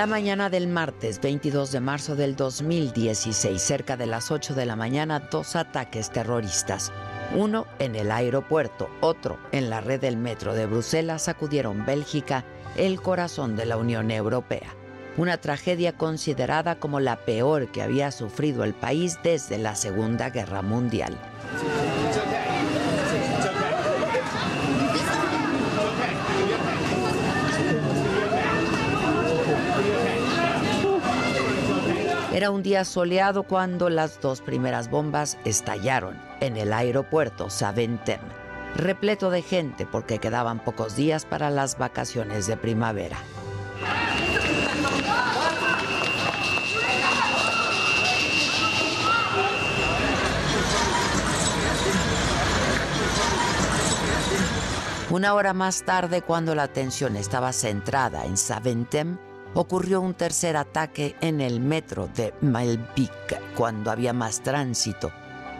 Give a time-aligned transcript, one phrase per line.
[0.00, 4.74] La mañana del martes 22 de marzo del 2016, cerca de las 8 de la
[4.74, 6.90] mañana, dos ataques terroristas.
[7.36, 12.46] Uno en el aeropuerto, otro en la red del metro de Bruselas sacudieron Bélgica,
[12.78, 14.74] el corazón de la Unión Europea.
[15.18, 20.62] Una tragedia considerada como la peor que había sufrido el país desde la Segunda Guerra
[20.62, 21.14] Mundial.
[32.40, 38.18] Era un día soleado cuando las dos primeras bombas estallaron en el aeropuerto Saventem,
[38.74, 43.18] repleto de gente porque quedaban pocos días para las vacaciones de primavera.
[55.10, 59.18] Una hora más tarde, cuando la atención estaba centrada en Saventem,
[59.54, 65.10] ocurrió un tercer ataque en el metro de Malvik, cuando había más tránsito,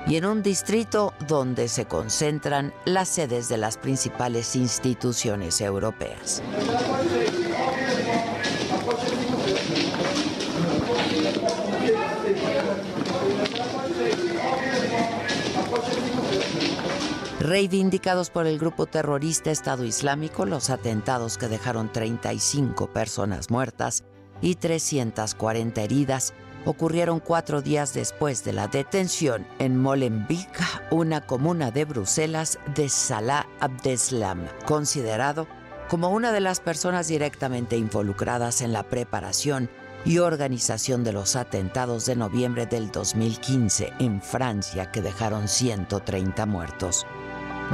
[0.06, 6.42] y en un distrito donde se concentran las sedes de las principales instituciones europeas.
[17.50, 24.05] Reivindicados por el grupo terrorista Estado Islámico, los atentados que dejaron 35 personas muertas
[24.41, 26.33] y 340 heridas
[26.65, 30.49] ocurrieron cuatro días después de la detención en Molenbeek,
[30.93, 35.49] una comuna de Bruselas, de Salah Abdeslam, considerado
[35.88, 39.69] como una de las personas directamente involucradas en la preparación
[40.05, 47.05] y organización de los atentados de noviembre del 2015 en Francia que dejaron 130 muertos.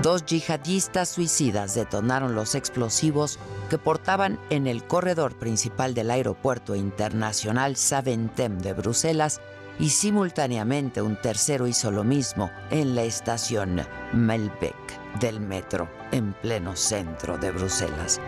[0.03, 3.39] Dos yihadistas suicidas detonaron los explosivos
[3.71, 9.41] que portaban en el corredor principal del aeropuerto internacional Saventem de Bruselas
[9.79, 13.81] y simultáneamente un tercero hizo lo mismo en la estación
[14.13, 18.21] Melbeck del metro en pleno centro de Bruselas.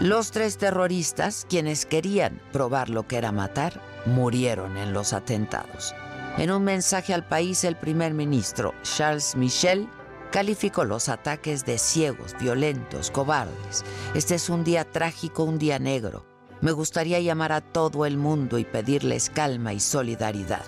[0.00, 5.94] Los tres terroristas, quienes querían probar lo que era matar, murieron en los atentados.
[6.38, 9.88] En un mensaje al país, el primer ministro Charles Michel
[10.30, 13.84] calificó los ataques de ciegos, violentos, cobardes.
[14.14, 16.26] Este es un día trágico, un día negro.
[16.60, 20.64] Me gustaría llamar a todo el mundo y pedirles calma y solidaridad.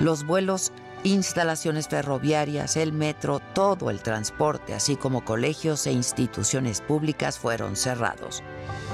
[0.00, 0.72] Los vuelos,
[1.04, 8.42] instalaciones ferroviarias, el metro, todo el transporte, así como colegios e instituciones públicas fueron cerrados.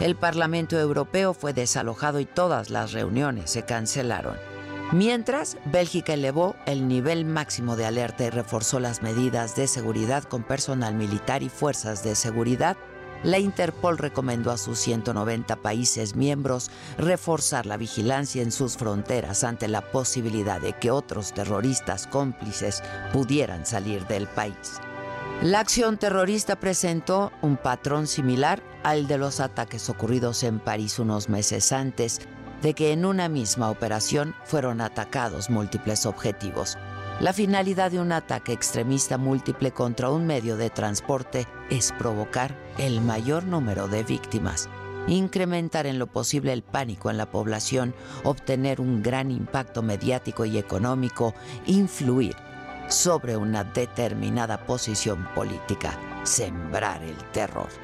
[0.01, 4.54] El Parlamento Europeo fue desalojado y todas las reuniones se cancelaron.
[4.93, 10.45] Mientras, Bélgica elevó el nivel máximo de alerta y reforzó las medidas de seguridad con
[10.45, 12.77] personal militar y fuerzas de seguridad,
[13.25, 19.67] la Interpol recomendó a sus 190 países miembros reforzar la vigilancia en sus fronteras ante
[19.67, 22.83] la posibilidad de que otros terroristas cómplices
[23.15, 24.79] pudieran salir del país.
[25.43, 31.29] La acción terrorista presentó un patrón similar al de los ataques ocurridos en París unos
[31.29, 32.21] meses antes,
[32.63, 36.79] de que en una misma operación fueron atacados múltiples objetivos.
[37.21, 43.01] La finalidad de un ataque extremista múltiple contra un medio de transporte es provocar el
[43.01, 44.69] mayor número de víctimas,
[45.07, 47.95] incrementar en lo posible el pánico en la población,
[48.25, 51.35] obtener un gran impacto mediático y económico,
[51.67, 52.35] influir
[52.89, 57.84] sobre una determinada posición política, sembrar el terror.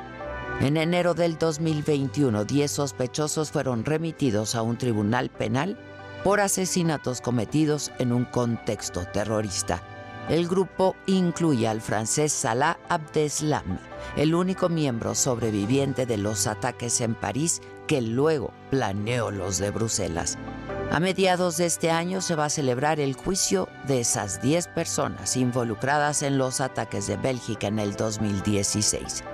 [0.61, 5.79] En enero del 2021, 10 sospechosos fueron remitidos a un tribunal penal
[6.23, 9.83] por asesinatos cometidos en un contexto terrorista.
[10.29, 13.79] El grupo incluye al francés Salah Abdeslam,
[14.19, 20.37] el único miembro sobreviviente de los ataques en París que luego planeó los de Bruselas.
[20.93, 25.39] A mediados de este año se va a celebrar el juicio de esas 10 personas
[25.39, 29.25] involucradas en los ataques de Bélgica en el 2016.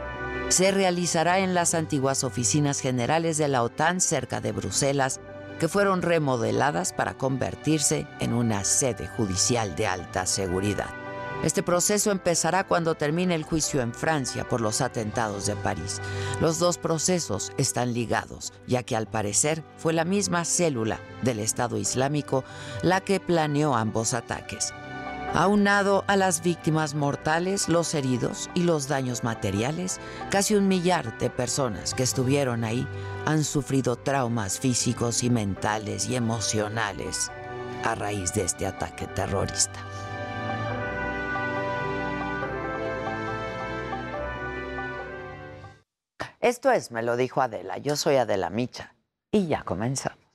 [0.49, 5.21] Se realizará en las antiguas oficinas generales de la OTAN cerca de Bruselas,
[5.59, 10.91] que fueron remodeladas para convertirse en una sede judicial de alta seguridad.
[11.43, 16.01] Este proceso empezará cuando termine el juicio en Francia por los atentados de París.
[16.41, 21.77] Los dos procesos están ligados, ya que al parecer fue la misma célula del Estado
[21.77, 22.45] Islámico
[22.83, 24.73] la que planeó ambos ataques.
[25.39, 30.01] Aunado a las víctimas mortales, los heridos y los daños materiales,
[30.31, 32.89] casi un millar de personas que estuvieron ahí
[33.27, 37.31] han sufrido traumas físicos y mentales y emocionales
[37.85, 39.79] a raíz de este ataque terrorista.
[46.41, 48.95] Esto es, me lo dijo Adela, yo soy Adela Micha
[49.31, 50.26] y ya comenzamos.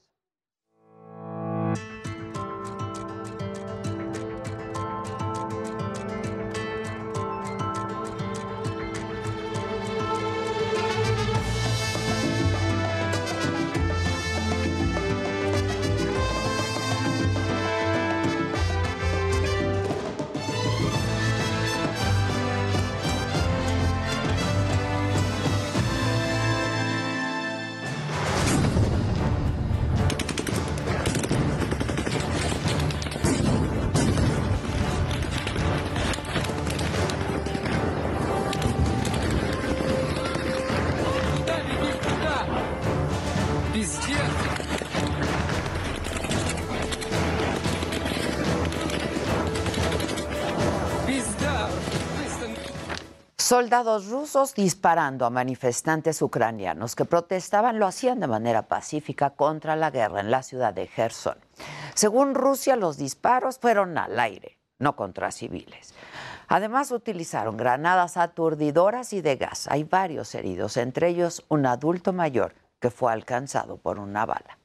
[53.61, 59.91] Soldados rusos disparando a manifestantes ucranianos que protestaban lo hacían de manera pacífica contra la
[59.91, 61.37] guerra en la ciudad de Gerson.
[61.93, 65.93] Según Rusia, los disparos fueron al aire, no contra civiles.
[66.47, 69.67] Además, utilizaron granadas aturdidoras y de gas.
[69.69, 74.57] Hay varios heridos, entre ellos un adulto mayor que fue alcanzado por una bala.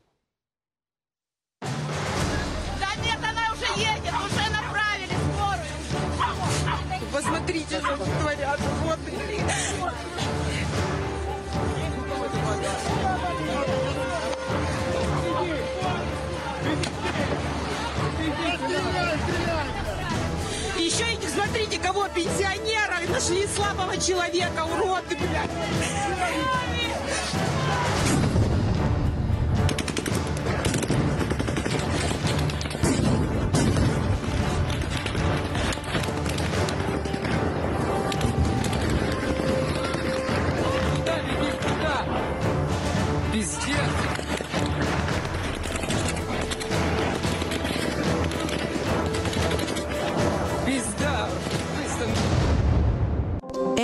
[21.86, 25.50] Кого пенсионера нашли слабого человека, уроды, блядь.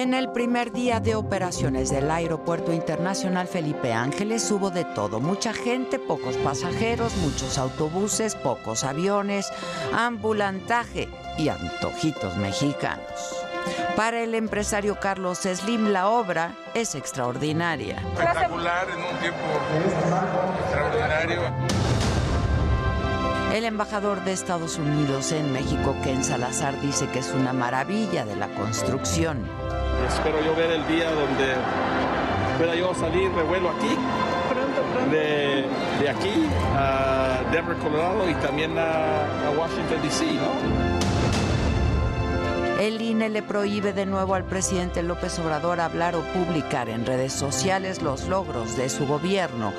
[0.02, 5.52] En el primer día de operaciones del Aeropuerto Internacional Felipe Ángeles hubo de todo, mucha
[5.52, 9.52] gente, pocos pasajeros, muchos autobuses, pocos aviones,
[9.94, 11.08] ambulantaje
[11.38, 13.06] y antojitos mexicanos.
[13.94, 18.02] Para el empresario Carlos Slim la obra es extraordinaria.
[18.14, 19.38] Espectacular en un tiempo
[20.64, 21.42] extraordinario.
[23.52, 28.34] El embajador de Estados Unidos en México, Ken Salazar, dice que es una maravilla de
[28.34, 29.44] la construcción.
[30.08, 31.56] Espero yo ver el día donde
[32.56, 33.94] pueda yo salir de vuelo aquí,
[35.10, 35.66] de,
[36.00, 40.91] de aquí a Denver, Colorado y también a, a Washington, D.C., ¿no?
[42.82, 47.32] El INE le prohíbe de nuevo al presidente López Obrador hablar o publicar en redes
[47.32, 49.72] sociales los logros de su gobierno,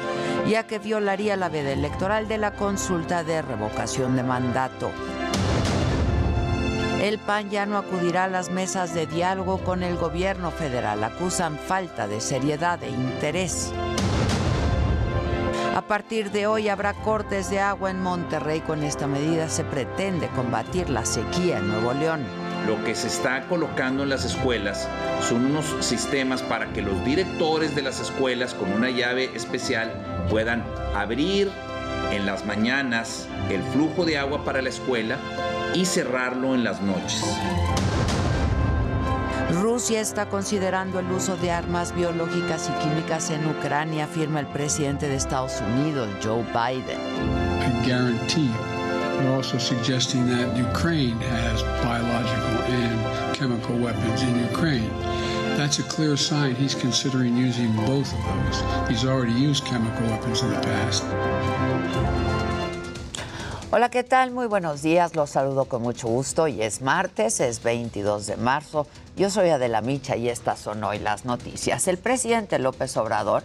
[0.47, 4.89] ya que violaría la veda electoral de la consulta de revocación de mandato.
[7.01, 11.03] El PAN ya no acudirá a las mesas de diálogo con el gobierno federal.
[11.03, 13.73] Acusan falta de seriedad e interés.
[15.75, 18.61] A partir de hoy habrá cortes de agua en Monterrey.
[18.61, 22.42] Con esta medida se pretende combatir la sequía en Nuevo León.
[22.67, 24.87] Lo que se está colocando en las escuelas
[25.21, 29.91] son unos sistemas para que los directores de las escuelas con una llave especial
[30.29, 30.63] puedan
[30.95, 31.51] abrir
[32.11, 35.17] en las mañanas el flujo de agua para la escuela
[35.73, 37.23] y cerrarlo en las noches.
[39.61, 45.07] Rusia está considerando el uso de armas biológicas y químicas en Ucrania, afirma el presidente
[45.07, 46.99] de Estados Unidos, Joe Biden.
[47.61, 48.73] I guarantee you.
[49.19, 52.52] They're also suggesting that Ukraine has biological and
[55.57, 58.89] That's a clear sign he's considering using both of those.
[58.89, 61.03] He's already used chemical weapons in the past.
[63.71, 64.31] Hola, ¿qué tal?
[64.31, 65.15] Muy buenos días.
[65.15, 66.47] Los saludo con mucho gusto.
[66.47, 68.87] Y es martes, es 22 de marzo.
[69.15, 71.87] Yo soy Adela Micha y estas son hoy las noticias.
[71.87, 73.43] El presidente López Obrador,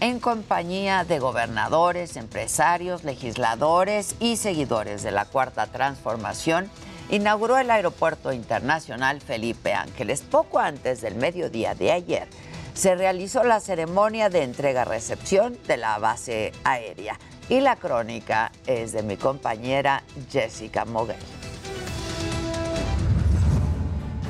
[0.00, 6.70] en compañía de gobernadores, empresarios, legisladores y seguidores de la Cuarta Transformación,
[7.10, 12.28] inauguró el Aeropuerto Internacional Felipe Ángeles poco antes del mediodía de ayer.
[12.74, 17.18] Se realizó la ceremonia de entrega-recepción de la base aérea.
[17.48, 21.16] Y la crónica es de mi compañera Jessica Moguel.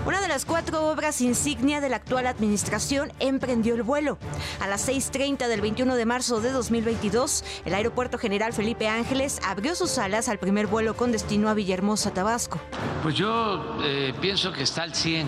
[0.07, 4.19] Una de las cuatro obras insignia de la actual administración emprendió el vuelo.
[4.61, 9.75] A las 6.30 del 21 de marzo de 2022, el Aeropuerto General Felipe Ángeles abrió
[9.75, 12.61] sus alas al primer vuelo con destino a Villahermosa, Tabasco.
[13.03, 15.27] Pues yo eh, pienso que está al 100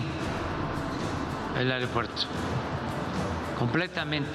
[1.59, 2.21] el aeropuerto,
[3.59, 4.29] completamente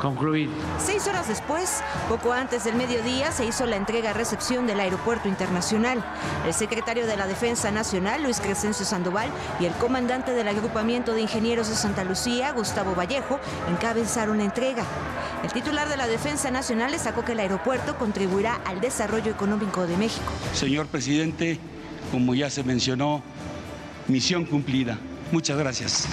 [0.00, 0.52] concluido.
[0.84, 6.02] Seis horas después, poco antes del mediodía, se hizo la entrega-recepción del Aeropuerto Internacional.
[6.46, 9.28] El secretario de la Defensa Nacional, Luis Crescencio Sandoval,
[9.60, 13.38] y el comandante del Agrupamiento de Ingenieros de Santa Lucía, Gustavo Vallejo,
[13.70, 14.84] encabezaron la entrega.
[15.44, 19.96] El titular de la Defensa Nacional destacó que el aeropuerto contribuirá al desarrollo económico de
[19.96, 20.32] México.
[20.54, 21.58] Señor presidente,
[22.10, 23.22] como ya se mencionó,
[24.08, 24.98] misión cumplida.
[25.30, 26.08] Muchas gracias.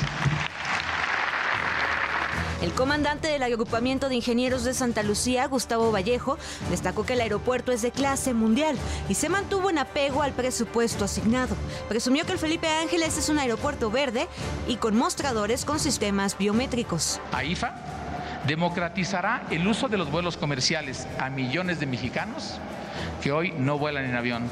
[2.62, 6.38] El comandante del agrupamiento de ingenieros de Santa Lucía, Gustavo Vallejo,
[6.72, 8.76] destacó que el aeropuerto es de clase mundial
[9.08, 11.56] y se mantuvo en apego al presupuesto asignado.
[11.88, 14.28] Presumió que el Felipe Ángeles es un aeropuerto verde
[14.68, 17.22] y con mostradores con sistemas biométricos.
[17.32, 17.76] AIFA
[18.48, 22.56] democratizará el uso de los vuelos comerciales a millones de mexicanos
[23.22, 24.50] que hoy no vuelan en avión.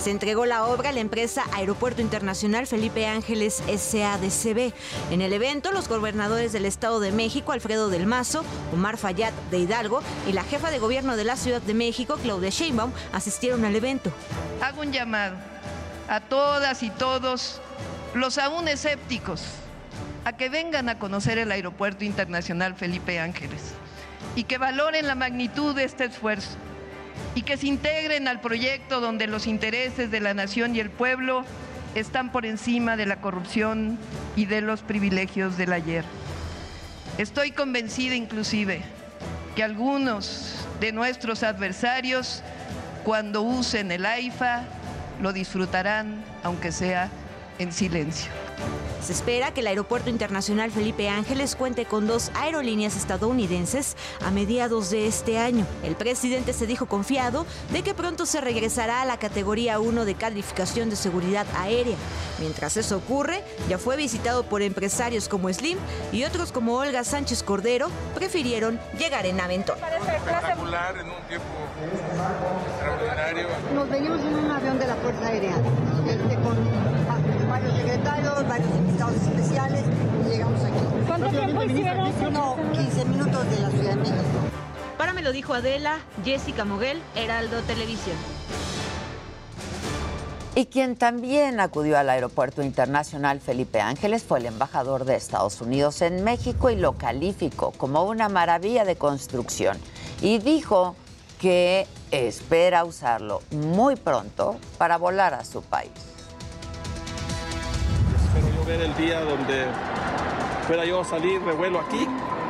[0.00, 4.72] Se entregó la obra a la empresa Aeropuerto Internacional Felipe Ángeles SADCB.
[5.10, 9.58] En el evento, los gobernadores del Estado de México, Alfredo del Mazo, Omar Fayad de
[9.58, 13.76] Hidalgo y la jefa de gobierno de la Ciudad de México, Claudia Sheinbaum, asistieron al
[13.76, 14.10] evento.
[14.60, 15.36] Hago un llamado
[16.08, 17.60] a todas y todos
[18.14, 19.44] los aún escépticos
[20.24, 23.60] a que vengan a conocer el Aeropuerto Internacional Felipe Ángeles
[24.36, 26.56] y que valoren la magnitud de este esfuerzo
[27.34, 31.44] y que se integren al proyecto donde los intereses de la nación y el pueblo
[31.94, 33.98] están por encima de la corrupción
[34.36, 36.04] y de los privilegios del ayer.
[37.18, 38.82] Estoy convencida inclusive
[39.54, 42.42] que algunos de nuestros adversarios,
[43.04, 44.64] cuando usen el AIFA,
[45.20, 47.10] lo disfrutarán, aunque sea
[47.58, 48.30] en silencio.
[49.02, 54.90] Se espera que el Aeropuerto Internacional Felipe Ángeles cuente con dos aerolíneas estadounidenses a mediados
[54.90, 55.66] de este año.
[55.82, 60.14] El presidente se dijo confiado de que pronto se regresará a la categoría 1 de
[60.14, 61.96] calificación de seguridad aérea.
[62.38, 65.78] Mientras eso ocurre, ya fue visitado por empresarios como Slim
[66.12, 69.78] y otros como Olga Sánchez Cordero prefirieron llegar en aventón.
[69.82, 71.46] Espectacular en un tiempo
[72.70, 73.48] extraordinario.
[73.74, 75.56] Nos venimos en un avión de la Fuerza Aérea
[78.48, 79.82] varios invitados especiales
[80.26, 80.78] y llegamos aquí.
[81.06, 82.12] ¿Cuánto tiempo hicieron?
[82.12, 84.38] Como 15 minutos de la Ciudad de México.
[84.98, 88.16] Para me lo dijo Adela, Jessica Moguel, Heraldo Televisión.
[90.54, 96.02] Y quien también acudió al Aeropuerto Internacional Felipe Ángeles fue el embajador de Estados Unidos
[96.02, 99.78] en México y lo calificó como una maravilla de construcción.
[100.20, 100.94] Y dijo
[101.40, 106.11] que espera usarlo muy pronto para volar a su país.
[108.80, 109.66] El día donde
[110.66, 112.06] pueda yo salir de vuelo aquí.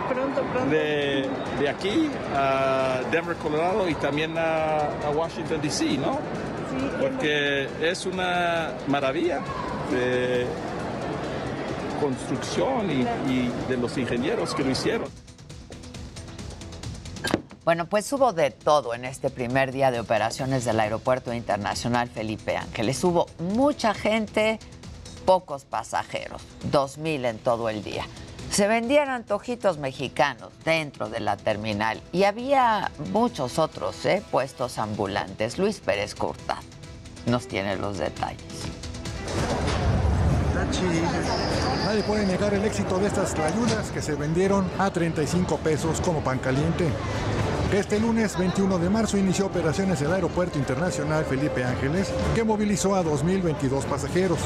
[0.09, 0.71] Pronto, pronto.
[0.71, 6.19] De, de aquí a Denver, Colorado y también a, a Washington, D.C., ¿no?
[7.00, 9.41] Porque es una maravilla
[9.91, 10.47] de
[12.00, 15.09] construcción y, y de los ingenieros que lo hicieron.
[17.64, 22.57] Bueno, pues hubo de todo en este primer día de operaciones del Aeropuerto Internacional Felipe
[22.57, 23.02] Ángeles.
[23.05, 24.59] Hubo mucha gente,
[25.25, 28.07] pocos pasajeros, dos mil en todo el día.
[28.50, 34.23] Se vendían antojitos mexicanos dentro de la terminal y había muchos otros ¿eh?
[34.31, 35.59] puestos ambulantes.
[35.59, 36.59] Luis Pérez Curta
[37.25, 38.43] nos tiene los detalles.
[41.85, 46.21] Nadie puede negar el éxito de estas ayudas que se vendieron a 35 pesos como
[46.21, 46.88] pan caliente.
[47.73, 53.02] Este lunes 21 de marzo inició operaciones el Aeropuerto Internacional Felipe Ángeles, que movilizó a
[53.02, 54.38] 2.022 pasajeros.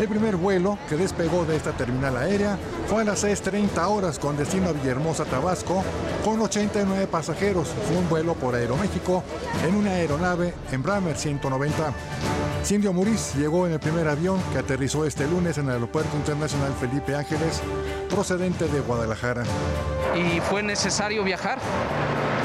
[0.00, 4.36] El primer vuelo que despegó de esta terminal aérea fue a las 6.30 horas con
[4.36, 5.84] destino a Villahermosa, Tabasco,
[6.24, 7.68] con 89 pasajeros.
[7.86, 9.22] Fue un vuelo por Aeroméxico
[9.64, 11.92] en una aeronave Embraer 190.
[12.64, 16.74] Cindio Muriz llegó en el primer avión que aterrizó este lunes en el Aeropuerto Internacional
[16.80, 17.62] Felipe Ángeles,
[18.10, 19.44] procedente de Guadalajara.
[20.16, 21.58] y fue necesario viajar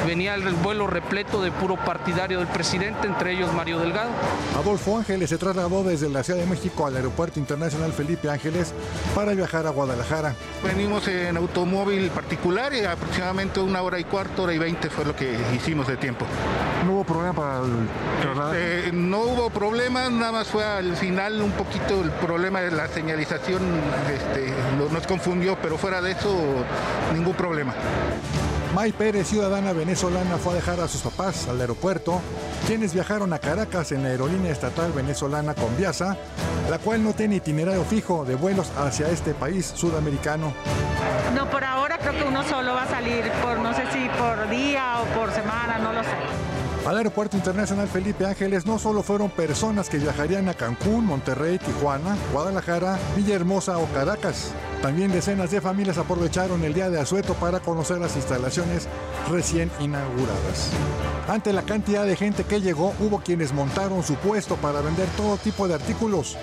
[0.06, 4.10] venía el vuelo repleto de puro partidario del presidente, entre ellos Mario Delgado.
[4.58, 8.74] Adolfo Ángeles se trasladó desde la Ciudad de México al Aeropuerto Internacional Felipe Ángeles
[9.16, 10.36] para viajar a Guadalajara.
[10.64, 15.16] Venimos en automóvil particular y aproximadamente una hora y cuarto, hora y veinte fue lo
[15.16, 16.26] que hicimos de tiempo.
[16.86, 17.88] ¿No hubo problema para el
[18.22, 18.54] traslado?
[18.56, 22.88] Eh, no hubo problema, nada más fue al final un poquito el problema de la
[22.88, 23.62] señalización,
[24.14, 24.54] este,
[24.92, 26.34] nos confundió, pero fuera de eso,
[27.14, 27.74] ningún problema.
[28.76, 32.22] May Pérez, ciudadana venezolana, fue a dejar a sus papás al aeropuerto,
[32.68, 36.16] quienes viajaron a Caracas en la aerolínea estatal venezolana Conviasa,
[36.70, 40.54] la cual no tiene itinerario fijo de vuelos hacia este país sudamericano.
[41.36, 44.50] No, por ahora creo que uno solo va a salir por no sé si por
[44.50, 46.29] día o por semana, no lo sé.
[46.90, 52.18] Al Aeropuerto Internacional Felipe Ángeles no solo fueron personas que viajarían a Cancún, Monterrey, Tijuana,
[52.34, 54.54] Guadalajara, Villahermosa o Caracas.
[54.82, 58.88] También decenas de familias aprovecharon el día de asueto para conocer las instalaciones
[59.30, 60.72] recién inauguradas.
[61.28, 65.38] Ante la cantidad de gente que llegó, hubo quienes montaron su puesto para vender todo
[65.38, 66.38] tipo de artículos,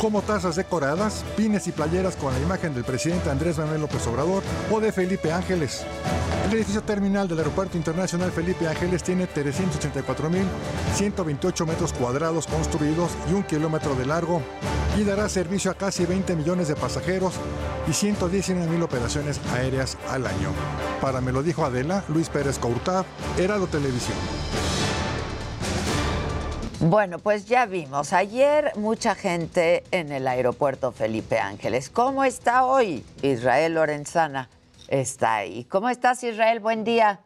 [0.00, 4.44] como tazas decoradas, pines y playeras con la imagen del presidente Andrés Manuel López Obrador
[4.70, 5.84] o de Felipe Ángeles.
[6.46, 9.26] El edificio terminal del Aeropuerto Internacional Felipe Ángeles tiene
[9.80, 14.42] 384.128 metros cuadrados construidos y un kilómetro de largo
[14.98, 17.34] y dará servicio a casi 20 millones de pasajeros
[17.86, 20.50] y 119.000 operaciones aéreas al año.
[21.00, 23.04] Para me lo dijo Adela, Luis Pérez Courtad,
[23.38, 24.18] Heraldo Televisión.
[26.80, 28.14] Bueno, pues ya vimos.
[28.14, 31.90] Ayer mucha gente en el aeropuerto Felipe Ángeles.
[31.90, 33.04] ¿Cómo está hoy?
[33.20, 34.48] Israel Lorenzana
[34.88, 35.64] está ahí.
[35.64, 36.60] ¿Cómo estás, Israel?
[36.60, 37.20] Buen día.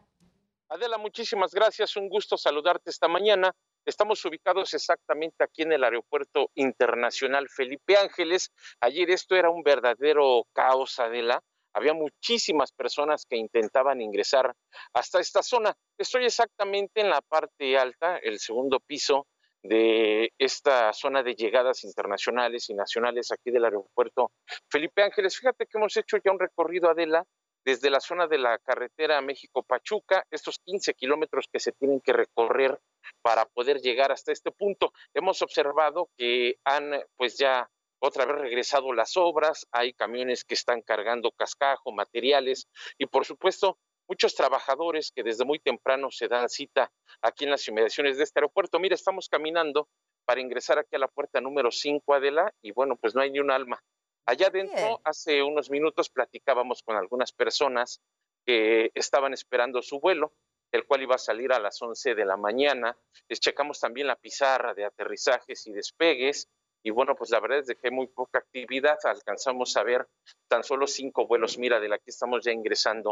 [0.69, 1.95] Adela, muchísimas gracias.
[1.95, 3.51] Un gusto saludarte esta mañana.
[3.85, 8.51] Estamos ubicados exactamente aquí en el Aeropuerto Internacional Felipe Ángeles.
[8.81, 11.39] Ayer esto era un verdadero caos, Adela.
[11.71, 14.55] Había muchísimas personas que intentaban ingresar
[14.93, 15.75] hasta esta zona.
[15.99, 19.27] Estoy exactamente en la parte alta, el segundo piso
[19.61, 24.31] de esta zona de llegadas internacionales y nacionales aquí del aeropuerto
[24.69, 25.37] Felipe Ángeles.
[25.37, 27.23] Fíjate que hemos hecho ya un recorrido, Adela,
[27.65, 32.79] desde la zona de la carretera México-Pachuca, estos 15 kilómetros que se tienen que recorrer
[33.21, 34.93] para poder llegar hasta este punto.
[35.13, 40.81] Hemos observado que han pues ya otra vez regresado las obras, hay camiones que están
[40.81, 42.67] cargando cascajo, materiales
[42.99, 47.67] y por supuesto muchos trabajadores que desde muy temprano se dan cita aquí en las
[47.67, 48.79] inmediaciones de este aeropuerto.
[48.79, 49.89] Mira, estamos caminando
[50.25, 53.39] para ingresar aquí a la puerta número 5, Adela, y bueno, pues no hay ni
[53.39, 53.81] un alma.
[54.25, 58.01] Allá adentro, hace unos minutos platicábamos con algunas personas
[58.45, 60.33] que estaban esperando su vuelo,
[60.71, 62.97] el cual iba a salir a las 11 de la mañana.
[63.27, 66.49] Les checamos también la pizarra de aterrizajes y despegues.
[66.83, 68.97] Y bueno, pues la verdad es de que hay muy poca actividad.
[69.03, 70.07] Alcanzamos a ver
[70.47, 71.57] tan solo cinco vuelos.
[71.57, 73.11] Mira, de la que estamos ya ingresando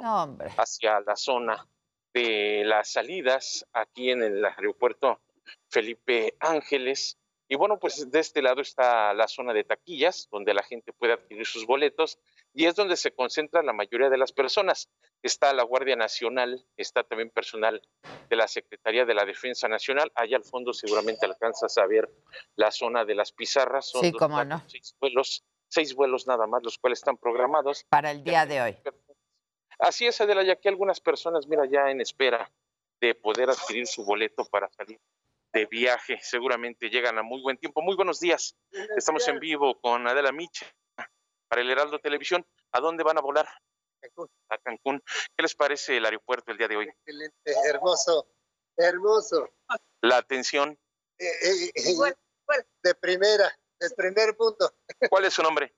[0.58, 1.68] hacia la zona
[2.14, 5.22] de las salidas aquí en el aeropuerto
[5.70, 7.18] Felipe Ángeles.
[7.50, 11.14] Y bueno, pues de este lado está la zona de taquillas, donde la gente puede
[11.14, 12.18] adquirir sus boletos
[12.54, 14.90] y es donde se concentra la mayoría de las personas.
[15.22, 17.82] Está la Guardia Nacional, está también personal
[18.30, 20.12] de la Secretaría de la Defensa Nacional.
[20.16, 22.10] Allá al fondo seguramente alcanzas a ver
[22.56, 23.90] la zona de las pizarras.
[23.90, 24.64] Son Sí, dos cómo no.
[24.68, 27.86] seis vuelos, seis vuelos nada más, los cuales están programados.
[27.90, 28.78] Para el día de hoy.
[29.80, 32.50] Así es, Adela, ya que algunas personas, mira, ya en espera
[33.02, 35.00] de poder adquirir su boleto para salir
[35.54, 36.20] de viaje.
[36.22, 37.82] Seguramente llegan a muy buen tiempo.
[37.82, 38.58] Muy buenos días.
[38.98, 40.66] Estamos en vivo con Adela Micha
[41.48, 42.46] para el Heraldo Televisión.
[42.72, 43.48] ¿A dónde van a volar?
[44.50, 45.02] A Cancún.
[45.38, 46.88] ¿Qué les parece el aeropuerto el día de hoy?
[46.88, 48.28] Excelente, hermoso,
[48.76, 49.50] hermoso.
[50.02, 50.78] La atención.
[51.20, 52.14] Eh, eh, eh,
[52.82, 54.76] de primera, de primer punto.
[55.10, 55.74] ¿Cuál es su nombre?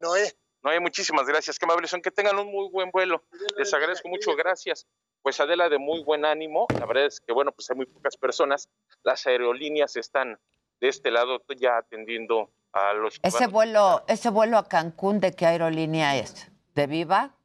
[0.00, 0.32] Noé.
[0.66, 1.60] Noé, muchísimas gracias.
[1.60, 2.02] Qué amables son.
[2.02, 3.22] Que tengan un muy buen vuelo.
[3.56, 4.34] Les agradezco mucho.
[4.34, 4.84] Gracias.
[5.22, 6.66] Pues Adela, de muy buen ánimo.
[6.80, 8.68] La verdad es que, bueno, pues hay muy pocas personas.
[9.04, 10.40] Las aerolíneas están
[10.80, 13.52] de este lado ya atendiendo a los Ese ciudadanos.
[13.52, 16.50] vuelo, ese vuelo a Cancún, ¿de qué aerolínea es?
[16.74, 17.38] ¿De Viva?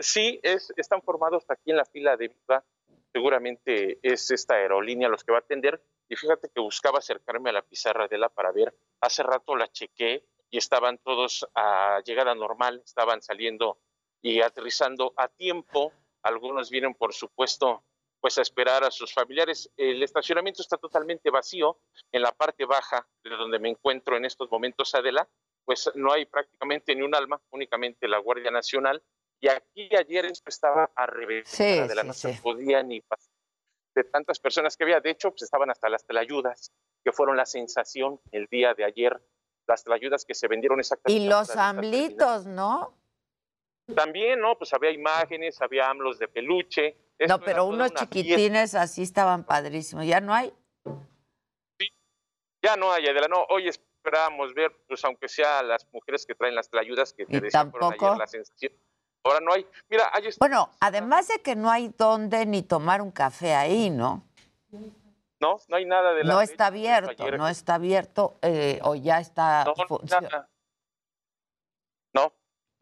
[0.00, 2.64] Sí, es, están formados aquí en la fila de Viva.
[3.12, 5.80] Seguramente es esta aerolínea los que va a atender.
[6.08, 8.74] Y fíjate que buscaba acercarme a la pizarra de la para ver.
[9.00, 13.78] Hace rato la chequé y estaban todos a llegada normal, estaban saliendo
[14.20, 15.92] y aterrizando a tiempo.
[16.22, 17.82] Algunos vienen, por supuesto,
[18.20, 19.72] pues a esperar a sus familiares.
[19.76, 21.80] El estacionamiento está totalmente vacío.
[22.12, 25.26] En la parte baja de donde me encuentro en estos momentos, Adela,
[25.64, 29.02] pues no hay prácticamente ni un alma, únicamente la Guardia Nacional.
[29.40, 31.48] Y aquí ayer esto estaba a revés.
[31.48, 32.32] Sí, Adela, sí, no sí.
[32.34, 33.32] se podía ni pasar
[33.94, 35.00] de tantas personas que había.
[35.00, 39.20] De hecho, pues estaban hasta las telayudas, que fueron la sensación el día de ayer.
[39.66, 41.22] Las telayudas que se vendieron exactamente.
[41.22, 42.94] Y los amblitos, ¿no?
[43.94, 44.56] También, ¿no?
[44.56, 46.96] Pues había imágenes, había AMLOS de peluche.
[47.28, 50.06] no, pero unos chiquitines así estaban padrísimos.
[50.06, 50.52] ¿Ya no hay?
[51.78, 51.88] Sí,
[52.62, 53.28] ya no hay, Adela.
[53.28, 57.40] No, hoy esperábamos ver, pues aunque sea las mujeres que traen las ayudas que te
[57.40, 58.16] decían tampoco?
[58.16, 58.72] la sensación.
[59.24, 59.66] Ahora no hay.
[59.88, 64.26] Mira, hay Bueno, además de que no hay dónde ni tomar un café ahí, ¿no?
[65.42, 69.18] No, no hay nada de la No está abierto, no está abierto eh, o ya
[69.18, 69.64] está...
[69.64, 70.48] No, nada.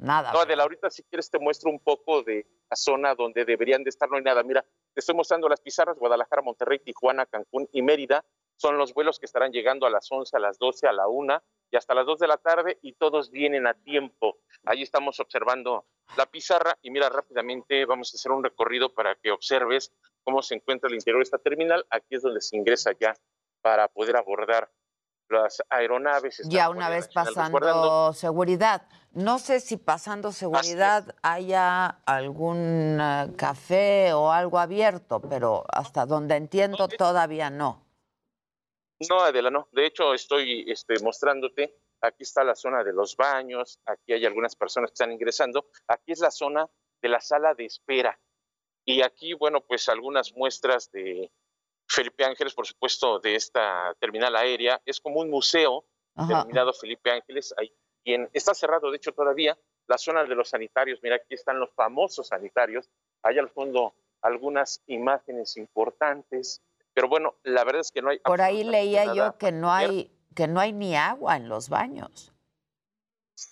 [0.00, 0.32] Nada.
[0.32, 3.90] No, Adela, ahorita si quieres te muestro un poco de la zona donde deberían de
[3.90, 4.42] estar, no hay nada.
[4.42, 8.24] Mira, te estoy mostrando las pizarras, Guadalajara, Monterrey, Tijuana, Cancún y Mérida.
[8.56, 11.42] Son los vuelos que estarán llegando a las 11, a las 12, a la 1
[11.70, 14.38] y hasta las 2 de la tarde y todos vienen a tiempo.
[14.64, 15.86] Ahí estamos observando
[16.16, 19.92] la pizarra y mira rápidamente, vamos a hacer un recorrido para que observes
[20.24, 21.86] cómo se encuentra el interior de esta terminal.
[21.90, 23.14] Aquí es donde se ingresa ya
[23.60, 24.70] para poder abordar
[25.30, 26.42] las aeronaves.
[26.46, 28.82] Ya una vez pasando seguridad.
[29.12, 36.36] No sé si pasando seguridad haya algún eh, café o algo abierto, pero hasta donde
[36.36, 37.84] entiendo todavía no.
[39.08, 39.68] No, Adela, no.
[39.72, 41.76] De hecho, estoy este, mostrándote.
[42.02, 45.66] Aquí está la zona de los baños, aquí hay algunas personas que están ingresando.
[45.86, 46.66] Aquí es la zona
[47.02, 48.18] de la sala de espera.
[48.84, 51.30] Y aquí, bueno, pues algunas muestras de
[51.90, 54.80] Felipe Ángeles, por supuesto, de esta terminal aérea.
[54.86, 57.52] Es como un museo denominado Felipe Ángeles.
[57.56, 57.72] Ahí
[58.32, 61.00] está cerrado, de hecho, todavía la zona de los sanitarios.
[61.02, 62.88] Mira, aquí están los famosos sanitarios.
[63.22, 66.62] Hay al fondo algunas imágenes importantes.
[66.94, 68.20] Pero bueno, la verdad es que no hay.
[68.20, 72.32] Por ahí leía yo que no hay que no hay ni agua en los baños.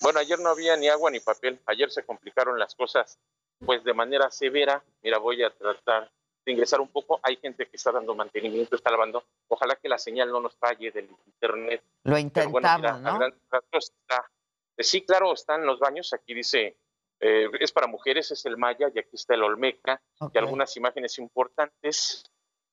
[0.01, 1.61] Bueno, ayer no había ni agua ni papel.
[1.66, 3.18] Ayer se complicaron las cosas,
[3.66, 4.85] pues de manera severa.
[5.03, 6.12] Mira, voy a tratar
[6.48, 7.20] de ingresar un poco.
[7.22, 9.22] Hay gente que está dando mantenimiento, está lavando.
[9.48, 11.82] Ojalá que la señal no nos falle del internet.
[12.04, 13.26] Lo intentamos, ¿no?
[13.26, 16.14] Eh, sí, claro, están los baños.
[16.14, 16.78] Aquí dice
[17.20, 20.00] eh, es para mujeres, es el Maya y aquí está el Olmeca
[20.32, 22.24] y algunas imágenes importantes.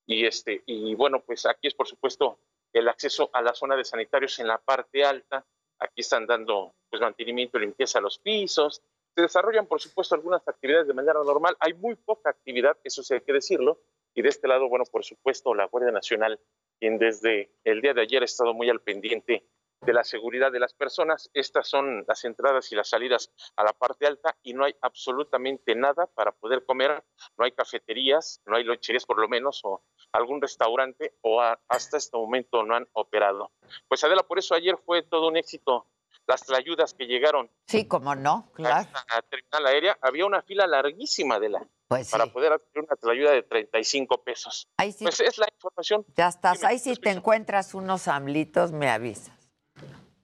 [0.05, 2.39] Y este y bueno, pues aquí es por supuesto
[2.71, 5.45] el acceso a la zona de sanitarios en la parte alta.
[5.79, 8.81] Aquí están dando pues mantenimiento, limpieza a los pisos,
[9.15, 11.55] se desarrollan, por supuesto, algunas actividades de manera normal.
[11.59, 13.79] Hay muy poca actividad, eso sí hay que decirlo.
[14.13, 16.39] Y de este lado, bueno, por supuesto, la Guardia Nacional,
[16.79, 19.47] quien desde el día de ayer ha estado muy al pendiente
[19.81, 21.29] de la seguridad de las personas.
[21.33, 25.75] Estas son las entradas y las salidas a la parte alta y no hay absolutamente
[25.75, 27.03] nada para poder comer.
[27.37, 32.17] No hay cafeterías, no hay loncherías por lo menos, o algún restaurante, o hasta este
[32.17, 33.51] momento no han operado.
[33.87, 35.87] Pues Adela, por eso ayer fue todo un éxito
[36.27, 37.49] las ayudas que llegaron.
[37.67, 38.87] Sí, como no, claro.
[38.93, 43.11] A la terminal aérea había una fila larguísima de la pues para poder hacer una
[43.11, 44.67] ayuda de 35 pesos.
[44.77, 45.03] Ahí sí.
[45.03, 46.05] Pues es la información.
[46.15, 49.35] Ya estás, ahí si te encuentras unos amlitos me avisas.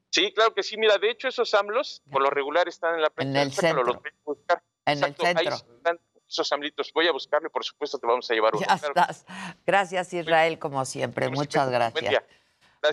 [0.09, 0.77] Sí, claro que sí.
[0.77, 3.83] Mira, de hecho esos AMLOS por lo regular están en la En el centro.
[3.83, 4.61] Los buscar.
[4.85, 5.39] En el centro.
[5.39, 6.91] Ahí están esos amlitos.
[6.93, 8.65] Voy a buscarlo por supuesto te vamos a llevar uno.
[8.67, 9.25] Ya estás.
[9.65, 11.29] Gracias Israel, como siempre.
[11.29, 12.23] Muchas gracias.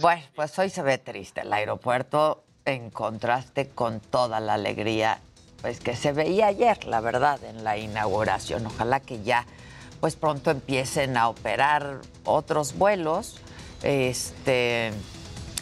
[0.00, 5.20] Bueno, pues hoy se ve triste el aeropuerto en contraste con toda la alegría
[5.60, 8.66] pues que se veía ayer, la verdad, en la inauguración.
[8.66, 9.44] Ojalá que ya
[10.00, 13.40] pues pronto empiecen a operar otros vuelos,
[13.82, 14.92] este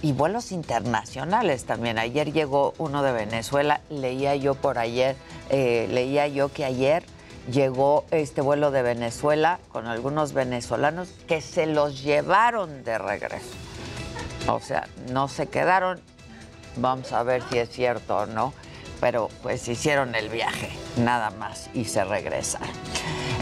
[0.02, 1.98] y vuelos internacionales también.
[1.98, 5.16] Ayer llegó uno de Venezuela, leía yo por ayer,
[5.48, 7.04] eh, leía yo que ayer
[7.50, 13.54] llegó este vuelo de Venezuela con algunos venezolanos que se los llevaron de regreso.
[14.48, 16.00] O sea, no se quedaron
[16.76, 18.52] Vamos a ver si es cierto o no.
[19.00, 22.70] Pero pues hicieron el viaje, nada más, y se regresaron.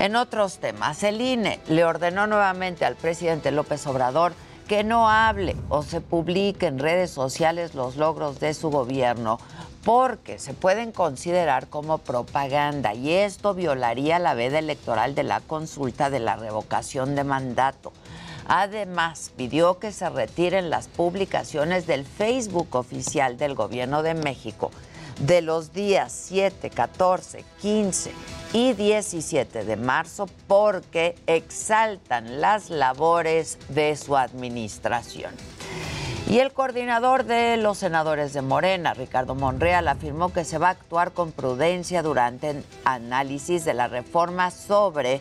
[0.00, 4.32] En otros temas, el INE le ordenó nuevamente al presidente López Obrador
[4.66, 9.38] que no hable o se publique en redes sociales los logros de su gobierno
[9.84, 16.08] porque se pueden considerar como propaganda y esto violaría la veda electoral de la consulta
[16.08, 17.92] de la revocación de mandato.
[18.46, 24.70] Además, pidió que se retiren las publicaciones del Facebook oficial del Gobierno de México
[25.20, 28.12] de los días 7, 14, 15
[28.52, 35.32] y 17 de marzo porque exaltan las labores de su administración.
[36.28, 40.70] Y el coordinador de los senadores de Morena, Ricardo Monreal, afirmó que se va a
[40.70, 45.20] actuar con prudencia durante el análisis de la reforma sobre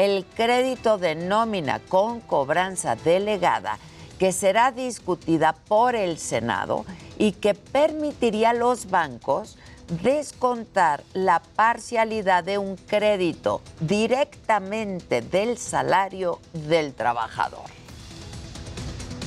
[0.00, 3.76] el crédito de nómina con cobranza delegada
[4.18, 6.86] que será discutida por el Senado
[7.18, 9.58] y que permitiría a los bancos
[10.02, 17.68] descontar la parcialidad de un crédito directamente del salario del trabajador.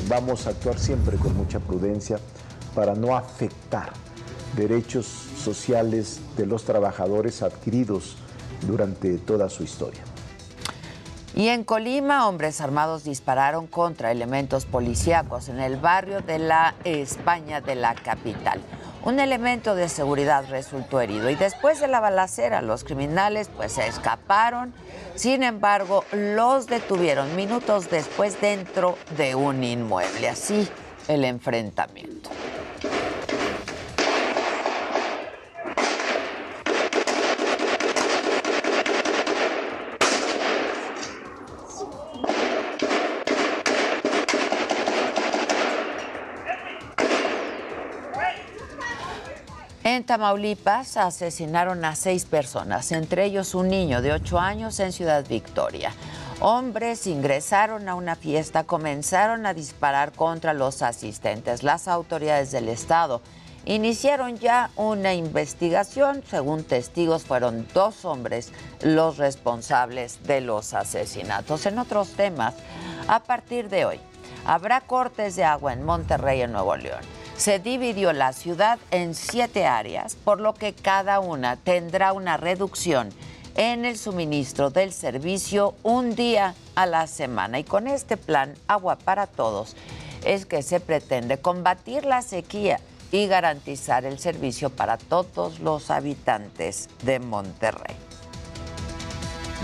[0.09, 2.17] Vamos a actuar siempre con mucha prudencia
[2.73, 3.93] para no afectar
[4.55, 8.15] derechos sociales de los trabajadores adquiridos
[8.65, 10.01] durante toda su historia.
[11.35, 17.59] Y en Colima, hombres armados dispararon contra elementos policíacos en el barrio de la España
[17.59, 18.61] de la capital.
[19.03, 23.87] Un elemento de seguridad resultó herido y después de la balacera los criminales pues se
[23.87, 24.73] escaparon.
[25.15, 30.29] Sin embargo, los detuvieron minutos después dentro de un inmueble.
[30.29, 30.69] Así
[31.07, 32.29] el enfrentamiento.
[49.93, 55.23] En Tamaulipas asesinaron a seis personas, entre ellos un niño de ocho años en Ciudad
[55.27, 55.93] Victoria.
[56.39, 61.61] Hombres ingresaron a una fiesta, comenzaron a disparar contra los asistentes.
[61.61, 63.21] Las autoridades del estado
[63.65, 66.23] iniciaron ya una investigación.
[66.27, 68.51] Según testigos, fueron dos hombres
[68.81, 71.67] los responsables de los asesinatos.
[71.67, 72.55] En otros temas,
[73.07, 73.99] a partir de hoy,
[74.43, 79.65] habrá cortes de agua en Monterrey, en Nuevo León se dividió la ciudad en siete
[79.65, 83.09] áreas, por lo que cada una tendrá una reducción
[83.57, 87.59] en el suministro del servicio un día a la semana.
[87.59, 89.75] Y con este plan Agua para Todos
[90.23, 92.79] es que se pretende combatir la sequía
[93.11, 97.97] y garantizar el servicio para todos los habitantes de Monterrey.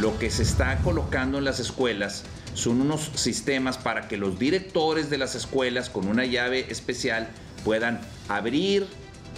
[0.01, 5.09] Lo que se está colocando en las escuelas son unos sistemas para que los directores
[5.09, 7.29] de las escuelas con una llave especial
[7.63, 8.87] puedan abrir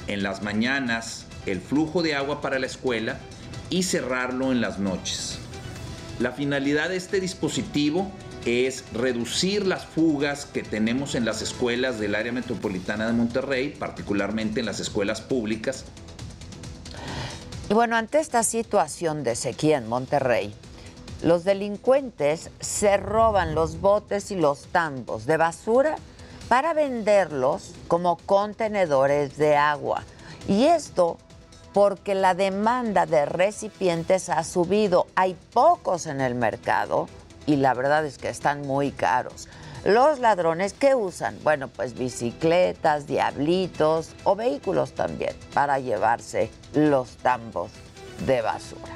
[0.08, 3.18] en las mañanas el flujo de agua para la escuela
[3.70, 5.40] y cerrarlo en las noches.
[6.20, 8.12] La finalidad de este dispositivo
[8.46, 14.60] es reducir las fugas que tenemos en las escuelas del área metropolitana de Monterrey, particularmente
[14.60, 15.86] en las escuelas públicas.
[17.70, 20.54] Y bueno, ante esta situación de sequía en Monterrey,
[21.24, 25.96] los delincuentes se roban los botes y los tambos de basura
[26.52, 30.04] para venderlos como contenedores de agua.
[30.50, 31.18] Y esto
[31.72, 35.08] porque la demanda de recipientes ha subido.
[35.16, 37.08] Hay pocos en el mercado
[37.46, 39.48] y la verdad es que están muy caros.
[39.86, 41.40] Los ladrones, ¿qué usan?
[41.42, 47.72] Bueno, pues bicicletas, diablitos o vehículos también para llevarse los tambos
[48.28, 48.92] de basura.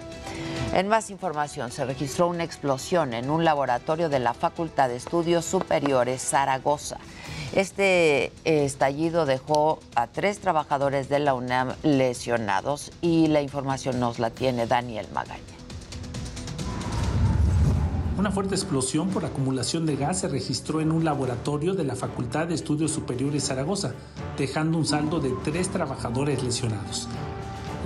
[0.74, 5.46] En más información, se registró una explosión en un laboratorio de la Facultad de Estudios
[5.46, 6.98] Superiores Zaragoza.
[7.56, 14.20] Este eh, estallido dejó a tres trabajadores de la UNAM lesionados y la información nos
[14.20, 15.39] la tiene Daniel Magaña.
[18.18, 22.48] Una fuerte explosión por acumulación de gas se registró en un laboratorio de la Facultad
[22.48, 23.94] de Estudios Superiores Zaragoza,
[24.38, 27.08] dejando un saldo de tres trabajadores lesionados.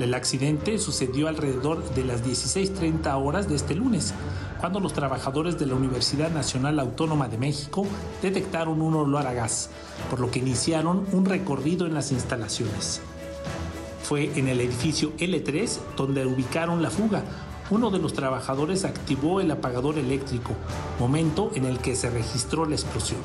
[0.02, 4.14] El accidente sucedió alrededor de las 16.30 horas de este lunes
[4.60, 7.86] cuando los trabajadores de la Universidad Nacional Autónoma de México
[8.22, 9.70] detectaron un olor a gas,
[10.10, 13.02] por lo que iniciaron un recorrido en las instalaciones.
[14.04, 17.24] Fue en el edificio L3 donde ubicaron la fuga.
[17.70, 20.54] Uno de los trabajadores activó el apagador eléctrico,
[20.98, 23.20] momento en el que se registró la explosión.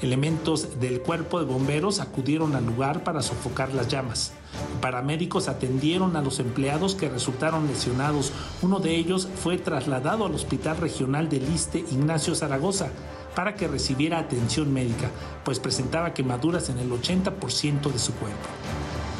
[0.00, 4.32] Elementos del cuerpo de bomberos acudieron al lugar para sofocar las llamas.
[4.80, 8.32] Paramédicos atendieron a los empleados que resultaron lesionados.
[8.62, 12.90] Uno de ellos fue trasladado al Hospital Regional del Liste Ignacio Zaragoza
[13.34, 15.10] para que recibiera atención médica,
[15.44, 18.48] pues presentaba quemaduras en el 80% de su cuerpo.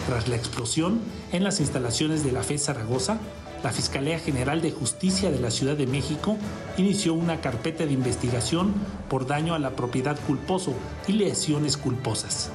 [0.07, 1.01] Tras la explosión
[1.33, 3.19] en las instalaciones de la FE Zaragoza,
[3.63, 6.37] la Fiscalía General de Justicia de la Ciudad de México
[6.77, 8.73] inició una carpeta de investigación
[9.09, 10.75] por daño a la propiedad culposo
[11.07, 12.51] y lesiones culposas.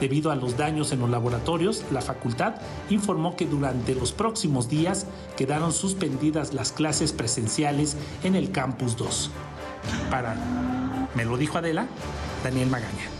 [0.00, 2.54] Debido a los daños en los laboratorios, la facultad
[2.88, 9.30] informó que durante los próximos días quedaron suspendidas las clases presenciales en el Campus 2.
[10.10, 10.36] Para,
[11.14, 11.86] me lo dijo Adela,
[12.42, 13.19] Daniel Magaña.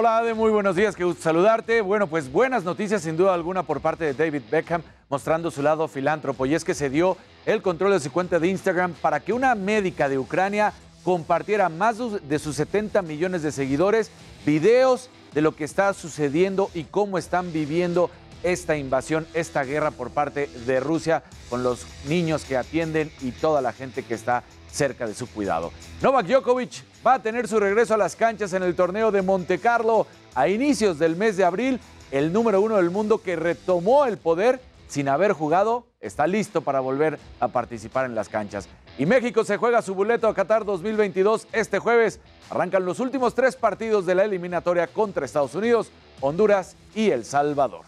[0.00, 1.80] Hola Ade, muy buenos días, qué gusto saludarte.
[1.80, 4.80] Bueno, pues buenas noticias sin duda alguna por parte de David Beckham
[5.10, 8.46] mostrando su lado filántropo y es que se dio el control de su cuenta de
[8.46, 14.12] Instagram para que una médica de Ucrania compartiera más de sus 70 millones de seguidores
[14.46, 18.08] videos de lo que está sucediendo y cómo están viviendo
[18.44, 23.60] esta invasión, esta guerra por parte de Rusia con los niños que atienden y toda
[23.62, 24.44] la gente que está
[24.78, 25.72] cerca de su cuidado.
[26.00, 29.58] Novak Djokovic va a tener su regreso a las canchas en el torneo de Monte
[29.58, 31.80] Carlo a inicios del mes de abril.
[32.12, 36.80] El número uno del mundo que retomó el poder sin haber jugado está listo para
[36.80, 38.68] volver a participar en las canchas.
[38.98, 42.20] Y México se juega su boleto a Qatar 2022 este jueves.
[42.48, 47.84] Arrancan los últimos tres partidos de la eliminatoria contra Estados Unidos, Honduras y El Salvador.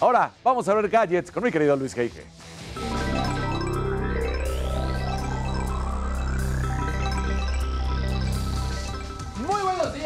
[0.00, 2.24] Ahora, vamos a ver gadgets con mi querido Luis Heike.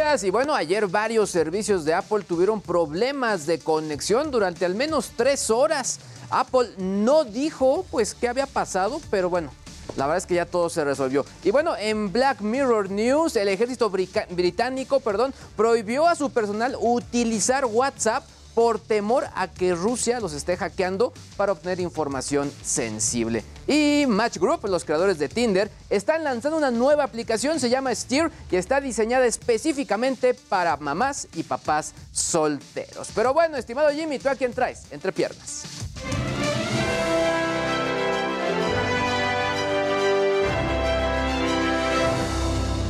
[0.07, 5.51] Y bueno, ayer varios servicios de Apple tuvieron problemas de conexión durante al menos tres
[5.51, 5.99] horas.
[6.31, 9.51] Apple no dijo pues qué había pasado, pero bueno,
[9.97, 11.27] la verdad es que ya todo se resolvió.
[11.43, 17.65] Y bueno, en Black Mirror News, el ejército británico, perdón, prohibió a su personal utilizar
[17.65, 18.23] WhatsApp
[18.57, 23.45] por temor a que Rusia los esté hackeando para obtener información sensible.
[23.67, 28.33] Y Match Group, los creadores de Tinder, están lanzando una nueva aplicación, se llama Steer,
[28.51, 33.11] y está diseñada específicamente para mamás y papás solteros.
[33.15, 34.85] Pero bueno, estimado Jimmy, ¿tú a quién traes?
[34.91, 35.65] Entre piernas.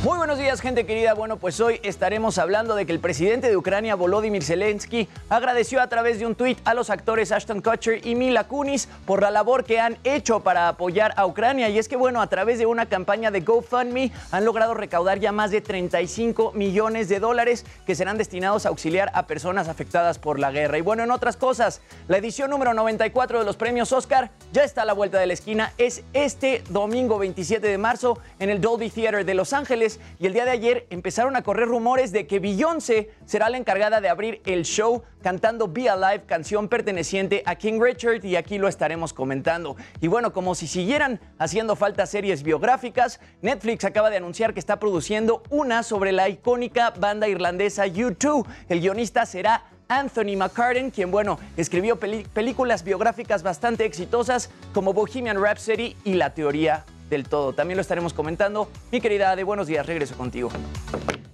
[0.06, 1.14] Muy buenos días, gente querida.
[1.14, 5.88] Bueno, pues hoy estaremos hablando de que el presidente de Ucrania, Volodymyr Zelensky, agradeció a
[5.88, 9.64] través de un tuit a los actores Ashton Kutcher y Mila Kunis por la labor
[9.64, 11.70] que han hecho para apoyar a Ucrania.
[11.70, 15.32] Y es que, bueno, a través de una campaña de GoFundMe han logrado recaudar ya
[15.32, 20.38] más de 35 millones de dólares que serán destinados a auxiliar a personas afectadas por
[20.38, 20.78] la guerra.
[20.78, 24.82] Y bueno, en otras cosas, la edición número 94 de los premios Oscar ya está
[24.82, 25.72] a la vuelta de la esquina.
[25.78, 29.95] Es este domingo 27 de marzo en el Dolby Theater de Los Ángeles.
[30.18, 34.00] Y el día de ayer empezaron a correr rumores de que Beyoncé será la encargada
[34.00, 38.68] de abrir el show cantando Be Alive, canción perteneciente a King Richard, y aquí lo
[38.68, 39.76] estaremos comentando.
[40.00, 44.78] Y bueno, como si siguieran haciendo falta series biográficas, Netflix acaba de anunciar que está
[44.78, 48.46] produciendo una sobre la icónica banda irlandesa U2.
[48.68, 55.96] El guionista será Anthony McCartan, quien, bueno, escribió películas biográficas bastante exitosas como Bohemian Rhapsody
[56.04, 57.52] y La Teoría del Todo.
[57.52, 58.68] También lo estaremos comentando.
[58.92, 60.50] Mi querida Ade, buenos días, regreso contigo.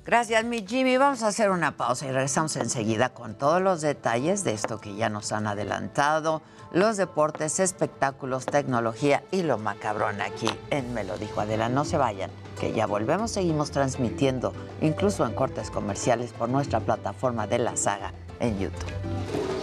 [0.04, 0.96] Gracias, mi Jimmy.
[0.96, 4.96] Vamos a hacer una pausa y regresamos enseguida con todos los detalles de esto que
[4.96, 11.16] ya nos han adelantado, los deportes, espectáculos, tecnología y lo macabrón aquí en Me lo
[11.18, 11.68] dijo Adela.
[11.68, 12.30] No se vayan,
[12.60, 18.12] que ya volvemos, seguimos transmitiendo, incluso en cortes comerciales por nuestra plataforma de la saga
[18.40, 19.61] en YouTube.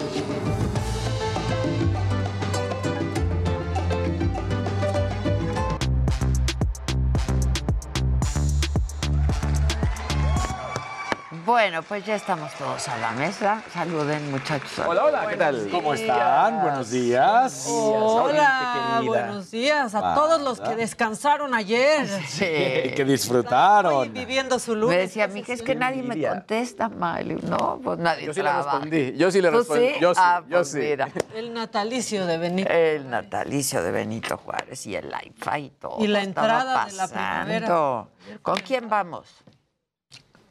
[11.49, 13.63] Bueno, pues ya estamos todos a la mesa.
[13.73, 14.85] Saluden, muchachos.
[14.85, 15.67] Hola, hola, ¿qué tal?
[15.71, 16.61] ¿Cómo están?
[16.61, 17.65] Buenos días.
[17.67, 22.07] Hola, buenos días a todos los que descansaron ayer.
[22.35, 24.13] Y que disfrutaron.
[24.13, 24.97] Viviendo su Me lunes.
[24.99, 27.37] decía, mija, es que nadie me contesta, Miley.
[27.41, 29.93] No, pues nadie Yo sí le respondí, yo sí le ¿Tú respondí, sí?
[29.99, 30.77] yo sí, Ah, yo pues sí.
[30.77, 31.07] mira.
[31.33, 32.69] El natalicio de Benito.
[32.71, 35.95] El natalicio de Benito Juárez y el iFi y todo.
[35.97, 38.07] Y la estaba entrada de la pasando.
[38.13, 38.39] primavera.
[38.43, 39.25] ¿Con quién vamos?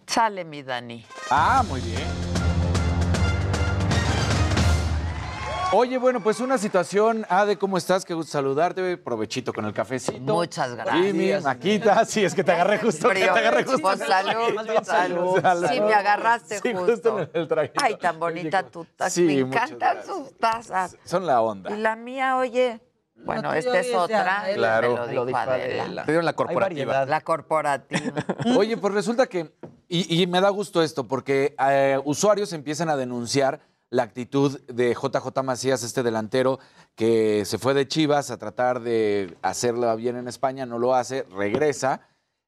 [0.09, 1.05] Sale mi Dani.
[1.31, 2.03] Ah, muy bien.
[5.71, 8.07] Oye, bueno, pues una situación, Ade, ¿cómo estás?
[8.07, 10.19] Qué gusto saludarte, provechito con el cafecito.
[10.33, 10.97] Muchas gracias.
[11.05, 13.35] Jimmy, Maquita, sí, es que te agarré justo, que te Frío.
[13.35, 13.83] agarré justo.
[13.83, 15.69] Pues salud, salud.
[15.71, 17.19] Sí, me agarraste Sí, justo.
[17.21, 17.75] en el traguito.
[17.85, 19.11] Ay, tan bonita tu taza.
[19.11, 20.97] Sí, me encantan sus tazas.
[21.05, 21.71] Son la onda.
[21.71, 22.81] Y la mía, oye,
[23.17, 24.41] bueno, esta es otra.
[24.41, 24.57] Adela.
[24.57, 24.89] Claro.
[24.93, 25.83] Me lo dijo, Lo dijo Adela.
[25.85, 26.05] Adela.
[26.07, 27.05] Te dieron la corporativa.
[27.05, 28.25] La corporativa.
[28.57, 29.53] Oye, pues resulta que,
[29.89, 35.43] y, me da gusto esto, porque eh, usuarios empiezan a denunciar la actitud de JJ
[35.43, 36.59] Macías, este delantero
[36.95, 41.23] que se fue de Chivas a tratar de hacerlo bien en España, no lo hace,
[41.31, 42.03] regresa,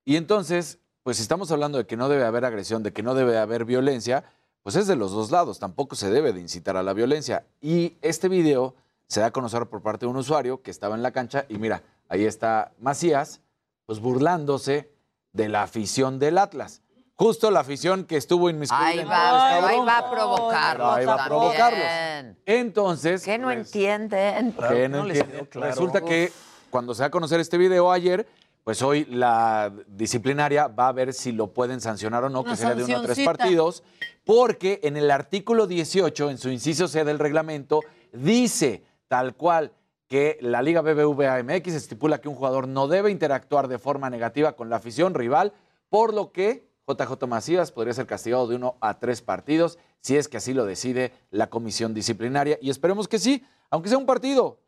[0.04, 3.14] y entonces, pues si estamos hablando de que no debe haber agresión, de que no
[3.14, 4.24] debe haber violencia,
[4.62, 7.46] pues es de los dos lados, tampoco se debe de incitar a la violencia.
[7.60, 8.74] Y este video
[9.06, 11.58] se da a conocer por parte de un usuario que estaba en la cancha, y
[11.58, 13.40] mira, ahí está Macías,
[13.86, 14.92] pues burlándose
[15.32, 16.82] de la afición del Atlas.
[17.20, 20.96] Justo la afición que estuvo inmiscuida Ahí en va, toda esta ahí va a provocarlos.
[20.96, 22.36] Ahí va a provocarlos.
[22.46, 24.54] Entonces, ¿Qué no pues, entienden?
[24.54, 25.46] que no entienden.
[25.52, 26.32] resulta que
[26.70, 28.26] cuando se da a conocer este video ayer,
[28.64, 32.56] pues hoy la disciplinaria va a ver si lo pueden sancionar o no, Una que
[32.56, 33.82] sería de uno a tres partidos,
[34.24, 37.80] porque en el artículo 18, en su inciso C del reglamento,
[38.14, 39.72] dice tal cual
[40.08, 44.52] que la Liga BBVA MX estipula que un jugador no debe interactuar de forma negativa
[44.52, 45.52] con la afición rival,
[45.90, 50.28] por lo que JJ Macías podría ser castigado de uno a tres partidos, si es
[50.28, 52.58] que así lo decide la comisión disciplinaria.
[52.60, 54.58] Y esperemos que sí, aunque sea un partido.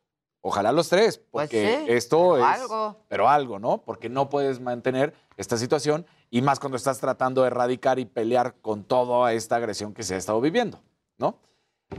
[0.44, 2.60] Ojalá los tres, Pues porque sí, esto pero es.
[2.60, 2.96] algo.
[3.08, 3.78] Pero algo, ¿no?
[3.84, 8.56] Porque no puedes mantener esta situación y más cuando estás tratando de erradicar y pelear
[8.60, 10.80] con toda esta agresión que se ha estado viviendo,
[11.16, 11.36] ¿no?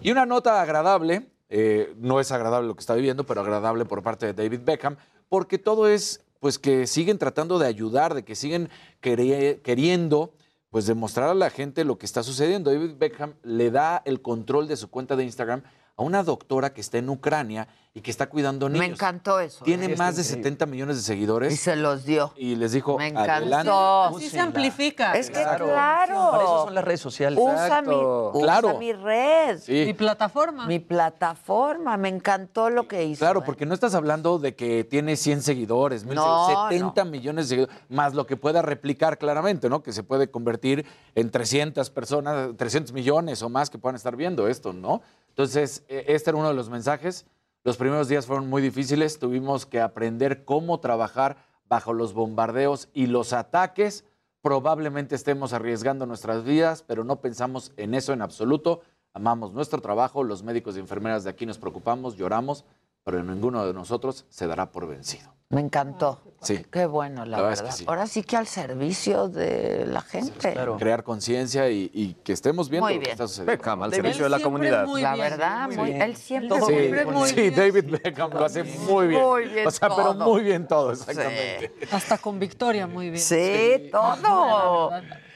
[0.02, 4.04] Y una nota agradable, eh, no es agradable lo que está viviendo, pero agradable por
[4.04, 4.98] parte de David Beckham,
[5.30, 8.68] porque todo es, pues, que siguen tratando de ayudar, de que siguen
[9.00, 10.34] queriendo,
[10.72, 12.70] pues, demostrar a la gente lo que está sucediendo.
[12.70, 15.64] David Beckham le da el control de su cuenta de Instagram
[15.96, 18.96] a una doctora que está en Ucrania y que está cuidando Me niños.
[18.98, 19.64] encantó eso.
[19.64, 19.96] Tiene ¿eh?
[19.96, 21.54] más de 70 millones de seguidores.
[21.54, 22.34] Y se los dio.
[22.36, 24.06] Y les dijo, Me encantó.
[24.06, 25.14] Así se amplifica.
[25.14, 25.66] Es que Claro.
[25.68, 26.32] claro.
[26.32, 27.38] Para eso son las redes sociales.
[27.40, 28.80] Usa, mi, usa Claro.
[28.80, 29.60] mi red.
[29.60, 29.84] Sí.
[29.86, 30.66] Mi plataforma.
[30.66, 31.96] Mi plataforma.
[31.98, 33.20] Me encantó lo que hizo.
[33.20, 33.44] Claro, ¿eh?
[33.46, 37.50] porque no estás hablando de que tiene 100 seguidores, mil No, seguidores, 70 millones de
[37.56, 39.84] seguidores, más lo que pueda replicar claramente, ¿no?
[39.84, 40.84] Que se puede convertir
[41.14, 45.04] en 300 personas, 300 millones o más que puedan estar viendo esto, ¿no?
[45.34, 47.26] Entonces, eh, este era uno de los mensajes.
[47.64, 53.08] Los primeros días fueron muy difíciles, tuvimos que aprender cómo trabajar bajo los bombardeos y
[53.08, 54.06] los ataques.
[54.44, 58.82] Probablemente estemos arriesgando nuestras vidas, pero no pensamos en eso en absoluto.
[59.12, 62.64] Amamos nuestro trabajo, los médicos y enfermeras de aquí nos preocupamos, lloramos,
[63.04, 65.34] pero ninguno de nosotros se dará por vencido.
[65.50, 66.20] Me encantó.
[66.42, 66.66] Sí.
[66.72, 67.72] Qué bueno, la, La verdad es verdad.
[67.76, 67.86] que sí.
[67.88, 70.58] Ahora sí que al servicio de la gente.
[70.80, 73.12] Crear conciencia y, y que estemos viendo Muy lo que bien.
[73.12, 73.52] está sucediendo.
[73.52, 74.88] Beckham, al servicio de la comunidad.
[74.88, 77.28] la verdad, muy- él siempre Sí, muy bien.
[77.28, 79.22] sí, David Beckham lo hace muy bien.
[79.22, 81.72] Muy bien O sea, pero muy bien todo, exactamente.
[81.92, 83.22] Hasta con victoria, muy bien.
[83.22, 84.90] Sí, todo.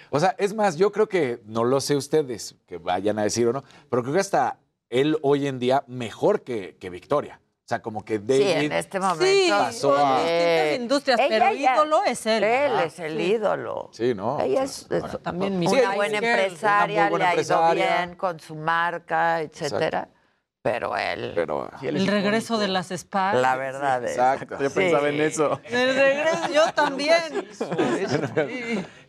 [0.09, 3.45] O sea, es más, yo creo que, no lo sé ustedes, que vayan a decir
[3.47, 4.57] o no, pero creo que hasta
[4.89, 7.39] él hoy en día mejor que, que Victoria.
[7.67, 9.25] O sea, como que David Sí, en este momento.
[9.25, 10.19] Sí, pasó con a...
[10.19, 12.43] distintas industrias, Ella pero ya- ídolo es él.
[12.45, 13.23] Él es el sí.
[13.23, 13.89] ídolo.
[13.91, 14.39] Sí, ¿no?
[14.39, 17.97] Ella es, es también mi una buena empresaria, Una buena le ha ido empresaria.
[18.05, 20.07] bien con su marca, etcétera.
[20.61, 23.41] Pero él, Pero, El regreso de las espadas.
[23.41, 24.11] la verdad es.
[24.11, 24.57] exacto.
[24.61, 25.59] Yo pensaba en eso.
[25.65, 27.47] El regreso, yo también.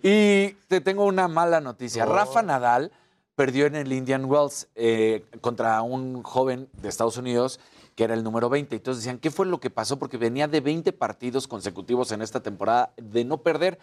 [0.02, 2.04] Y te tengo una mala noticia.
[2.06, 2.90] Rafa Nadal
[3.36, 7.60] perdió en el Indian Wells eh, contra un joven de Estados Unidos
[7.98, 8.76] que era el número 20.
[8.76, 9.98] Entonces decían, ¿qué fue lo que pasó?
[9.98, 13.80] Porque venía de 20 partidos consecutivos en esta temporada de no perder.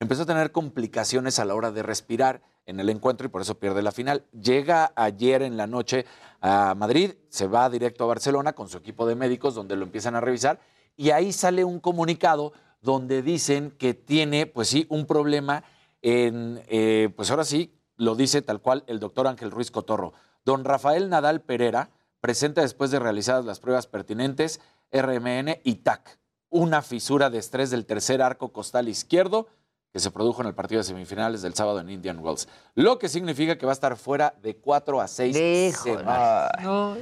[0.00, 3.58] Empezó a tener complicaciones a la hora de respirar en el encuentro y por eso
[3.58, 4.26] pierde la final.
[4.32, 6.04] Llega ayer en la noche
[6.42, 10.14] a Madrid, se va directo a Barcelona con su equipo de médicos donde lo empiezan
[10.14, 10.60] a revisar
[10.94, 12.52] y ahí sale un comunicado
[12.82, 15.64] donde dicen que tiene, pues sí, un problema
[16.02, 20.12] en, eh, pues ahora sí, lo dice tal cual el doctor Ángel Ruiz Cotorro.
[20.44, 21.88] Don Rafael Nadal Pereira
[22.24, 24.58] presenta después de realizadas las pruebas pertinentes
[24.90, 26.18] RMN y TAC,
[26.48, 29.46] una fisura de estrés del tercer arco costal izquierdo
[29.92, 33.10] que se produjo en el partido de semifinales del sábado en Indian Wells, lo que
[33.10, 35.98] significa que va a estar fuera de cuatro a seis Híjole.
[35.98, 36.50] semanas.
[36.62, 36.96] No,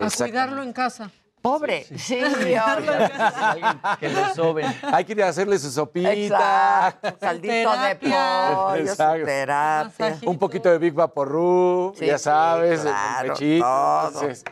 [0.00, 1.08] a cuidarlo en casa.
[1.44, 1.84] Pobre.
[1.98, 2.54] Sí, oye.
[2.54, 3.98] casa.
[4.00, 4.66] Que lo soben.
[4.80, 6.10] Hay que ir a hacerle su sopita.
[6.14, 7.18] Exacto.
[7.20, 9.26] Caldito de pollo, su Exacto.
[9.26, 9.84] terapia.
[10.06, 10.30] Masajito.
[10.30, 13.64] Un poquito de Big Vaporru, Sí, ya sabes, sí, el claro, pechito.
[13.66, 14.06] todo.
[14.08, 14.44] Entonces,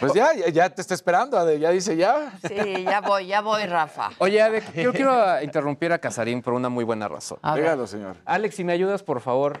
[0.00, 2.32] pues ya, ya, ya te está esperando, Ade, ya dice ya.
[2.48, 4.10] Sí, ya voy, ya voy, Rafa.
[4.18, 7.38] Oye, Ade, yo quiero interrumpir a Casarín por una muy buena razón.
[7.54, 8.16] Dígalo, señor.
[8.24, 9.60] Alex, si me ayudas, por favor.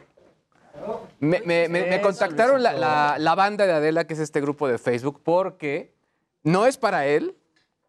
[1.20, 4.66] Me, me- me- me contactaron la, la- la banda de Adela, que es este grupo
[4.66, 5.93] de Facebook, porque
[6.44, 7.34] no es para él,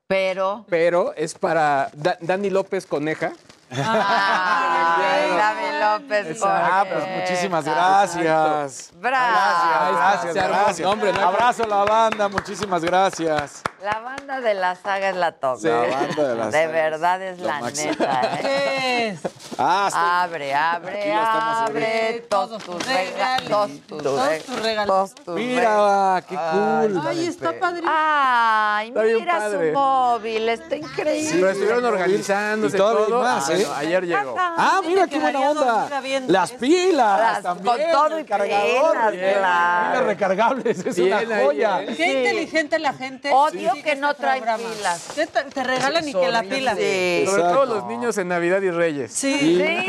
[0.08, 0.66] Pero.
[0.70, 3.32] pero es para Da- Dani López Coneja.
[3.72, 3.78] Ay,
[5.38, 6.42] David López.
[6.44, 6.86] Ah, Coneja.
[7.06, 8.92] pues muchísimas gracias.
[8.96, 9.98] Bravo.
[9.98, 10.80] Gracias, gracias.
[10.80, 13.62] No, hombre, no hay- Abrazo a la banda, muchísimas gracias.
[13.86, 15.60] La banda de la saga es la top.
[15.60, 15.68] Sí.
[15.68, 17.92] La banda de la saga verdad es lo la máximo.
[17.92, 18.22] neta.
[18.24, 18.38] ¿eh?
[18.42, 19.20] ¿Qué es?
[19.60, 23.48] Ah, está- Abre, abre, abre todos tus regalos.
[23.48, 24.42] Todos tus regalos.
[24.46, 24.88] tus regalos.
[24.88, 25.46] Todos tus regalos.
[25.46, 27.02] Mira, qué cool.
[27.08, 27.92] Ay, está padrísimo.
[27.96, 31.32] Ay, mira su móvil, está increíble.
[31.36, 33.22] Pero estuvieron organizándose Y todavía todo.
[33.22, 33.56] más, Ah, ¿eh?
[33.58, 34.36] bueno, ayer llegó.
[34.40, 35.88] Ah, mira qué buena onda.
[36.28, 37.20] Las pilas.
[37.20, 38.92] Las- también, con todo el y cargador.
[39.12, 39.92] pilas, claro.
[39.92, 41.84] Pilas recargables, es Bien una joya.
[41.84, 41.94] ¿eh?
[41.96, 43.32] Qué inteligente la gente.
[43.32, 45.04] Odio que no traen pilas.
[45.16, 46.76] Te, te regalan y que la pila.
[46.76, 47.24] Sí.
[47.28, 49.12] Sobre todo los niños en Navidad y Reyes.
[49.14, 49.38] Sí.
[49.40, 49.86] Sí.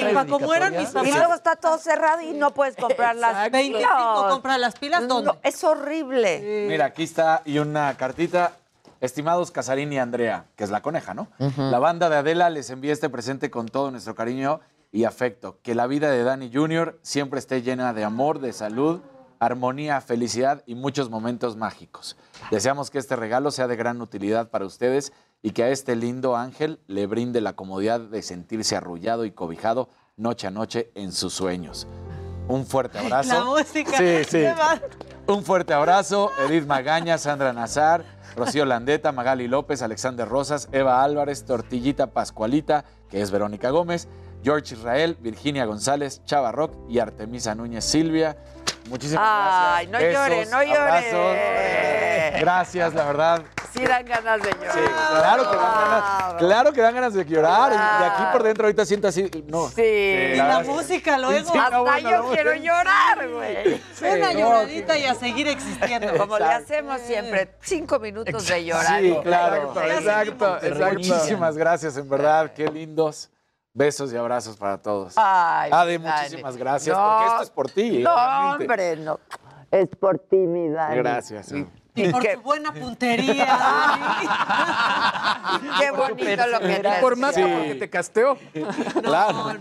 [0.00, 1.10] Y para como eran mis Y papás.
[1.10, 4.32] luego está todo cerrado y no puedes comprar las 25 pilas.
[4.32, 5.32] comprar las pilas, ¿dónde?
[5.32, 6.66] No, es horrible.
[6.68, 8.52] Mira, aquí está y una cartita.
[9.00, 11.26] Estimados Casarín y Andrea, que es la coneja, ¿no?
[11.56, 14.60] La banda de Adela les envía este presente con todo nuestro cariño
[14.92, 15.58] y afecto.
[15.64, 17.00] Que la vida de Danny Jr.
[17.02, 19.00] siempre esté llena de amor, de salud,
[19.42, 22.16] armonía, felicidad y muchos momentos mágicos.
[22.52, 25.12] Deseamos que este regalo sea de gran utilidad para ustedes
[25.42, 29.88] y que a este lindo ángel le brinde la comodidad de sentirse arrullado y cobijado
[30.16, 31.88] noche a noche en sus sueños.
[32.46, 33.34] Un fuerte abrazo.
[33.34, 33.98] La música.
[33.98, 34.44] Sí, sí.
[35.26, 38.04] Un fuerte abrazo, Edith Magaña, Sandra Nazar,
[38.36, 44.08] Rocío Landeta, Magali López, Alexander Rosas, Eva Álvarez, Tortillita Pascualita, que es Verónica Gómez,
[44.44, 48.36] George Israel, Virginia González, Chava Rock y Artemisa Núñez Silvia.
[48.88, 49.90] Muchísimas Ay, gracias.
[50.12, 50.76] no llore, Besos, no llore.
[50.78, 52.40] abrazos.
[52.40, 53.42] Gracias, la verdad.
[53.72, 54.74] sí dan ganas de llorar.
[55.14, 57.72] Claro que dan ganas, claro que dan ganas de llorar.
[57.72, 59.30] Y- aquí por dentro ahorita siento así.
[59.46, 59.68] No.
[59.68, 59.82] Sí.
[59.82, 61.50] Y la verdad- música luego.
[61.52, 62.60] Sí, no, Hasta bueno, yo no, quiero sí.
[62.60, 63.80] llorar, güey.
[64.02, 66.16] Una no, lloradita y a seguir existiendo.
[66.18, 69.00] Como le hacemos siempre, cinco minutos de llorar.
[69.00, 69.56] Sí, claro.
[69.74, 70.94] Exacto, Exacto, exacto.
[70.94, 72.52] Muchísimas gracias, en verdad.
[72.54, 73.30] Qué lindos.
[73.74, 75.14] Besos y abrazos para todos.
[75.16, 77.98] Ay, Ade, muchísimas gracias, No, porque esto es por ti.
[78.02, 78.14] No,
[78.52, 79.18] hombre, no.
[79.70, 80.96] Es por ti, mi Dani.
[80.96, 81.52] Gracias.
[81.94, 83.46] Y por qué- tu buena puntería.
[85.78, 87.42] Qué bonito lo que te Por más Sí.
[87.42, 88.36] porque te casteó.
[89.02, 89.54] Claro.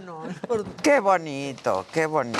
[0.83, 2.39] Qué bonito, qué bonito.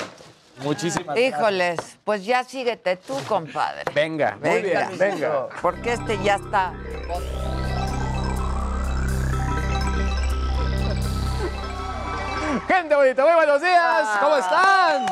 [0.62, 3.82] Muchísimas Híjoles, pues ya síguete tú, compadre.
[3.94, 5.48] Venga, muy Venga, bien, venga.
[5.60, 6.72] Porque este ya está.
[12.68, 14.08] Gente bonita, muy buenos días.
[14.20, 15.06] ¿Cómo están?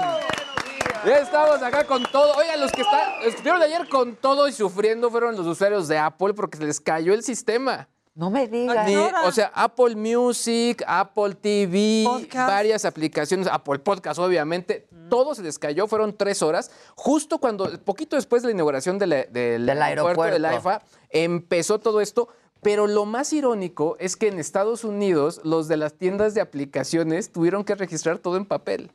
[1.06, 2.34] Ya estamos acá con todo.
[2.36, 5.88] Oigan, los que están, los que estuvieron ayer con todo y sufriendo fueron los usuarios
[5.88, 7.88] de Apple porque se les cayó el sistema.
[8.14, 8.86] No me digas.
[8.86, 15.58] Ni- o sea, Apple Music, Apple TV, varias aplicaciones, Apple Podcast, obviamente, todo se les
[15.58, 16.70] cayó, fueron tres horas.
[16.96, 20.84] Justo cuando, poquito después de la inauguración de la- del, Del aeropuerto del aeropuerto.
[20.84, 22.28] AIFA, empezó todo esto.
[22.62, 27.32] Pero lo más irónico es que en Estados Unidos los de las tiendas de aplicaciones
[27.32, 28.92] tuvieron que registrar todo en papel.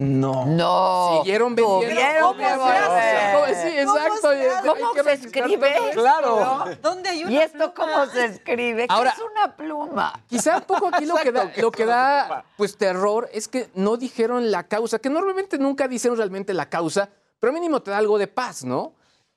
[0.00, 0.46] No.
[0.46, 1.18] No.
[1.22, 2.28] Siguieron vendiendo.
[2.28, 3.36] ¿Cómo se hace?
[3.36, 3.54] volver.
[3.56, 4.28] Sí, exacto.
[4.64, 5.74] ¿Cómo se escribe?
[5.92, 6.64] Claro.
[6.80, 7.92] ¿Dónde hay una ¿Y esto pluma?
[7.94, 8.86] cómo se escribe?
[8.86, 10.22] ¿Qué Ahora- es una pluma?
[10.28, 13.96] Quizá un poco aquí lo que da, lo que da pues terror es que no
[13.96, 17.08] dijeron la causa, que normalmente nunca dicen realmente la causa,
[17.40, 18.92] pero mínimo te da algo de paz, ¿no?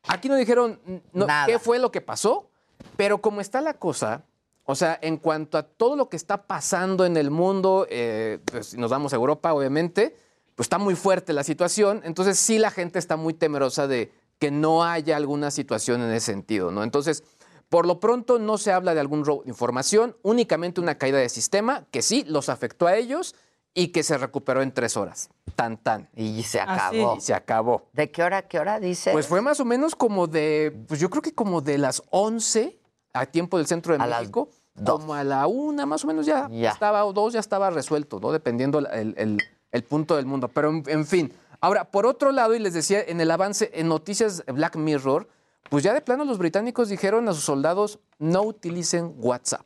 [0.08, 0.80] Aquí no dijeron
[1.12, 1.48] no, Nada.
[1.48, 2.51] qué fue lo que pasó,
[2.98, 4.26] pero como está la cosa,
[4.66, 8.76] o sea, en cuanto a todo lo que está pasando en el mundo, eh, pues
[8.78, 10.16] nos vamos a Europa, obviamente,
[10.56, 14.52] pues está muy fuerte la situación, entonces sí la gente está muy temerosa de que
[14.52, 16.84] no haya alguna situación en ese sentido, ¿no?
[16.84, 17.24] Entonces,
[17.70, 21.30] por lo pronto no se habla de algún robo de información, únicamente una caída de
[21.30, 23.36] sistema que sí los afectó a ellos
[23.74, 25.30] y que se recuperó en tres horas.
[25.56, 26.10] Tan, tan.
[26.16, 27.16] Y se acabó.
[27.18, 27.88] Y se acabó.
[27.94, 29.12] ¿De qué hora a qué hora dice?
[29.12, 32.78] Pues fue más o menos como de, pues yo creo que como de las 11
[33.14, 35.00] a tiempo del centro de A México, dos.
[35.00, 36.72] como a la una más o menos ya, Ya.
[36.72, 38.32] estaba, o dos ya estaba resuelto, ¿no?
[38.32, 39.38] Dependiendo el, el-
[39.72, 40.50] el punto del mundo.
[40.50, 41.34] Pero en, en fin.
[41.62, 45.28] Ahora, por otro lado, y les decía, en el avance, en noticias Black Mirror,
[45.70, 49.62] pues ya de plano los británicos dijeron a sus soldados, no utilicen WhatsApp.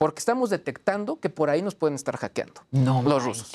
[0.00, 2.62] Porque estamos detectando que por ahí nos pueden estar hackeando.
[2.70, 3.24] No Los manches.
[3.26, 3.52] rusos.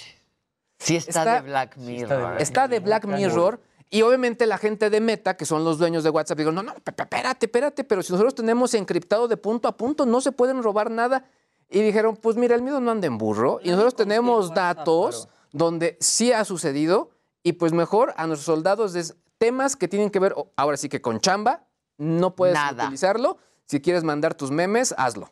[0.78, 2.40] Sí está, Está- de Black Mirror.
[2.40, 3.60] Está de Black Mirror.
[3.90, 6.74] Y obviamente la gente de Meta, que son los dueños de WhatsApp, digo, no, no,
[6.76, 10.92] espérate, espérate, pero si nosotros tenemos encriptado de punto a punto, no se pueden robar
[10.92, 11.26] nada.
[11.68, 13.60] Y dijeron, pues mira, el miedo no anda en burro.
[13.64, 17.10] Y nosotros tenemos datos donde sí ha sucedido.
[17.42, 21.02] Y pues mejor a nuestros soldados es temas que tienen que ver, ahora sí que
[21.02, 21.64] con chamba,
[21.98, 22.84] no puedes Nada.
[22.84, 23.38] utilizarlo.
[23.66, 25.32] Si quieres mandar tus memes, hazlo.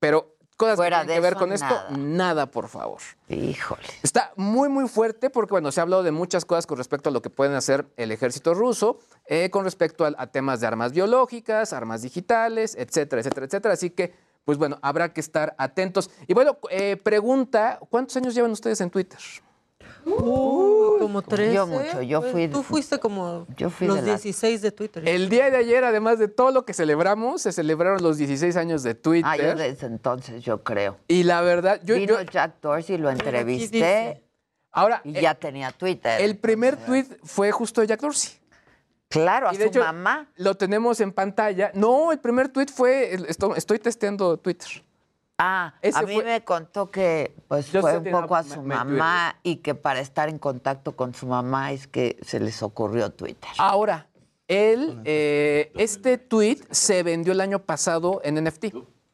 [0.00, 1.90] Pero cosas Fuera que tienen que ver con esto, nada.
[1.96, 3.00] nada, por favor.
[3.28, 3.82] Híjole.
[4.02, 7.12] Está muy, muy fuerte porque, bueno, se ha hablado de muchas cosas con respecto a
[7.12, 10.92] lo que pueden hacer el ejército ruso, eh, con respecto a, a temas de armas
[10.92, 13.74] biológicas, armas digitales, etcétera, etcétera, etcétera.
[13.74, 14.12] Así que,
[14.44, 16.10] pues bueno, habrá que estar atentos.
[16.26, 19.18] Y bueno, eh, pregunta, ¿cuántos años llevan ustedes en Twitter?
[20.06, 21.54] Uh, como tres.
[21.54, 25.08] Yo mucho, yo fui- Tú fuiste como Yo fui los de las- 16 de Twitter.
[25.08, 28.82] El día de ayer, además de todo lo que celebramos, se celebraron los 16 años
[28.82, 29.30] de Twitter.
[29.30, 30.96] Ah, yo desde entonces, yo creo.
[31.08, 31.94] Y la verdad, yo...
[31.96, 34.22] Vino yo- Jack Dorsey, lo entrevisté
[34.72, 36.20] ahora, y eh, ya tenía Twitter.
[36.20, 38.32] el primer tweet fue justo de Jack Dorsey.
[39.08, 40.28] claro, a de su hecho, mamá.
[40.36, 41.72] Lo tenemos en pantalla.
[41.74, 44.68] No, el primer tweet fue, el- esto- estoy testeando Twitter.
[45.42, 48.60] Ah, ese a mí fue- me contó que pues Yo fue un poco a su
[48.62, 52.62] me mamá y que para estar en contacto con su mamá es que se les
[52.62, 53.48] ocurrió Twitter.
[53.58, 54.06] Ahora,
[54.48, 58.72] él, eh, este tweet se vendió el año pasado en NFT.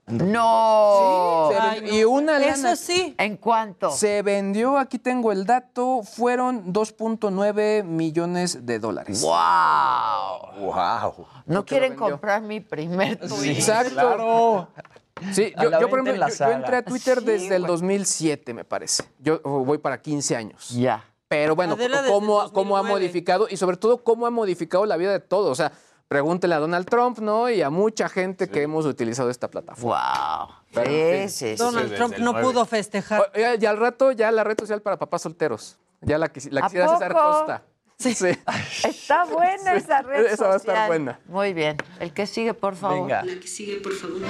[0.09, 1.49] No.
[1.51, 2.73] Vendió- Y una lana.
[2.73, 3.15] Eso sí.
[3.19, 3.91] ¿En cuánto?
[3.91, 9.21] Se vendió, aquí tengo el dato, fueron 2.9 millones de dólares.
[9.23, 10.65] ¡Wow!
[10.73, 11.27] Wow.
[11.47, 13.51] No quieren comprar mi primer tweet.
[13.53, 13.91] Exacto.
[13.95, 14.69] Claro.
[15.33, 17.73] Sí, yo, por en ejemplo, la yo- entré a Twitter Sí, desde el güey.
[17.73, 19.05] 2007, me parece.
[19.19, 20.71] Yo voy para 15 años.
[20.71, 21.05] Ya.
[21.29, 22.89] Pero bueno, cómo, cómo ha 2009.
[22.91, 25.51] modificado y sobre todo cómo ha modificado la vida de todos.
[25.51, 25.73] O sea,
[26.07, 27.51] pregúntele a Donald Trump, ¿no?
[27.51, 30.47] Y a mucha gente que hemos utilizado esta plataforma.
[30.47, 30.57] Wow.
[30.73, 31.57] Pero, Sí, sí, sí.
[31.57, 33.33] Donald Trump no pudo festejar.
[33.35, 35.79] Oiga, y al rato ya la red social para papás solteros.
[36.03, 37.13] Ya la, quisi- la ¿A quisiera César?
[37.13, 37.63] Costa.
[37.99, 38.11] Sí.
[38.85, 41.19] Está buena esa red Esa va a estar buena.
[41.27, 41.77] Muy bien.
[41.99, 43.09] El que sigue, por favor.
[43.09, 43.23] Venga.
[43.23, 44.21] que sigue, por favor.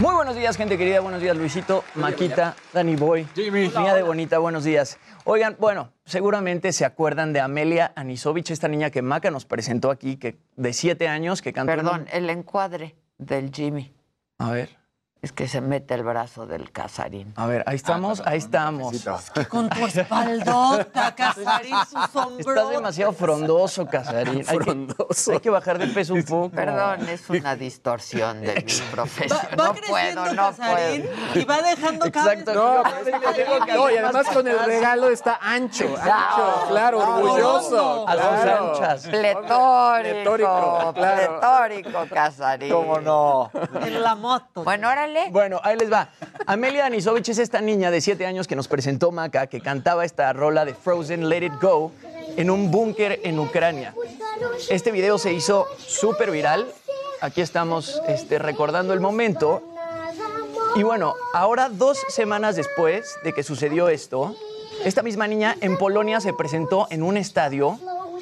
[0.00, 1.00] Muy buenos días, gente querida.
[1.00, 3.26] Buenos días, Luisito, Maquita, Danny Boy.
[3.34, 3.68] Jimmy.
[3.68, 4.98] Niña de Bonita, buenos días.
[5.24, 10.16] Oigan, bueno, seguramente se acuerdan de Amelia Anisovich, esta niña que Maca nos presentó aquí,
[10.16, 11.72] que de siete años, que cantó.
[11.72, 13.94] en Perdón, el encuadre del Jimmy.
[14.38, 14.83] A ver.
[15.24, 17.32] Es que se mete el brazo del casarín.
[17.36, 18.94] A ver, ahí estamos, ahí estamos.
[19.48, 22.40] Con tu espaldota, Casarín, su sombro.
[22.40, 24.44] Estás demasiado frondoso, Casarín.
[24.46, 24.86] Hay que,
[25.32, 26.50] hay que bajar de peso un poco.
[26.50, 29.38] Perdón, es una distorsión de mi profesión.
[29.58, 31.40] Va no creciendo puedo, no Casarín puedo.
[31.40, 35.38] y va dejando vez No, es que que- no, y además con el regalo está
[35.40, 38.06] ancho, ancho, claro, orgulloso.
[38.06, 39.06] A sus anchas.
[39.06, 41.40] Pletórico, Pletórico, claro.
[41.40, 42.70] pletórico, Casarín.
[42.70, 43.50] ¿Cómo no?
[43.80, 44.64] En la moto.
[44.64, 44.90] Bueno,
[45.30, 46.10] Bueno, ahí les va.
[46.46, 50.32] Amelia Anisovich es esta niña de 7 años que nos presentó Maca, que cantaba esta
[50.32, 51.92] rola de Frozen Let It Go
[52.36, 53.94] en un búnker en Ucrania.
[54.68, 56.66] Este video se hizo súper viral.
[57.20, 59.62] Aquí estamos este, recordando el momento.
[60.76, 64.36] Y bueno, ahora dos semanas después de que sucedió esto,
[64.84, 67.78] esta misma niña en Polonia se presentó en un estadio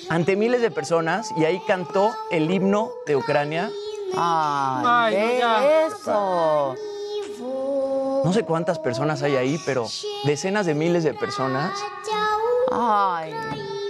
[0.09, 3.71] ante miles de personas y ahí cantó el himno de Ucrania.
[4.17, 5.87] Ay, Ay, ve ya.
[5.87, 6.75] eso.
[8.25, 9.87] No sé cuántas personas hay ahí, pero
[10.25, 11.73] decenas de miles de personas.
[12.71, 13.35] Ay.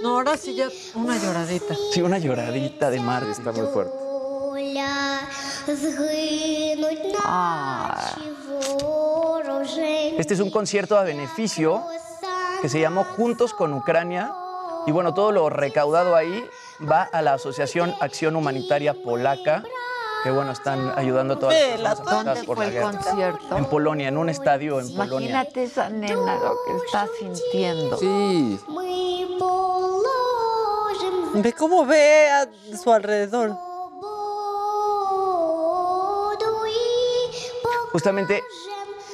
[0.02, 1.74] No, ahora sí ya una lloradita.
[1.92, 3.24] Sí, una lloradita de mar.
[3.24, 3.94] Está muy fuerte.
[10.18, 11.82] Este es un concierto a beneficio
[12.60, 14.32] que se llamó Juntos con Ucrania.
[14.86, 16.44] Y bueno, todo lo recaudado ahí
[16.90, 19.62] va a la Asociación Acción Humanitaria Polaca,
[20.22, 22.90] que bueno, están ayudando a todas las personas afectadas ¿Dónde por fue la el guerra.
[22.92, 23.56] concierto?
[23.56, 25.30] En Polonia, en un estadio en Polonia.
[25.30, 27.96] Imagínate esa nena lo que está sintiendo.
[27.98, 28.60] Sí.
[31.34, 32.46] Ve cómo ve a
[32.76, 33.56] su alrededor.
[37.92, 38.42] Justamente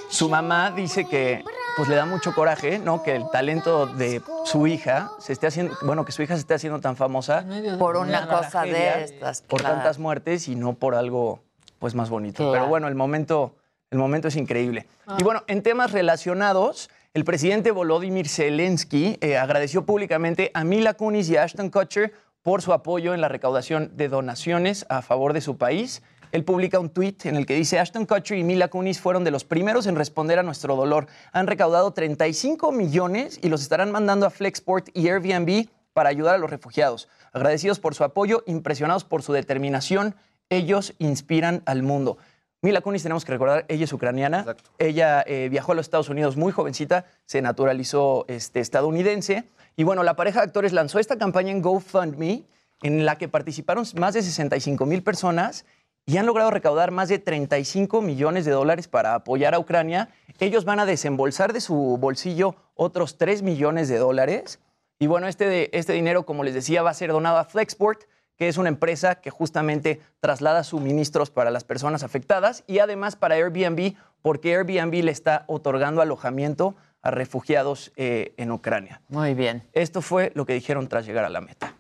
[0.09, 1.45] su mamá dice que
[1.79, 3.05] pues le da mucho coraje, ¿no?
[3.05, 6.55] Que el talento de su hija se esté haciendo, bueno, que su hija se esté
[6.55, 7.45] haciendo tan famosa
[7.79, 9.43] Por una cosa de estas.
[9.43, 9.77] por claro.
[9.77, 11.39] tantas muertes y no por algo
[11.79, 12.39] pues más bonito.
[12.39, 12.53] Claro.
[12.53, 13.55] Pero bueno, el momento,
[13.93, 14.89] el momento es increíble.
[15.19, 21.31] Y bueno, en temas relacionados, el presidente Volodymyr Zelensky eh, agradeció públicamente a Mila Kunis
[21.31, 22.13] y a Ashton Kutcher
[22.43, 26.03] por su apoyo en la recaudación de donaciones a favor de su país.
[26.33, 29.31] Él publica un tuit en el que dice, Ashton Kutcher y Mila Kunis fueron de
[29.31, 31.07] los primeros en responder a nuestro dolor.
[31.33, 36.39] Han recaudado 35 millones y los estarán mandando a Flexport y Airbnb para ayudar a
[36.39, 37.09] los refugiados.
[37.33, 40.15] Agradecidos por su apoyo, impresionados por su determinación,
[40.51, 42.19] ellos inspiran al mundo.
[42.61, 44.57] Mila Kunis, tenemos que recordar, ella es ucraniana.
[44.79, 49.45] Ella eh, viajó a los Estados Unidos muy jovencita, se naturalizó este, estadounidense.
[49.77, 52.45] Y bueno, la pareja de actores lanzó esta campaña en GoFundMe,
[52.83, 55.65] en la que participaron más de 65 mil personas
[56.09, 60.09] y han logrado recaudar más de 35 millones de dólares para apoyar a Ucrania.
[60.41, 64.59] Ellos van a desembolsar de su bolsillo otros 3 millones de dólares.
[64.99, 68.05] Y bueno, este, de- este dinero, como les decía, va a ser donado a Flexport,
[68.39, 73.35] que es una empresa que justamente traslada suministros para las personas afectadas y además para
[73.35, 79.03] Airbnb, porque Airbnb le está otorgando alojamiento a refugiados eh, en Ucrania.
[79.09, 79.63] Muy bien.
[79.75, 81.75] Esto fue lo que dijeron tras llegar a la meta.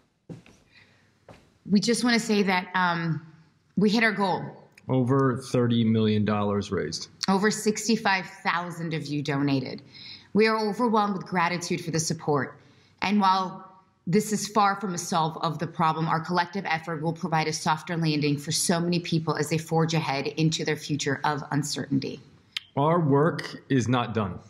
[1.64, 3.20] We just want to say that um,
[3.78, 4.42] we hit our goal.
[4.88, 7.08] Over $30 million raised.
[7.28, 9.82] Over 65,000 of you donated.
[10.34, 12.58] We are overwhelmed with gratitude for the support.
[13.02, 17.12] And while this is far from a solve of the problem, our collective effort will
[17.12, 21.20] provide a softer landing for so many people as they forge ahead into their future
[21.22, 22.20] of uncertainty.
[22.76, 24.40] Our work is not done.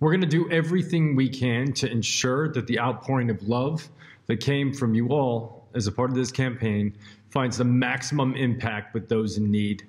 [0.00, 3.88] We're going to do everything we can to ensure that the outpouring of love
[4.26, 6.94] that came from you all as a part of this campaign
[7.30, 9.82] finds the maximum impact with those in need.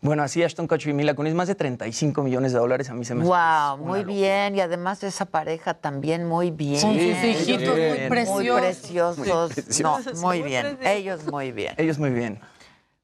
[0.00, 3.04] Bueno, así Ashton Kutcher y Mila Kunis, más de 35 millones de dólares a mí
[3.04, 4.14] se me Wow, muy locura.
[4.16, 4.56] bien.
[4.56, 6.80] Y además esa pareja también muy bien.
[6.80, 8.58] Con sus hijitos muy Muy preciosos.
[8.58, 9.18] preciosos.
[9.18, 10.14] Muy No, preciosos.
[10.22, 10.78] muy Muy bien.
[10.82, 11.74] Ellos muy bien.
[11.76, 12.40] Ellos muy bien.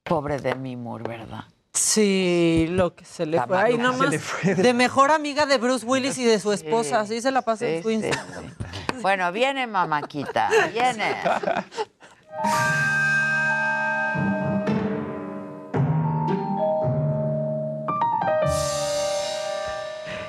[0.03, 1.43] Pobre Demi Moore, ¿verdad?
[1.75, 3.57] Sí, lo que se le La fue.
[3.57, 4.55] Ay, nada más le fue.
[4.55, 7.01] de mejor amiga de Bruce Willis y de su esposa.
[7.01, 8.43] Así se la pasa en su sí, Instagram.
[8.49, 8.99] sí.
[9.01, 11.15] Bueno, viene mamáquita, viene.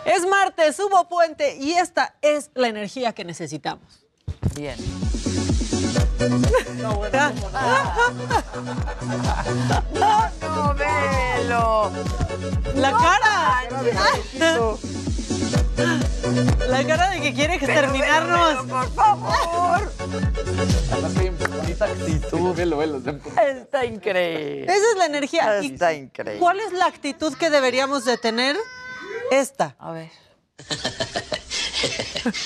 [0.05, 4.07] Es martes, hubo puente y esta es la energía que necesitamos.
[4.55, 4.77] Bien.
[6.81, 7.01] No,
[10.75, 11.91] velo.
[12.77, 13.65] La cara.
[16.69, 18.67] La cara de que quiere exterminarnos.
[18.67, 19.93] por favor.
[20.93, 22.55] Además, qué bonita actitud.
[22.55, 23.03] Velo, velo.
[23.43, 24.65] Está increíble.
[24.65, 25.63] Esa es la energía.
[25.63, 26.41] ¿Y Está increíble.
[26.41, 28.57] ¿Cuál es la actitud que deberíamos de tener?
[29.31, 29.77] Esta.
[29.79, 30.11] A ver.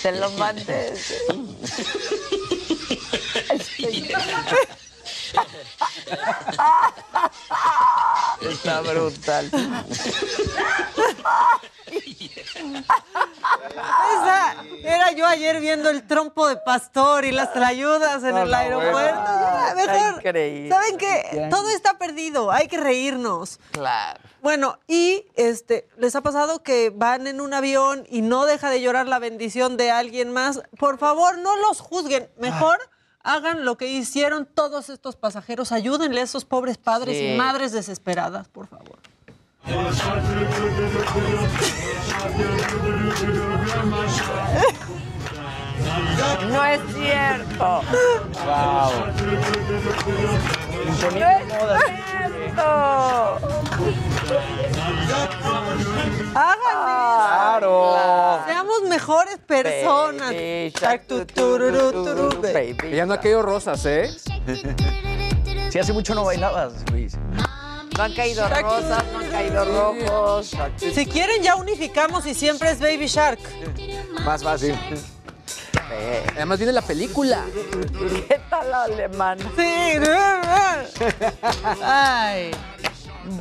[0.03, 0.95] Te lo mandé.
[8.41, 9.51] Está brutal.
[14.15, 14.55] Esa
[14.85, 19.23] era yo ayer viendo el trompo de pastor y las trayudas en No, el aeropuerto.
[19.25, 20.17] Ya, mejor.
[20.19, 20.69] increíble.
[20.71, 21.49] ¿Saben qué?
[21.51, 22.51] Todo está perdido.
[22.51, 23.59] Hay que reírnos.
[23.73, 24.21] Claro.
[24.41, 28.81] Bueno, y este, ¿les ha pasado que van en un avión y no deja de
[28.81, 30.61] llorar la bendición de alguien más?
[30.79, 32.31] Por favor, no los juzguen.
[32.39, 32.79] Mejor
[33.29, 35.73] hagan lo que hicieron todos estos pasajeros.
[35.73, 37.35] Ayúdenle a esos pobres padres Sí.
[37.35, 38.99] y madres desesperadas, por favor.
[46.51, 47.83] No es cierto.
[48.45, 48.93] Wow.
[51.19, 51.43] No es
[52.11, 52.69] cierto.
[56.35, 57.59] Háganle.
[57.59, 57.95] Claro.
[58.89, 60.31] Mejores personas.
[60.31, 61.27] Baby Tac, tu,
[62.43, 62.91] baby.
[62.95, 64.11] Ya no ha caído rosas, ¿eh?
[65.71, 67.17] Si hace mucho no bailabas, Luis.
[67.97, 70.57] No han caído rosas, no han caído rojos.
[70.79, 73.41] Si quieren, ya unificamos y siempre es Baby Shark.
[74.25, 74.75] Más fácil.
[76.37, 77.45] Además viene la película.
[78.29, 79.43] ¿Qué tal la alemana?
[79.57, 79.99] Sí.
[81.83, 82.51] Ay.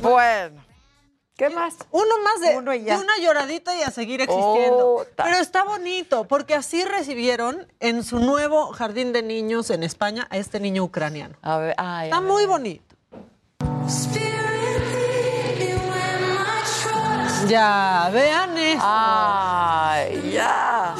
[0.02, 0.67] Bueno.
[1.38, 1.76] ¿Qué más?
[1.92, 4.88] Uno más de, Uno una lloradita y a seguir existiendo.
[4.96, 10.26] Oh, Pero está bonito, porque así recibieron en su nuevo jardín de niños en España
[10.30, 11.36] a este niño ucraniano.
[11.42, 12.28] A ver, ay, Está a ver.
[12.28, 12.96] muy bonito.
[17.46, 18.82] Ya, vean eso.
[18.84, 20.96] Ay, ya.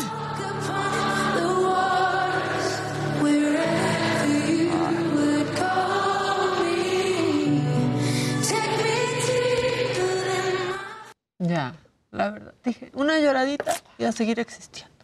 [11.49, 11.75] Ya,
[12.11, 12.55] la verdad.
[12.65, 14.95] Dije, una lloradita y a seguir existiendo.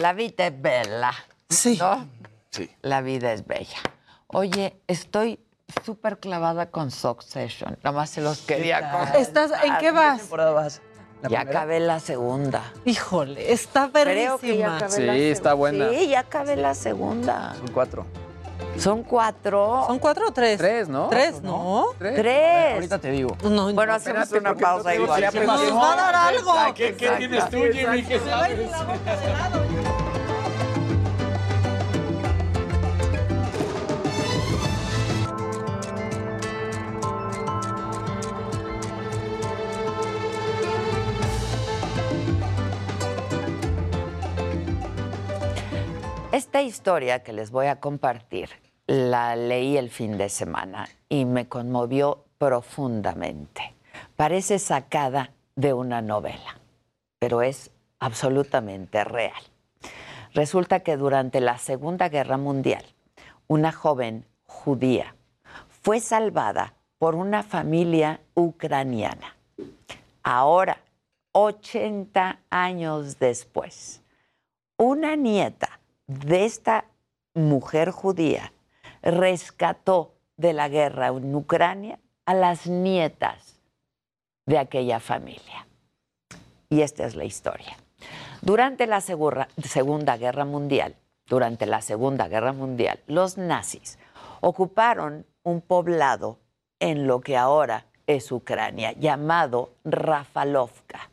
[0.00, 1.12] La vida es bella.
[1.48, 1.76] Sí.
[1.78, 2.06] ¿no?
[2.50, 2.70] Sí.
[2.82, 3.78] La vida es bella.
[4.28, 5.40] Oye, estoy
[5.84, 7.76] súper clavada con Succession.
[7.82, 9.16] Nada más se los quería contar.
[9.16, 10.18] ¿Estás, ¿En qué vas?
[10.20, 10.80] temporada vas?
[11.22, 11.60] ¿La Ya primera?
[11.60, 12.72] acabé la segunda.
[12.84, 14.76] Híjole, está Creo que ya perrísima.
[14.76, 15.90] acabé Sí, la está buena.
[15.90, 17.54] Sí, ya acabé la segunda.
[17.56, 18.06] Son cuatro.
[18.78, 19.84] Son cuatro.
[19.86, 20.58] ¿Son cuatro o tres?
[20.58, 21.08] Tres, ¿no?
[21.08, 21.86] Tres, ¿no?
[21.98, 22.74] Tres.
[22.74, 23.36] Ahorita te digo.
[23.42, 25.22] No, Bueno, hacemos espérate, una pausa no igual.
[25.32, 26.54] Nos va a dar algo.
[26.74, 28.02] ¿Qué, qué tienes tú, Jimmy?
[28.02, 28.70] ¿Qué sabes?
[46.54, 48.48] Esta historia que les voy a compartir
[48.86, 53.74] la leí el fin de semana y me conmovió profundamente.
[54.14, 56.60] Parece sacada de una novela,
[57.18, 59.42] pero es absolutamente real.
[60.32, 62.84] Resulta que durante la Segunda Guerra Mundial,
[63.48, 65.16] una joven judía
[65.82, 69.34] fue salvada por una familia ucraniana.
[70.22, 70.78] Ahora,
[71.32, 74.02] 80 años después,
[74.76, 75.73] una nieta
[76.06, 76.86] de esta
[77.34, 78.52] mujer judía
[79.02, 83.60] rescató de la guerra en Ucrania a las nietas
[84.46, 85.66] de aquella familia.
[86.68, 87.76] Y esta es la historia.
[88.42, 90.96] Durante la Segunda Guerra Mundial,
[91.26, 93.98] durante la Segunda Guerra Mundial, los nazis
[94.40, 96.38] ocuparon un poblado
[96.80, 101.10] en lo que ahora es Ucrania, llamado Rafalovka.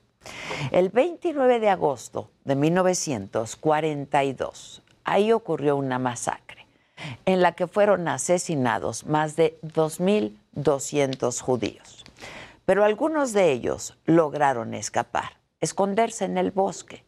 [0.72, 6.62] El 29 de agosto de 1942, ahí ocurrió una masacre
[7.26, 12.04] en la que fueron asesinados más de 2.200 judíos.
[12.66, 17.04] Pero algunos de ellos lograron escapar, esconderse en el bosque.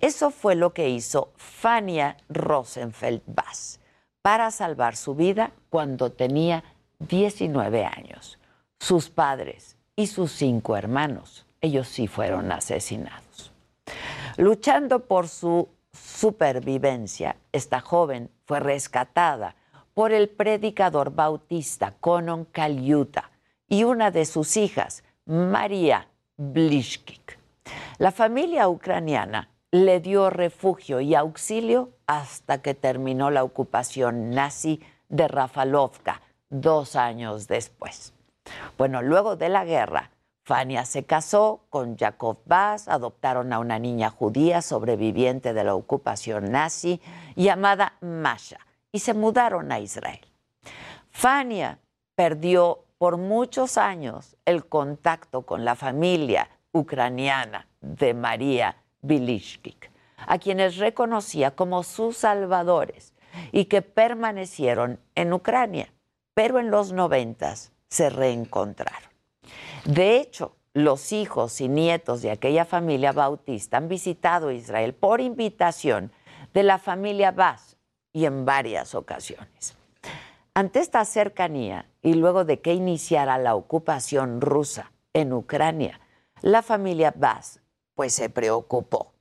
[0.00, 3.80] Eso fue lo que hizo Fania Rosenfeld Bass
[4.22, 6.64] para salvar su vida cuando tenía
[7.00, 8.38] 19 años.
[8.78, 13.52] Sus padres y sus cinco hermanos, ellos sí fueron asesinados.
[14.36, 15.68] Luchando por su
[16.14, 19.56] supervivencia, esta joven fue rescatada
[19.94, 23.30] por el predicador bautista Conon Kaliuta
[23.68, 27.38] y una de sus hijas, María Blishkik.
[27.98, 35.26] La familia ucraniana le dio refugio y auxilio hasta que terminó la ocupación nazi de
[35.26, 38.12] Rafalovka dos años después.
[38.78, 40.10] Bueno, luego de la guerra
[40.44, 46.52] Fania se casó con Jacob Bass, adoptaron a una niña judía sobreviviente de la ocupación
[46.52, 47.00] nazi
[47.34, 48.58] llamada Masha
[48.92, 50.20] y se mudaron a Israel.
[51.08, 51.78] Fania
[52.14, 59.90] perdió por muchos años el contacto con la familia ucraniana de María Bilishkik,
[60.26, 63.14] a quienes reconocía como sus salvadores
[63.50, 65.90] y que permanecieron en Ucrania,
[66.34, 69.13] pero en los noventas se reencontraron.
[69.84, 76.12] De hecho, los hijos y nietos de aquella familia bautista han visitado Israel por invitación
[76.52, 77.76] de la familia Bass
[78.12, 79.76] y en varias ocasiones.
[80.54, 86.00] Ante esta cercanía y luego de que iniciara la ocupación rusa en Ucrania,
[86.42, 87.60] la familia Bass
[87.94, 89.12] pues se preocupó.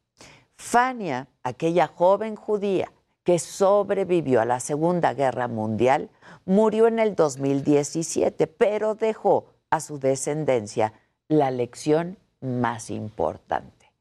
[0.55, 2.91] Fania, aquella joven judía
[3.23, 6.09] que sobrevivió a la Segunda Guerra Mundial,
[6.45, 10.93] murió en el 2017, pero dejó a su descendencia
[11.29, 13.91] la lección más importante,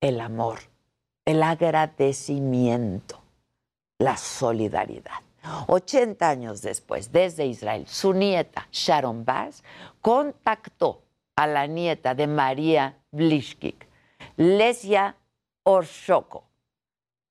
[0.00, 0.60] el amor,
[1.26, 3.20] el agradecimiento,
[3.98, 5.20] la solidaridad.
[5.66, 9.62] 80 años después, desde Israel, su nieta Sharon Bass
[10.00, 11.02] contactó
[11.36, 13.86] a la nieta de María Blishkik,
[14.38, 15.16] Lesia
[15.64, 16.44] Orshoko,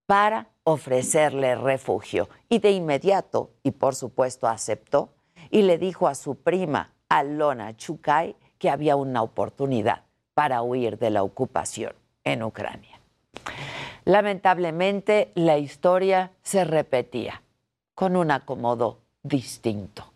[0.05, 2.29] para ofrecerle refugio.
[2.49, 5.09] Y de inmediato, y por supuesto aceptó,
[5.49, 10.03] y le dijo a su prima Alona Chukai que había una oportunidad
[10.33, 11.93] para huir de la ocupación
[12.23, 12.99] en Ucrania.
[14.05, 17.41] Lamentablemente, la historia se repetía
[17.95, 20.13] con un acomodo distinto.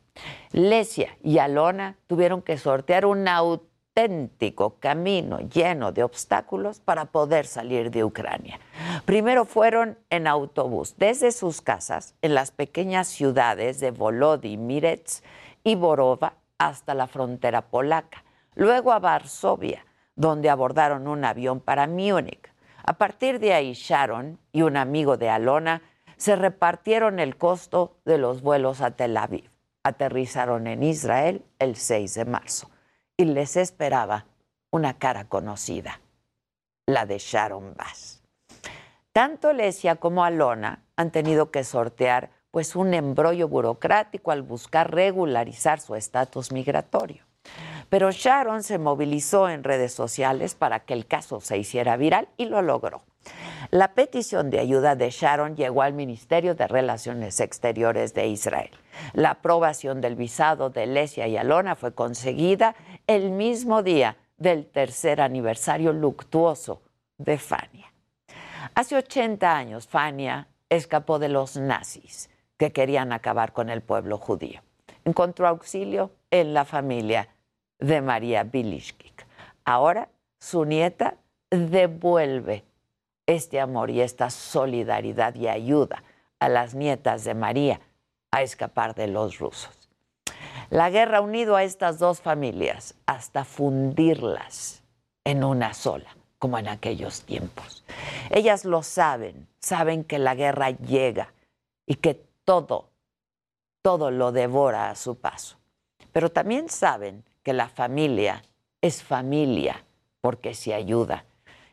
[0.51, 7.91] Lesia y Alona tuvieron que sortear un auténtico camino lleno de obstáculos para poder salir
[7.91, 8.59] de Ucrania.
[9.05, 15.23] Primero fueron en autobús desde sus casas en las pequeñas ciudades de Volodymyrets
[15.63, 18.23] y Borova hasta la frontera polaca,
[18.55, 19.85] luego a Varsovia,
[20.15, 22.51] donde abordaron un avión para Múnich.
[22.83, 25.81] A partir de ahí, Sharon y un amigo de Alona
[26.17, 29.49] se repartieron el costo de los vuelos a Tel Aviv.
[29.83, 32.69] Aterrizaron en Israel el 6 de marzo
[33.17, 34.25] y les esperaba
[34.71, 36.01] una cara conocida,
[36.85, 38.23] la de Sharon Bass.
[39.11, 45.79] Tanto Lesia como Alona han tenido que sortear pues un embrollo burocrático al buscar regularizar
[45.79, 47.23] su estatus migratorio.
[47.89, 52.45] Pero Sharon se movilizó en redes sociales para que el caso se hiciera viral y
[52.45, 53.01] lo logró.
[53.71, 58.69] La petición de ayuda de Sharon llegó al Ministerio de Relaciones Exteriores de Israel.
[59.13, 62.75] La aprobación del visado de Lesia y Alona fue conseguida
[63.07, 66.83] el mismo día del tercer aniversario luctuoso
[67.17, 67.91] de Fania.
[68.75, 74.61] Hace 80 años, Fania escapó de los nazis que querían acabar con el pueblo judío.
[75.05, 77.29] Encontró auxilio en la familia
[77.79, 79.25] de María Bilishkik.
[79.65, 81.15] Ahora su nieta
[81.49, 82.63] devuelve
[83.25, 86.03] este amor y esta solidaridad y ayuda
[86.39, 87.79] a las nietas de María
[88.31, 89.89] a escapar de los rusos.
[90.69, 94.81] La guerra ha unido a estas dos familias hasta fundirlas
[95.23, 97.83] en una sola, como en aquellos tiempos.
[98.29, 101.33] Ellas lo saben, saben que la guerra llega
[101.85, 102.89] y que todo,
[103.81, 105.57] todo lo devora a su paso.
[106.11, 108.43] Pero también saben que la familia
[108.81, 109.83] es familia
[110.21, 111.25] porque se ayuda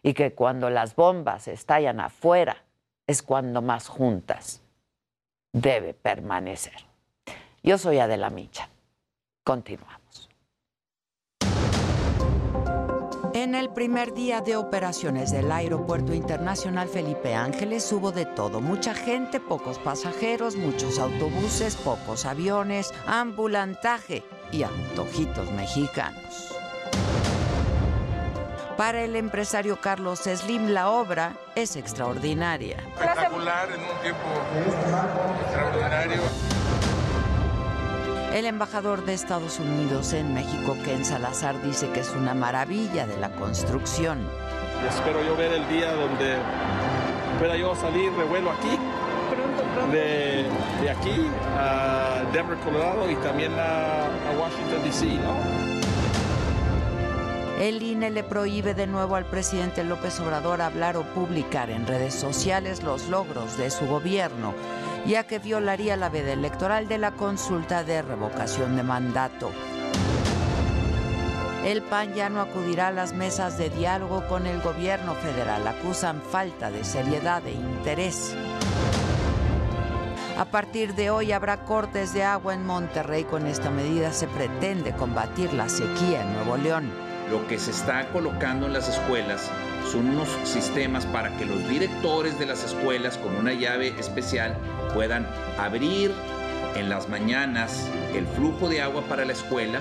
[0.03, 2.65] y que cuando las bombas estallan afuera
[3.07, 4.63] es cuando más juntas
[5.53, 6.87] debe permanecer.
[7.63, 8.69] Yo soy Adela Micha.
[9.45, 10.00] Continuamos.
[13.41, 18.61] En el primer día de operaciones del Aeropuerto Internacional Felipe Ángeles hubo de todo.
[18.61, 24.23] Mucha gente, pocos pasajeros, muchos autobuses, pocos aviones, ambulantaje
[24.53, 26.55] y antojitos mexicanos.
[28.77, 32.77] Para el empresario Carlos Slim la obra es extraordinaria.
[32.93, 34.29] Espectacular en un tiempo
[35.47, 36.21] extraordinario.
[38.33, 43.17] El embajador de Estados Unidos en México, Ken Salazar, dice que es una maravilla de
[43.17, 44.21] la construcción.
[44.89, 46.37] Espero yo ver el día donde
[47.41, 48.79] pueda yo salir de vuelo aquí,
[49.91, 50.47] de,
[50.81, 51.27] de aquí
[51.59, 55.71] a Denver, Colorado y también a, a Washington, D.C., ¿no?
[57.61, 62.15] El INE le prohíbe de nuevo al presidente López Obrador hablar o publicar en redes
[62.15, 64.55] sociales los logros de su gobierno
[65.07, 69.51] ya que violaría la veda electoral de la consulta de revocación de mandato.
[71.65, 75.67] El PAN ya no acudirá a las mesas de diálogo con el gobierno federal.
[75.67, 78.35] Acusan falta de seriedad e interés.
[80.39, 83.25] A partir de hoy habrá cortes de agua en Monterrey.
[83.25, 86.91] Con esta medida se pretende combatir la sequía en Nuevo León.
[87.31, 89.49] lo que se está colocando en las escuelas
[89.91, 94.57] son unos sistemas para que los directores de las escuelas con una llave especial
[94.95, 95.27] puedan
[95.59, 96.13] abrir
[96.77, 99.81] en las mañanas el flujo de agua para la escuela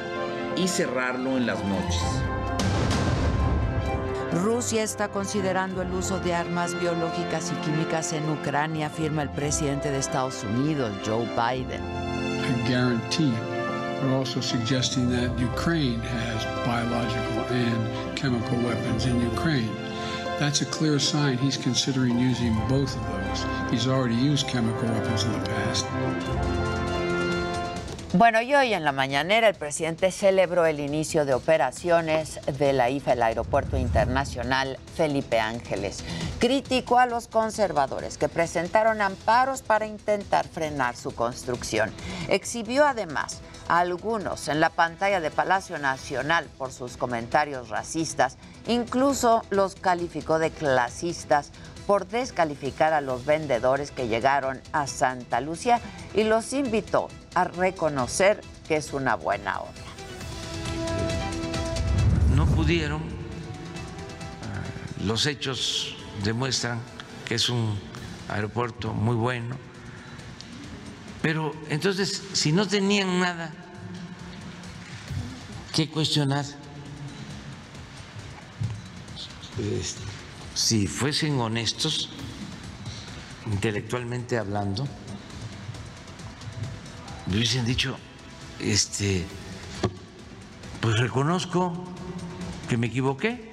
[0.56, 2.02] y cerrarlo en las noches.
[4.44, 9.92] Rusia está considerando el uso de armas biológicas y químicas en Ucrania, afirma el presidente
[9.92, 11.82] de Estados Unidos, Joe Biden.
[11.84, 13.34] I guarantee
[14.16, 19.89] also suggesting that Ukraine has biological and chemical weapons in Ukraine.
[20.40, 23.46] That's a clear sign he's considering using both of those.
[23.70, 25.86] He's already used chemical weapons in the past.
[28.14, 32.90] Bueno, y hoy en la mañanera el presidente celebró el inicio de operaciones de la
[32.90, 36.04] IFA, el Aeropuerto Internacional Felipe Ángeles.
[36.40, 41.92] Criticó a los conservadores que presentaron amparos para intentar frenar su construcción.
[42.30, 48.38] Exhibió además a algunos en la pantalla de Palacio Nacional por sus comentarios racistas.
[48.70, 51.50] Incluso los calificó de clasistas
[51.88, 55.82] por descalificar a los vendedores que llegaron a Santa Lucía
[56.14, 59.74] y los invitó a reconocer que es una buena obra.
[62.36, 63.02] No pudieron,
[65.04, 66.80] los hechos demuestran
[67.26, 67.76] que es un
[68.28, 69.56] aeropuerto muy bueno,
[71.24, 73.52] pero entonces si no tenían nada
[75.74, 76.46] que cuestionar,
[80.54, 82.10] si fuesen honestos,
[83.46, 84.88] intelectualmente hablando,
[87.28, 87.98] me hubiesen dicho,
[88.60, 89.26] este,
[90.82, 91.74] pues reconozco
[92.68, 93.50] que me equivoqué.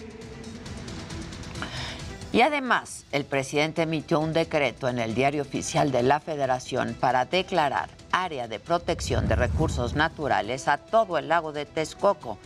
[2.33, 7.25] Y además, el presidente emitió un decreto en el diario oficial de la Federación para
[7.25, 12.39] declarar área de protección de recursos naturales a todo el lago de Texcoco,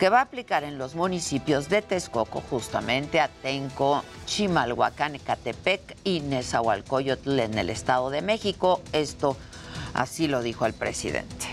[0.00, 7.38] que va a aplicar en los municipios de Texcoco, justamente Atenco, Chimalhuacán, Ecatepec y Nezahualcóyotl
[7.38, 8.80] en el Estado de México.
[8.94, 9.36] Esto
[9.92, 11.48] así lo dijo el presidente.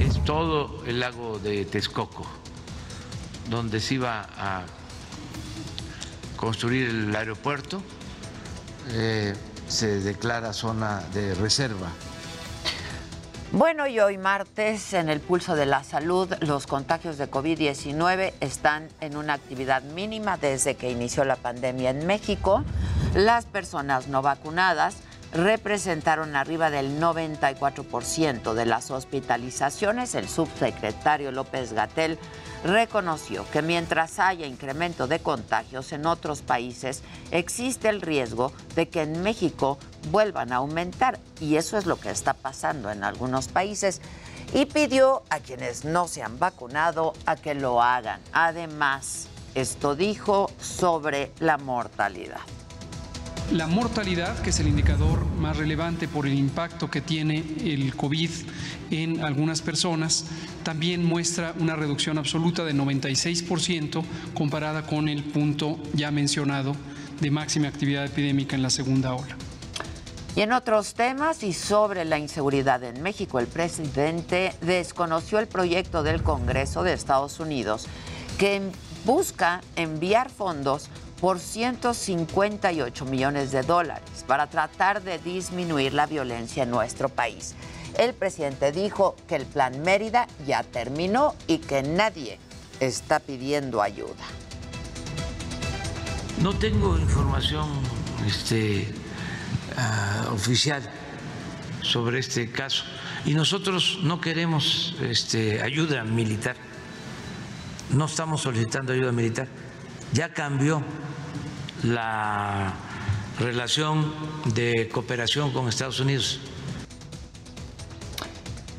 [0.00, 2.26] Es todo el lago de Texcoco,
[3.48, 4.64] donde se iba a
[6.36, 7.80] construir el aeropuerto,
[8.88, 9.32] eh,
[9.68, 11.88] se declara zona de reserva.
[13.52, 18.88] Bueno, y hoy martes, en el pulso de la salud, los contagios de COVID-19 están
[19.00, 22.64] en una actividad mínima desde que inició la pandemia en México.
[23.14, 24.96] Las personas no vacunadas
[25.32, 30.16] representaron arriba del 94% de las hospitalizaciones.
[30.16, 32.18] El subsecretario López Gatel
[32.64, 39.02] reconoció que mientras haya incremento de contagios en otros países, existe el riesgo de que
[39.02, 39.78] en México
[40.10, 41.18] vuelvan a aumentar.
[41.40, 44.00] Y eso es lo que está pasando en algunos países.
[44.54, 48.20] Y pidió a quienes no se han vacunado a que lo hagan.
[48.32, 52.40] Además, esto dijo sobre la mortalidad.
[53.52, 58.30] La mortalidad, que es el indicador más relevante por el impacto que tiene el COVID
[58.90, 60.24] en algunas personas,
[60.64, 64.02] también muestra una reducción absoluta de 96%
[64.34, 66.74] comparada con el punto ya mencionado
[67.20, 69.36] de máxima actividad epidémica en la segunda ola.
[70.36, 76.02] Y en otros temas y sobre la inseguridad en México, el presidente desconoció el proyecto
[76.02, 77.86] del Congreso de Estados Unidos
[78.36, 78.60] que
[79.06, 80.90] busca enviar fondos
[81.22, 87.54] por 158 millones de dólares para tratar de disminuir la violencia en nuestro país.
[87.96, 92.38] El presidente dijo que el plan Mérida ya terminó y que nadie
[92.78, 94.26] está pidiendo ayuda.
[96.42, 97.70] No tengo información
[98.26, 98.86] este,
[99.76, 100.82] uh, oficial
[101.82, 102.84] sobre este caso
[103.24, 106.56] y nosotros no queremos este, ayuda militar.
[107.90, 109.48] No estamos solicitando ayuda militar.
[110.12, 110.82] Ya cambió
[111.84, 112.74] la
[113.38, 114.12] relación
[114.54, 116.40] de cooperación con Estados Unidos.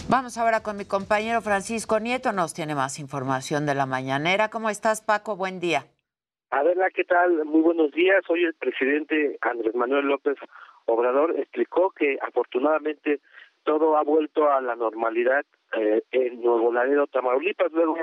[0.10, 4.50] Vamos ahora con mi compañero Francisco Nieto, nos tiene más información de la mañanera.
[4.50, 5.36] ¿Cómo estás, Paco?
[5.36, 5.86] Buen día.
[6.50, 7.44] Adela, ¿qué tal?
[7.44, 8.24] Muy buenos días.
[8.30, 10.38] Hoy el presidente Andrés Manuel López
[10.88, 13.20] Obrador explicó que afortunadamente
[13.64, 15.46] todo ha vuelto a la normalidad
[15.78, 17.98] eh, en Nuevo Laredo, Tamaulipas, luego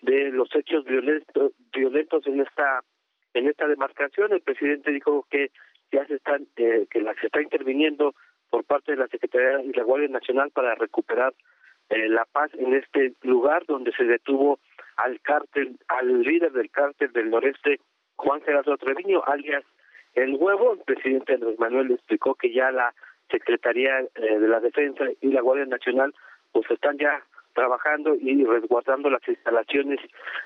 [0.00, 2.82] de los hechos violentos, violentos en esta
[3.34, 4.32] en esta demarcación.
[4.32, 5.50] El presidente dijo que
[5.90, 8.14] ya se están eh, que la, se está interviniendo
[8.50, 11.34] por parte de la Secretaría y la Guardia Nacional para recuperar
[11.90, 14.58] eh, la paz en este lugar donde se detuvo
[14.96, 17.80] al cártel, al líder del cártel del noreste,
[18.16, 19.64] Juan Gerardo Treviño, alias
[20.14, 20.74] El Huevo.
[20.74, 22.94] El presidente Andrés Manuel explicó que ya la
[23.30, 26.14] Secretaría eh, de la Defensa y la Guardia Nacional
[26.52, 30.00] pues están ya trabajando y resguardando las instalaciones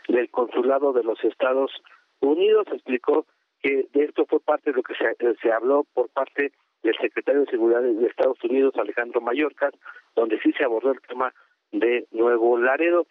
[0.08, 1.72] del consulado de los Estados
[2.20, 2.66] Unidos.
[2.72, 3.26] Explicó
[3.62, 6.52] que de esto fue parte de lo que se, se habló por parte
[6.82, 9.72] del secretario de Seguridad de Estados Unidos, Alejandro Mayorkas,
[10.14, 11.32] donde sí se abordó el tema
[11.72, 13.06] de Nuevo Laredo.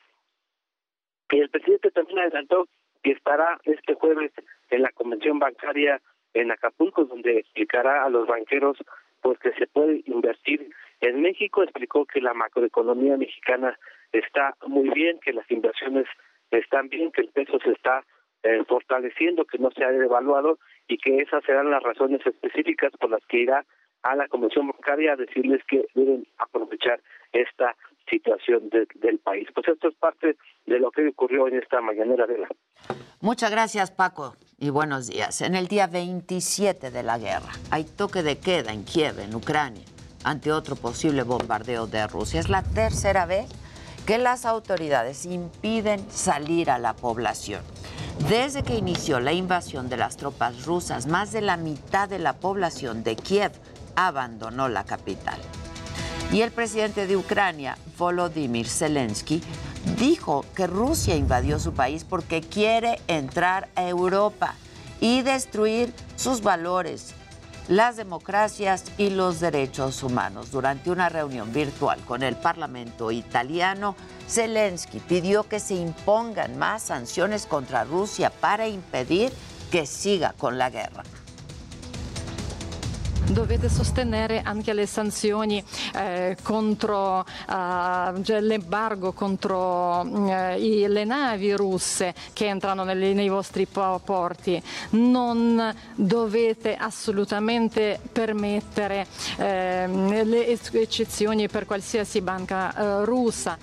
[1.31, 2.67] Y el presidente también adelantó
[3.03, 4.31] que estará este jueves
[4.69, 6.01] en la convención bancaria
[6.35, 8.77] en Acapulco, donde explicará a los banqueros
[9.21, 10.69] pues que se puede invertir
[11.01, 11.63] en México.
[11.63, 13.77] Explicó que la macroeconomía mexicana
[14.11, 16.05] está muy bien, que las inversiones
[16.51, 18.03] están bien, que el peso se está
[18.43, 23.09] eh, fortaleciendo, que no se ha devaluado y que esas serán las razones específicas por
[23.09, 23.65] las que irá
[24.03, 27.75] a la Convención Bancaria a decirles que deben aprovechar esta
[28.07, 29.47] situación del país.
[29.53, 30.35] Pues esto es parte
[30.67, 32.47] de lo que ocurrió en esta mañanera de la.
[33.25, 35.41] Muchas gracias, Paco, y buenos días.
[35.41, 39.83] En el día 27 de la guerra hay toque de queda en Kiev, en Ucrania,
[40.23, 42.39] ante otro posible bombardeo de Rusia.
[42.39, 43.47] Es la tercera vez
[44.05, 47.63] que las autoridades impiden salir a la población.
[48.29, 52.33] Desde que inició la invasión de las tropas rusas, más de la mitad de la
[52.33, 53.53] población de Kiev
[53.95, 55.39] abandonó la capital.
[56.31, 59.41] Y el presidente de Ucrania, Volodymyr Zelensky,
[59.97, 64.55] dijo que Rusia invadió su país porque quiere entrar a Europa
[64.99, 67.13] y destruir sus valores,
[67.67, 70.51] las democracias y los derechos humanos.
[70.51, 73.95] Durante una reunión virtual con el Parlamento italiano,
[74.27, 79.31] Zelensky pidió que se impongan más sanciones contra Rusia para impedir
[79.71, 81.03] que siga con la guerra.
[83.31, 85.63] Dovete sostenere anche le sanzioni
[85.93, 93.65] eh, contro eh, l'embargo contro eh, i, le navi russe che entrano nelle, nei vostri
[93.65, 94.61] porti.
[94.91, 99.07] Non dovete assolutamente permettere
[99.37, 103.57] ehm, le eccezioni per qualsiasi banca eh, russa.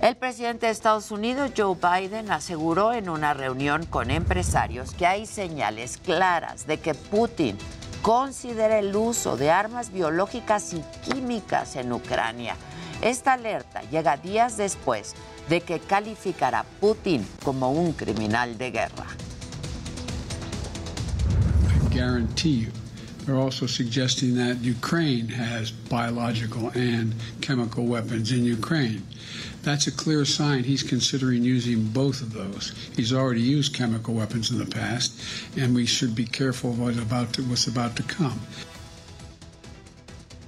[0.00, 5.26] El presidente de Estados Unidos, Joe Biden, aseguró en una reunión con empresarios que hay
[5.26, 7.58] señales claras de que Putin
[8.00, 12.56] considera el uso de armas biológicas y químicas en Ucrania.
[13.02, 15.14] Esta alerta llega días después
[15.50, 19.06] de que calificara a Putin como un criminal de guerra.
[21.90, 22.72] guarantee you.
[23.26, 29.02] They're also suggesting that Ukraine has biological and chemical weapons in Ukraine.
[29.62, 32.72] That's a clear sign he's considering using both of those.
[32.96, 35.20] He's already used chemical weapons in the past,
[35.56, 38.40] and we should be careful of what's about to, what's about to come.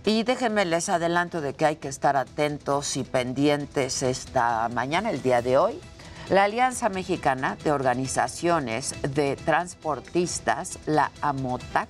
[0.04, 5.22] Y déjenme les adelanto de que hay que estar atentos y pendientes esta mañana, el
[5.22, 5.78] día de hoy.
[6.28, 11.88] La Alianza Mexicana de Organizaciones de Transportistas, la AMOTAC,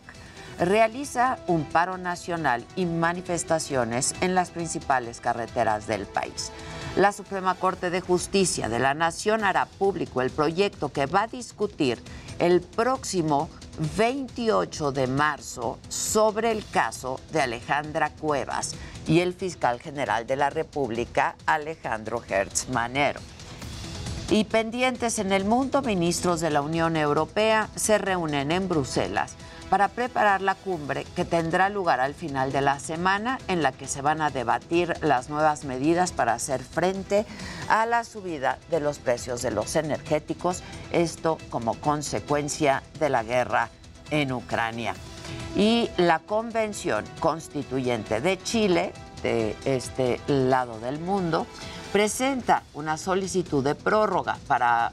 [0.59, 6.51] realiza un paro nacional y manifestaciones en las principales carreteras del país.
[6.97, 11.27] La Suprema Corte de Justicia de la Nación hará público el proyecto que va a
[11.27, 11.99] discutir
[12.39, 13.49] el próximo
[13.97, 18.75] 28 de marzo sobre el caso de Alejandra Cuevas
[19.07, 23.21] y el fiscal general de la República, Alejandro Hertz Manero.
[24.29, 29.35] Y pendientes en el mundo, ministros de la Unión Europea se reúnen en Bruselas
[29.73, 33.89] para preparar la cumbre que tendrá lugar al final de la semana en la que
[33.89, 37.25] se van a debatir las nuevas medidas para hacer frente
[37.71, 43.71] a la subida de los precios de los energéticos, esto como consecuencia de la guerra
[44.11, 44.93] en Ucrania.
[45.57, 48.93] Y la Convención Constituyente de Chile,
[49.23, 51.47] de este lado del mundo,
[51.95, 54.93] presenta una solicitud de prórroga para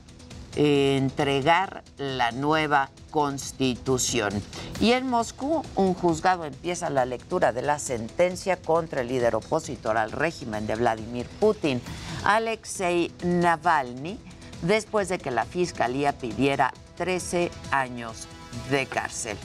[0.59, 4.33] entregar la nueva constitución.
[4.81, 9.97] Y en Moscú, un juzgado empieza la lectura de la sentencia contra el líder opositor
[9.97, 11.81] al régimen de Vladimir Putin,
[12.25, 14.19] Alexei Navalny,
[14.61, 18.27] después de que la fiscalía pidiera 13 años
[18.69, 19.37] de cárcel.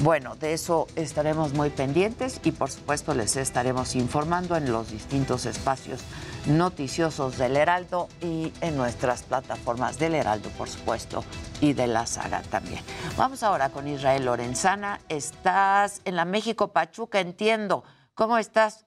[0.00, 5.46] Bueno, de eso estaremos muy pendientes y por supuesto les estaremos informando en los distintos
[5.46, 6.00] espacios
[6.46, 11.24] noticiosos del Heraldo y en nuestras plataformas del Heraldo, por supuesto,
[11.60, 12.82] y de la saga también.
[13.16, 15.00] Vamos ahora con Israel Lorenzana.
[15.08, 17.84] Estás en la México Pachuca, entiendo.
[18.14, 18.86] ¿Cómo estás?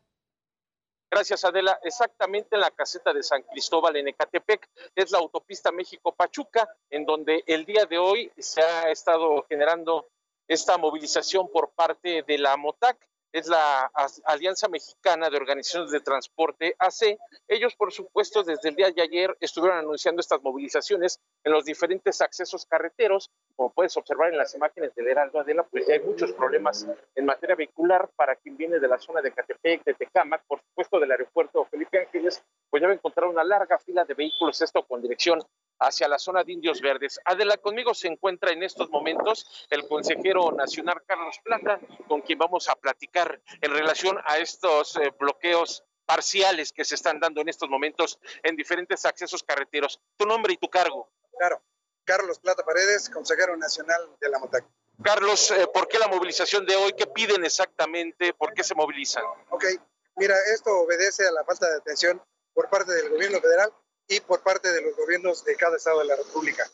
[1.11, 1.80] Gracias, Adela.
[1.84, 7.43] Exactamente en la caseta de San Cristóbal en Ecatepec, es la autopista México-Pachuca, en donde
[7.45, 10.07] el día de hoy se ha estado generando
[10.47, 12.97] esta movilización por parte de la MOTAC
[13.34, 13.91] es la
[14.26, 17.18] Alianza Mexicana de Organizaciones de Transporte, AC.
[17.47, 22.22] Ellos, por supuesto, desde el día de ayer estuvieron anunciando estas movilizaciones en los diferentes
[22.22, 23.31] accesos carreteros.
[23.55, 27.55] Como puedes observar en las imágenes del Heraldo Adela, pues hay muchos problemas en materia
[27.55, 31.65] vehicular para quien viene de la zona de Catepec, de Tecámac, por supuesto del aeropuerto
[31.65, 35.41] Felipe Ángeles, pues ya va a encontrar una larga fila de vehículos, esto con dirección
[35.84, 37.19] hacia la zona de Indios Verdes.
[37.26, 42.69] Adela, conmigo se encuentra en estos momentos el consejero nacional Carlos Plata, con quien vamos
[42.69, 47.69] a platicar en relación a estos eh, bloqueos parciales que se están dando en estos
[47.69, 50.01] momentos en diferentes accesos carreteros.
[50.18, 51.10] Tu nombre y tu cargo.
[51.38, 51.61] Claro,
[52.05, 54.65] Carlos Plata Paredes, consejero nacional de la MOTAC.
[55.01, 56.93] Carlos, eh, ¿por qué la movilización de hoy?
[56.93, 58.34] ¿Qué piden exactamente?
[58.34, 59.23] ¿Por qué se movilizan?
[59.49, 59.65] Ok,
[60.15, 62.22] mira, esto obedece a la falta de atención
[62.53, 63.73] por parte del gobierno federal
[64.07, 66.69] y por parte de los gobiernos de cada estado de la República.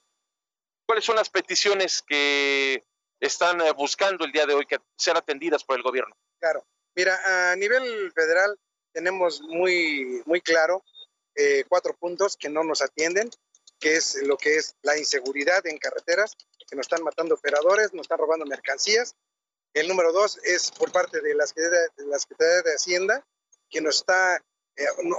[0.86, 2.84] ¿Cuáles son las peticiones que
[3.20, 6.16] están eh, buscando el día de hoy que ser atendidas por el gobierno?
[6.40, 6.66] Claro,
[6.96, 8.58] mira, a nivel federal
[8.92, 10.84] tenemos muy, muy claro
[11.36, 13.30] eh, cuatro puntos que no nos atienden,
[13.80, 16.36] que es lo que es la inseguridad en carreteras,
[16.68, 19.16] que nos están matando operadores, nos están robando mercancías.
[19.74, 23.26] El número dos es por parte de la Secretaría de Hacienda,
[23.70, 24.44] que nos está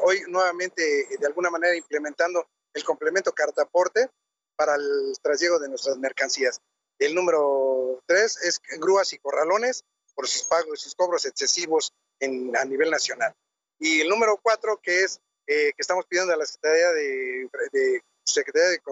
[0.03, 0.83] hoy nuevamente
[1.19, 4.09] de alguna manera implementando el complemento cartaporte
[4.57, 6.61] para el trasiego de nuestras mercancías.
[6.99, 9.85] El número tres es grúas y corralones
[10.15, 13.35] por sus pagos, sus cobros excesivos en, a nivel nacional.
[13.79, 18.03] Y el número cuatro, que es eh, que estamos pidiendo a la Secretaría de, de,
[18.25, 18.83] Secretaría de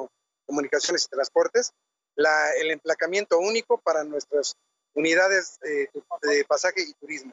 [0.46, 1.72] Comunicaciones y Transportes
[2.16, 4.56] la, el emplacamiento único para nuestras
[4.94, 5.88] unidades eh,
[6.22, 7.32] de pasaje y turismo.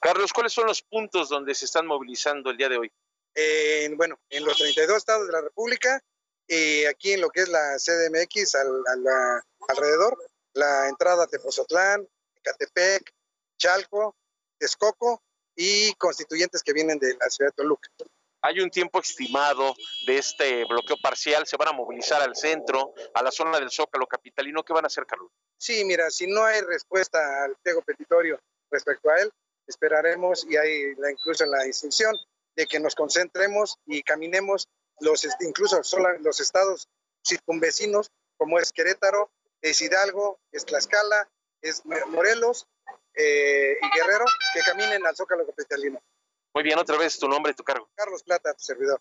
[0.00, 2.92] Carlos, ¿cuáles son los puntos donde se están movilizando el día de hoy?
[3.96, 6.02] bueno, en los 32 estados de la República,
[6.46, 8.82] y aquí en lo que es la CDMX, al,
[9.68, 10.18] alrededor,
[10.54, 12.06] la entrada de Pozotlán,
[12.42, 13.10] Catepec,
[13.56, 14.16] Chalco,
[14.58, 15.22] Texcoco
[15.56, 17.88] y constituyentes que vienen de la ciudad de Toluca.
[18.44, 19.74] Hay un tiempo estimado
[20.04, 24.06] de este bloqueo parcial, se van a movilizar al centro, a la zona del Zócalo
[24.06, 25.30] capitalino, ¿qué van a hacer, Carlos?
[25.56, 29.32] Sí, mira, si no hay respuesta al pliego petitorio respecto a él,
[29.72, 32.14] esperaremos y hay la, incluso la instrucción
[32.54, 34.68] de que nos concentremos y caminemos
[35.00, 35.80] los incluso
[36.20, 36.88] los estados
[37.26, 39.30] circunvecinos como es Querétaro,
[39.60, 41.30] es Hidalgo, es Tlaxcala,
[41.60, 42.66] es Morelos
[43.14, 44.24] eh, y Guerrero,
[44.54, 46.02] que caminen al Zócalo Capitalino.
[46.54, 47.88] Muy bien, otra vez tu nombre y tu cargo.
[47.94, 49.00] Carlos Plata, tu servidor.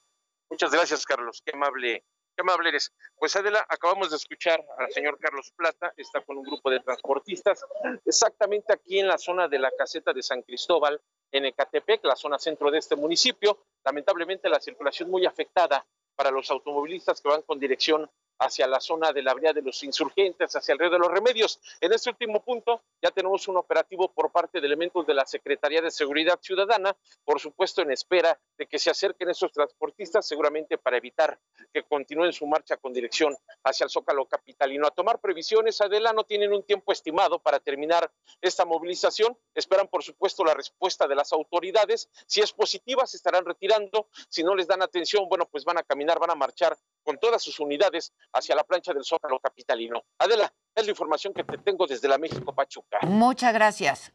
[0.50, 1.42] Muchas gracias, Carlos.
[1.44, 2.04] Qué amable
[2.42, 2.92] Qué amable eres.
[3.20, 7.64] Pues Adela, acabamos de escuchar al señor Carlos Plata, está con un grupo de transportistas,
[8.04, 11.00] exactamente aquí en la zona de la caseta de San Cristóbal,
[11.32, 13.60] en Ecatepec, la zona centro de este municipio.
[13.84, 15.86] Lamentablemente la circulación muy afectada
[16.16, 18.10] para los automovilistas que van con dirección
[18.42, 21.60] hacia la zona de la vía de los insurgentes, hacia el río de los remedios.
[21.80, 25.80] En este último punto ya tenemos un operativo por parte de elementos de la Secretaría
[25.80, 30.98] de Seguridad Ciudadana, por supuesto en espera de que se acerquen esos transportistas, seguramente para
[30.98, 31.40] evitar
[31.72, 34.88] que continúen su marcha con dirección hacia el Zócalo Capitalino.
[34.88, 38.12] A tomar previsiones, Adela, no tienen un tiempo estimado para terminar
[38.42, 39.38] esta movilización.
[39.54, 42.10] Esperan, por supuesto, la respuesta de las autoridades.
[42.26, 44.08] Si es positiva, se estarán retirando.
[44.30, 47.42] Si no les dan atención, bueno, pues van a caminar, van a marchar con todas
[47.42, 50.04] sus unidades hacia la plancha del Zócalo Capitalino.
[50.20, 53.00] Adela, es la información que te tengo desde la México Pachuca.
[53.04, 54.14] Muchas gracias.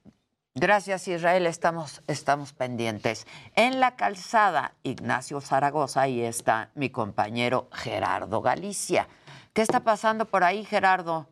[0.58, 3.26] Gracias Israel, estamos, estamos pendientes.
[3.56, 9.06] En la calzada Ignacio Zaragoza, ahí está mi compañero Gerardo Galicia.
[9.52, 11.28] ¿Qué está pasando por ahí, Gerardo?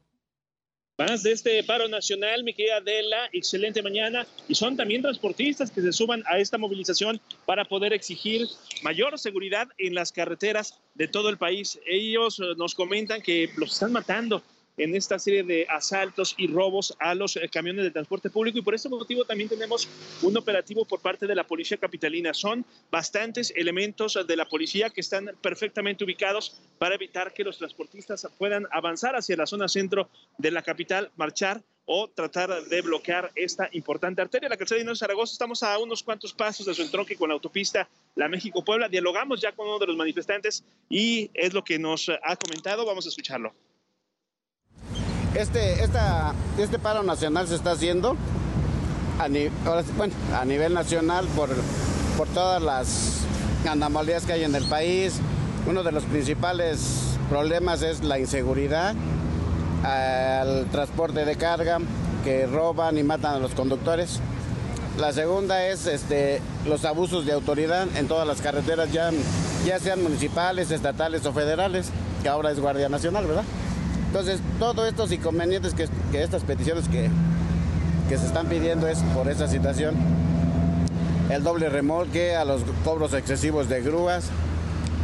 [0.96, 4.28] Más de este paro nacional, mi querida Adela, excelente mañana.
[4.46, 8.46] Y son también transportistas que se suman a esta movilización para poder exigir
[8.82, 11.80] mayor seguridad en las carreteras de todo el país.
[11.84, 14.40] Ellos eh, nos comentan que los están matando
[14.76, 18.62] en esta serie de asaltos y robos a los eh, camiones de transporte público y
[18.62, 19.88] por este motivo también tenemos
[20.22, 22.34] un operativo por parte de la policía capitalina.
[22.34, 28.26] Son bastantes elementos de la policía que están perfectamente ubicados para evitar que los transportistas
[28.38, 33.68] puedan avanzar hacia la zona centro de la capital, marchar o tratar de bloquear esta
[33.72, 34.48] importante arteria.
[34.48, 37.88] La calzada de Zaragoza, estamos a unos cuantos pasos de su entronque con la autopista
[38.14, 38.88] La México-Puebla.
[38.88, 42.86] Dialogamos ya con uno de los manifestantes y es lo que nos ha comentado.
[42.86, 43.52] Vamos a escucharlo.
[45.34, 45.82] Este,
[46.58, 48.16] este paro nacional se está haciendo
[49.18, 51.50] a, a nivel nacional por,
[52.16, 53.22] por todas las
[53.68, 55.14] anomalías que hay en el país.
[55.66, 58.94] Uno de los principales problemas es la inseguridad,
[59.84, 61.78] el transporte de carga,
[62.22, 64.20] que roban y matan a los conductores.
[64.98, 69.10] La segunda es este, los abusos de autoridad en todas las carreteras, ya,
[69.66, 71.88] ya sean municipales, estatales o federales,
[72.22, 73.42] que ahora es Guardia Nacional, ¿verdad?
[74.14, 75.88] Entonces, todos estos inconvenientes que,
[76.22, 77.10] estas peticiones que,
[78.08, 79.96] que se están pidiendo es por esa situación.
[81.30, 84.26] El doble remolque, a los cobros excesivos de grúas.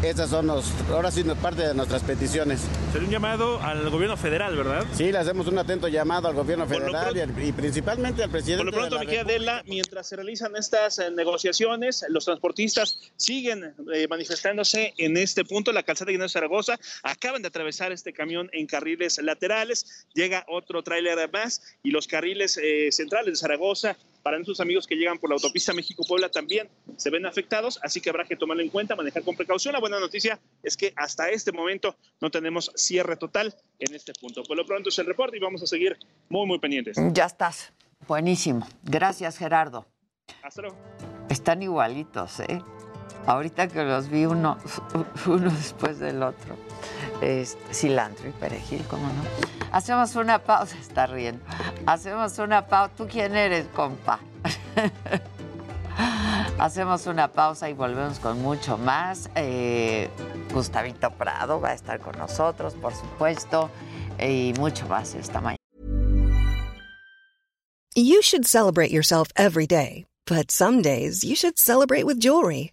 [0.02, 2.62] Esas son los, ahora sí, parte de nuestras peticiones.
[2.90, 4.86] Sería un llamado al gobierno federal, ¿verdad?
[4.94, 8.64] Sí, le hacemos un atento llamado al gobierno federal y, al- y principalmente al presidente.
[8.64, 13.74] Por lo pronto, de la Adela, mientras se realizan estas eh, negociaciones, los transportistas siguen
[13.93, 16.78] eh, manifestándose en este punto, la calzada de Ignacio Zaragoza.
[17.02, 22.56] Acaban de atravesar este camión en carriles laterales, llega otro tráiler más y los carriles
[22.56, 27.11] eh, centrales de Zaragoza, para nuestros amigos que llegan por la autopista México-Puebla también se
[27.11, 29.73] ven afectados, así que habrá que tomarlo en cuenta, manejar con precaución.
[29.73, 34.43] La buena noticia es que hasta este momento no tenemos cierre total en este punto.
[34.43, 35.99] Por lo pronto es el reporte y vamos a seguir
[36.29, 36.97] muy, muy pendientes.
[37.13, 37.73] Ya estás.
[38.07, 38.67] Buenísimo.
[38.83, 39.87] Gracias, Gerardo.
[40.43, 40.77] Hasta luego.
[41.29, 42.61] Están igualitos, ¿eh?
[43.27, 44.57] Ahorita que los vi uno,
[45.27, 46.57] uno después del otro.
[47.21, 49.23] Este, cilantro y perejil, ¿cómo no?
[49.73, 51.45] Hacemos una pausa, está riendo.
[51.87, 52.95] Hacemos una pausa.
[52.97, 54.21] ¿Tú quién eres, compa?
[56.59, 59.31] Hacemos una pausa y volvemos con mucho más.
[59.35, 60.09] Eh,
[60.53, 63.71] Gustavito Prado va a estar con nosotros, por supuesto,
[64.19, 65.57] y mucho más esta mañana.
[67.97, 72.73] You should celebrate yourself every day, but some days you should celebrate with jewelry.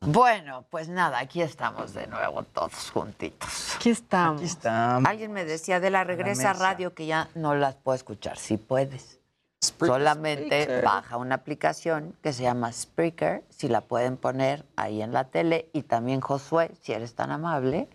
[0.00, 3.76] Bueno, pues nada, aquí estamos de nuevo todos juntitos.
[3.76, 4.40] Aquí estamos.
[4.40, 5.08] Aquí estamos.
[5.08, 8.38] Alguien me decía, de la regresa radio que ya no las puedo escuchar.
[8.38, 9.20] Sí puedes.
[9.60, 10.84] Solamente Spreaker.
[10.84, 15.68] baja una aplicación que se llama Spreaker, si la pueden poner ahí en la tele.
[15.74, 17.86] Y también Josué, si eres tan amable.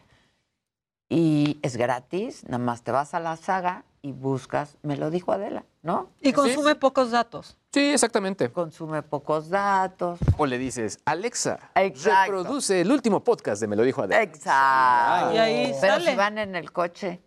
[1.09, 5.31] Y es gratis, nada más te vas a la saga y buscas, me lo dijo
[5.31, 6.09] Adela, ¿no?
[6.19, 7.55] Y consume pocos datos.
[7.71, 8.49] Sí, exactamente.
[8.51, 10.17] Consume pocos datos.
[10.37, 12.31] O le dices, Alexa, Exacto.
[12.33, 14.23] reproduce el último podcast de Me lo dijo Adela.
[14.23, 15.35] Exacto.
[15.35, 16.09] Y ahí Pero sale.
[16.11, 17.21] si van en el coche,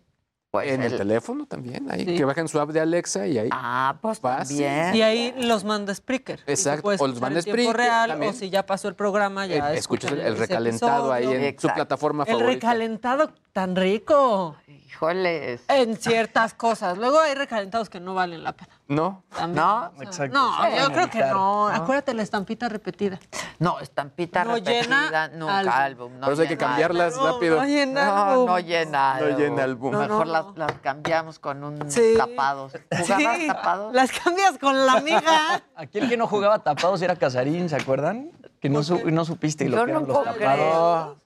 [0.51, 2.17] pues en el, el- teléfono también, ahí Sí.
[2.17, 3.49] que bajen su app de Alexa y ahí.
[3.51, 4.95] Ah, pues también.
[4.95, 6.41] Y ahí los manda Spreaker.
[6.47, 8.31] Exacto, o los manda en tiempo Spreaker real, también.
[8.31, 11.67] o si ya pasó el programa, ya Eh, escuchas el, el recalentado ahí en su
[11.69, 12.53] plataforma El favorita.
[12.71, 14.55] recalentado tan rico.
[14.67, 15.61] Híjoles.
[15.67, 16.97] En ciertas cosas.
[16.97, 18.69] Luego hay recalentados que no valen la pena.
[18.87, 19.23] No.
[19.35, 19.55] También.
[19.63, 19.87] ¿No?
[19.87, 20.37] O sea, Exacto.
[20.37, 21.67] No, Sí, yo creo que evitar, no.
[21.69, 23.19] Acuérdate la estampita repetida.
[23.59, 25.73] No, estampita No repetida, llena nunca álbum.
[25.73, 26.13] álbum.
[26.19, 27.57] no Por eso hay que llena cambiarlas No, rápido.
[27.57, 28.45] no llena No, álbum.
[28.47, 29.13] no llena.
[29.19, 29.37] No álbum.
[29.39, 29.91] llena álbum.
[29.91, 30.53] No, Mejor no, las, no.
[30.55, 32.15] las cambiamos con un Sí.
[32.17, 32.73] tapados.
[32.91, 33.93] ¿Jugabas Sí, tapados?
[33.93, 35.63] Las cambias con la amiga.
[35.75, 38.31] Aquí el que no jugaba tapados era Casarín, ¿se acuerdan?
[38.59, 41.17] Que no, su- no supiste lo Yo que eran no los tapados.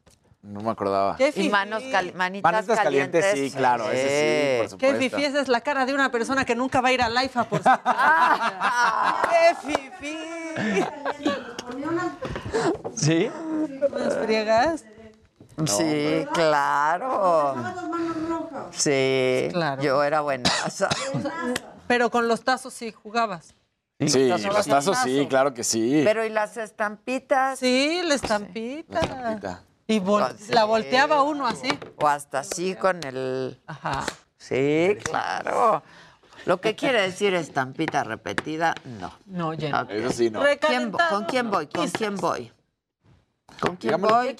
[0.43, 1.15] No me acordaba.
[1.15, 1.49] Qué Y fifí.
[1.49, 1.81] manos
[2.15, 5.15] manitas, Manitas calientes, sí, claro, ese sí, por Qué supuesto.
[5.15, 7.45] fifí, esa es la cara de una persona que nunca va a ir al IFA
[7.45, 7.69] por su
[9.29, 10.17] ¡Qué fifí!
[12.95, 13.31] ¿Sí?
[13.89, 14.83] ¿Unas friegas?
[15.65, 17.55] Sí, claro.
[18.71, 19.81] Sí, Claro.
[19.81, 20.49] yo era buena.
[21.87, 23.55] Pero con los tazos sí jugabas.
[23.99, 26.01] Sí, Los tazos los tazos sí, claro que sí.
[26.03, 27.59] Pero ¿y las estampitas?
[27.59, 28.99] Sí, la estampita.
[28.99, 29.63] Estampita.
[29.87, 30.53] Y vol- sí.
[30.53, 31.69] la volteaba uno así.
[31.97, 33.59] O hasta así con el...
[33.67, 34.05] Ajá.
[34.37, 35.83] Sí, claro.
[36.45, 39.13] Lo que quiere decir estampita repetida, no.
[39.25, 39.49] No.
[39.49, 39.89] Ok.
[39.89, 40.39] Eso sí, no.
[40.39, 41.09] ¿Quién- Recalentado.
[41.17, 41.67] ¿Con quién voy?
[41.67, 42.51] ¿Con quién voy?
[43.59, 44.35] ¿Con quién voy?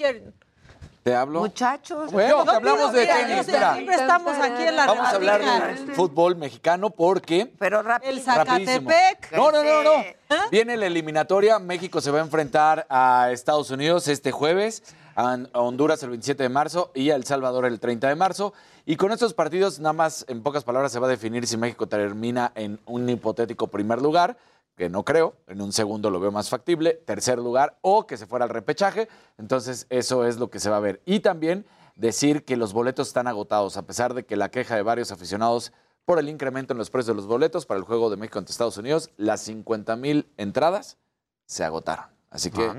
[1.03, 1.41] ¿Te hablo?
[1.41, 2.11] Muchachos.
[2.13, 3.47] Bueno, No, que hablamos mira, de mira, tenis.
[3.47, 5.85] Mira, Siempre estamos aquí en la vamos a hablar rebatinga.
[5.87, 8.11] de fútbol mexicano porque Pero rápido.
[8.11, 8.89] El Rapidísimo.
[8.89, 9.31] Zacatepec.
[9.33, 9.91] No, no, no, no.
[9.99, 10.15] ¿Eh?
[10.49, 11.59] Viene la eliminatoria.
[11.59, 14.81] México se va a enfrentar a Estados Unidos este jueves,
[15.15, 18.53] a Honduras el 27 de marzo y a El Salvador el 30 de marzo.
[18.85, 21.85] Y con estos partidos, nada más en pocas palabras, se va a definir si México
[21.87, 24.37] termina en un hipotético primer lugar,
[24.75, 28.25] que no creo, en un segundo lo veo más factible, tercer lugar o que se
[28.25, 29.07] fuera al repechaje.
[29.37, 31.01] Entonces, eso es lo que se va a ver.
[31.05, 34.81] Y también decir que los boletos están agotados, a pesar de que la queja de
[34.81, 35.71] varios aficionados
[36.05, 38.51] por el incremento en los precios de los boletos para el juego de México ante
[38.51, 40.97] Estados Unidos, las 50 mil entradas
[41.45, 42.05] se agotaron.
[42.31, 42.71] Así que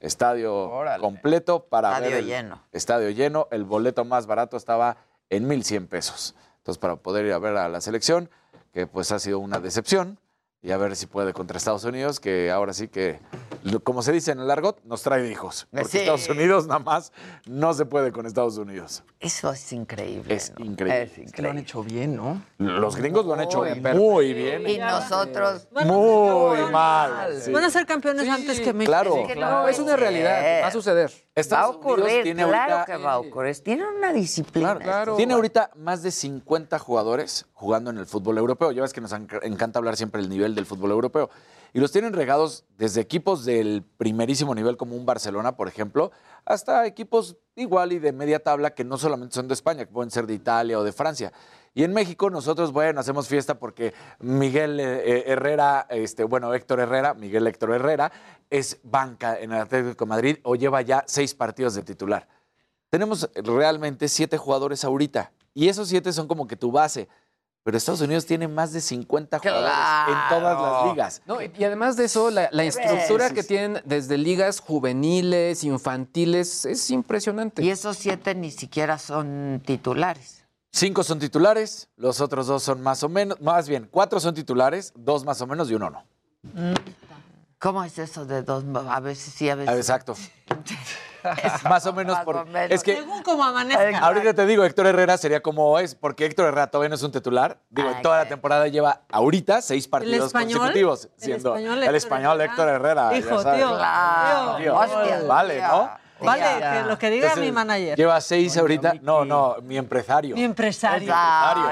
[0.00, 1.00] estadio Órale.
[1.02, 2.62] completo para Estadio ver el- lleno.
[2.72, 3.48] Estadio lleno.
[3.50, 4.96] El boleto más barato estaba
[5.28, 6.34] en 1.100 pesos.
[6.58, 8.30] Entonces, para poder ir a ver a la selección,
[8.72, 10.18] que pues ha sido una decepción,
[10.64, 13.20] y a ver si puede contra Estados Unidos, que ahora sí que
[13.82, 15.66] como se dice en el argot, nos trae hijos.
[15.70, 15.98] Porque Sí.
[15.98, 17.12] Estados Unidos nada más
[17.46, 19.02] no se puede con Estados Unidos.
[19.20, 20.34] Eso es increíble.
[20.34, 20.64] Es ¿no?
[20.64, 21.02] increíble.
[21.02, 22.42] Es Es que lo han hecho bien, ¿no?
[22.58, 24.68] Los gringos lo han hecho Muy muy bien.
[24.68, 25.66] Y nosotros.
[25.84, 27.40] Muy mal.
[27.40, 27.50] sí.
[27.52, 28.90] Van a ser campeones antes que México.
[28.90, 29.26] Claro.
[29.26, 30.62] que No, es una realidad.
[30.62, 31.10] Va a suceder.
[31.10, 33.58] Va a Estados Unidos ocurrir, tiene claro ahorita- que va a ocurrir.
[33.62, 34.76] Tienen una disciplina.
[34.78, 35.16] Claro.
[35.16, 38.72] Tiene ahorita más de 50 jugadores jugando en el fútbol europeo.
[38.72, 41.30] Ya ves que nos enc- encanta hablar siempre del nivel del fútbol europeo.
[41.74, 46.12] Y los tienen regados desde equipos del primerísimo nivel, como un Barcelona, por ejemplo,
[46.44, 50.12] hasta equipos igual y de media tabla que no solamente son de España, que pueden
[50.12, 51.32] ser de Italia o de Francia.
[51.74, 56.78] Y en México nosotros, bueno, hacemos fiesta porque Miguel eh, eh, Herrera, este, bueno, Héctor
[56.78, 58.12] Herrera, Miguel Héctor Herrera,
[58.50, 62.28] es banca en el Atlético Madrid o lleva ya seis partidos de titular.
[62.88, 65.32] Tenemos realmente siete jugadores ahorita.
[65.54, 67.08] Y esos siete son como que tu base.
[67.64, 69.72] Pero Estados Unidos tiene más de 50 jugadores
[70.08, 71.22] en todas las ligas.
[71.24, 76.90] No, y además de eso, la, la estructura que tienen desde ligas juveniles, infantiles, es
[76.90, 77.62] impresionante.
[77.64, 80.44] Y esos siete ni siquiera son titulares.
[80.72, 84.92] Cinco son titulares, los otros dos son más o menos, más bien, cuatro son titulares,
[84.94, 86.04] dos más o menos y uno no.
[87.64, 88.62] ¿Cómo es eso de dos?
[88.90, 89.74] A veces sí, a veces.
[89.74, 90.14] Exacto.
[91.70, 92.14] más o menos.
[92.14, 92.70] Más por- o menos.
[92.70, 94.00] Es que Según como amanezca.
[94.00, 97.10] ahorita te digo, Héctor Herrera sería como es, porque Héctor Herrera todavía no es un
[97.10, 97.58] titular.
[97.70, 100.58] Digo, en toda la temporada lleva ahorita seis partidos español?
[100.58, 101.04] consecutivos.
[101.06, 102.52] ¿El siendo español el Héctor español Herrera?
[102.52, 103.10] Héctor Herrera.
[103.12, 103.58] ya Hijo, sabes.
[103.64, 103.76] tío.
[103.76, 104.56] Claro.
[104.58, 104.76] Tío.
[104.76, 105.68] Hostias, Vale, tío.
[105.68, 106.03] ¿no?
[106.20, 107.96] Vale, que lo que diga Entonces, mi manager.
[107.98, 108.94] Lleva seis ahorita.
[109.02, 110.34] No, no, mi empresario.
[110.36, 111.12] Mi empresario.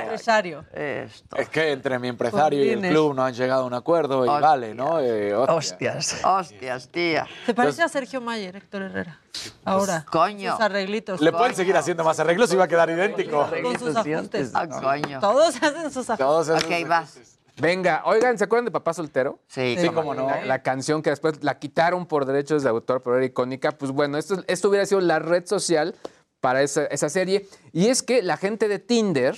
[0.03, 0.65] Empresario.
[0.73, 1.37] Esto.
[1.37, 4.29] Es que entre mi empresario y el club no han llegado a un acuerdo y
[4.29, 4.99] vale, ¿no?
[5.01, 5.55] Eh, hostia.
[5.97, 6.21] Hostias.
[6.25, 7.27] Hostias, tía.
[7.47, 9.21] Se parece a Sergio Mayer, Héctor Herrera.
[9.65, 10.05] Ahora.
[10.11, 10.53] Coño.
[10.53, 11.21] Sus arreglitos.
[11.21, 13.49] Le pueden seguir haciendo más arreglos y va a quedar idéntico.
[13.63, 14.51] Con sus ajustes.
[14.55, 15.21] Ah, coño.
[15.21, 16.19] Todos hacen sus ajustes.
[16.19, 17.32] Todos esos- Ok, vas.
[17.61, 19.39] Venga, oigan, ¿se acuerdan de Papá Soltero?
[19.47, 20.27] Sí, Sí, cómo no.
[20.27, 23.73] La, la canción que después la quitaron por derechos de autor, pero era icónica.
[23.73, 25.95] Pues bueno, esto, esto hubiera sido la red social
[26.41, 27.47] para esa, esa serie.
[27.73, 29.37] Y es que la gente de Tinder,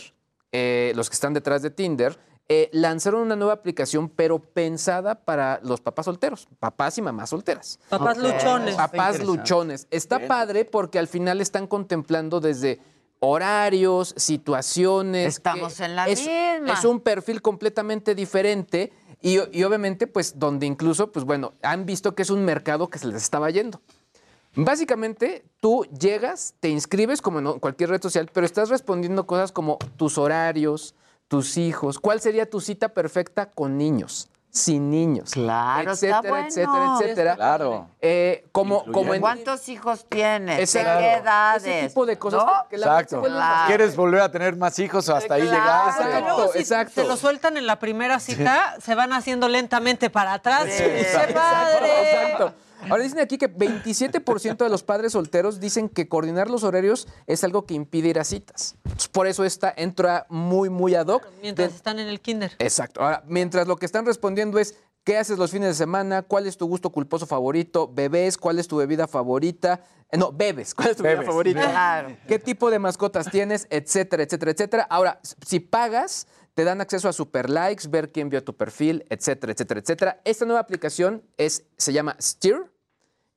[0.53, 2.19] eh, los que están detrás de Tinder,
[2.49, 7.79] eh, lanzaron una nueva aplicación, pero pensada para los papás solteros, papás y mamás solteras.
[7.89, 8.75] Papás luchones.
[8.75, 9.87] Papás luchones.
[9.91, 12.81] Está padre porque al final están contemplando desde
[13.27, 15.35] horarios, situaciones.
[15.35, 16.73] Estamos en la es, misma.
[16.73, 22.15] Es un perfil completamente diferente y, y obviamente, pues, donde incluso, pues bueno, han visto
[22.15, 23.81] que es un mercado que se les estaba yendo.
[24.57, 29.79] Básicamente, tú llegas, te inscribes como en cualquier red social, pero estás respondiendo cosas como
[29.97, 30.95] tus horarios,
[31.27, 35.31] tus hijos, cuál sería tu cita perfecta con niños, sin niños.
[35.33, 36.47] Claro, está etcétera, bueno.
[36.47, 37.35] etcétera, etcétera.
[37.37, 37.89] Claro.
[38.01, 40.73] Eh, como, como en, ¿Cuántos hijos tienes?
[40.73, 41.67] ¿De qué edades?
[41.67, 42.69] Ese tipo de cosas ¿No?
[42.71, 43.21] que Exacto.
[43.21, 43.67] Claro.
[43.67, 45.57] ¿Quieres volver a tener más hijos o hasta ahí Claro.
[45.61, 46.03] llegaste?
[46.05, 47.03] Porque luego Exacto, si exacto.
[47.03, 50.67] se lo sueltan en la primera cita, se van haciendo lentamente para atrás.
[50.71, 50.85] Sí.
[50.85, 52.13] ¡Qué Exacto, padre!
[52.23, 52.55] exacto.
[52.91, 57.45] Ahora dicen aquí que 27% de los padres solteros dicen que coordinar los horarios es
[57.45, 58.77] algo que impide ir a citas.
[58.85, 61.27] Entonces, por eso esta entra muy, muy ad hoc.
[61.43, 62.53] Mientras De- están en el kinder.
[62.59, 63.03] Exacto.
[63.03, 66.23] Ahora, mientras lo que están respondiendo es ¿qué haces los fines de semana?
[66.23, 67.91] ¿Cuál es tu gusto culposo favorito?
[67.93, 68.39] ¿Bebés?
[68.39, 69.81] ¿Cuál es tu bebida favorita?
[70.11, 70.75] Eh, no, bebes.
[70.75, 71.29] ¿Cuál es tu bebida Bebes.
[71.31, 71.61] favorita?
[71.71, 72.17] Claro.
[72.29, 73.67] ¿Qué tipo de mascotas tienes?
[73.71, 74.87] Etcétera, etcétera, etcétera.
[74.89, 79.53] Ahora, si pagas, te dan acceso a super likes, ver quién vio tu perfil, etcétera,
[79.53, 80.21] etcétera, etcétera.
[80.25, 82.71] Esta nueva aplicación es, se llama Steer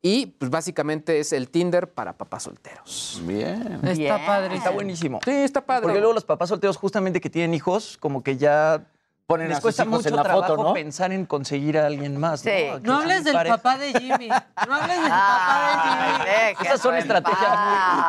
[0.01, 3.21] y pues básicamente es el Tinder para papás solteros.
[3.25, 3.79] Bien.
[3.83, 4.25] Está Bien.
[4.25, 4.55] padre.
[4.55, 5.19] Está buenísimo.
[5.25, 5.83] Sí, está padre.
[5.83, 8.87] Porque luego los papás solteros, justamente que tienen hijos, como que ya
[9.27, 10.73] Ponen les a sus cuesta hijos mucho en la trabajo foto, ¿no?
[10.73, 12.39] pensar en conseguir a alguien más.
[12.39, 12.49] Sí.
[12.71, 13.57] No, No hables del pareja.
[13.57, 14.29] papá de Jimmy.
[14.29, 17.59] No hables del Ay, papá de Esas son estrategias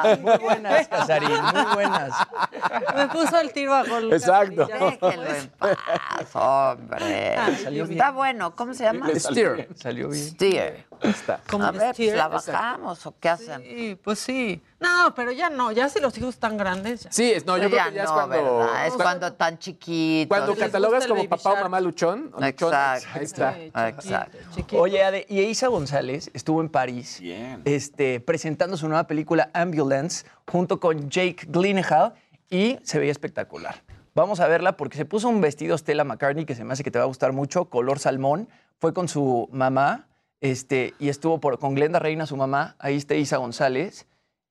[0.04, 2.12] muy, muy buenas, Casarín, muy buenas.
[2.16, 2.94] Jimmy.
[2.94, 4.12] Me puso el tiro a gol.
[4.12, 4.64] Exacto.
[4.66, 5.76] Déjenlo en paz,
[6.34, 7.36] hombre.
[7.64, 7.98] Salió bien.
[7.98, 8.54] Está bueno.
[8.54, 9.08] ¿Cómo se llama?
[9.16, 9.68] Steer.
[9.74, 10.24] Salió bien.
[10.24, 10.86] Steer.
[11.50, 12.16] Como A ver, pues, Steer.
[12.16, 13.62] ¿la bajamos o qué hacemos?
[13.66, 14.62] Sí, pues sí.
[14.80, 15.72] No, pero ya no.
[15.72, 17.02] Ya si los hijos están grandes.
[17.05, 17.12] ya.
[17.12, 18.59] Sí, es, no, yo Pues creo ya que ya es no, cuando...
[18.59, 18.86] ¿verdad?
[18.86, 20.28] Es cuando tan chiquitos.
[20.28, 22.30] Cuando catalogas como papá o mamá luchón.
[22.34, 23.09] o Exacto.
[23.14, 23.55] Ahí está.
[23.55, 24.38] Sí, Exacto.
[24.55, 24.80] chiquito.
[24.82, 27.62] Oye, Ade, y Isa González estuvo en París Bien.
[27.64, 32.14] este, presentando su nueva película Ambulance junto con Jake Gyllenhaal
[32.50, 33.82] y se veía espectacular.
[34.14, 36.90] Vamos a verla porque se puso un vestido Stella McCartney que se me hace que
[36.90, 38.48] te va a gustar mucho, color salmón.
[38.80, 40.09] Fue con su mamá
[40.40, 42.74] este, y estuvo por, con Glenda Reina, su mamá.
[42.78, 44.06] Ahí está Isa González.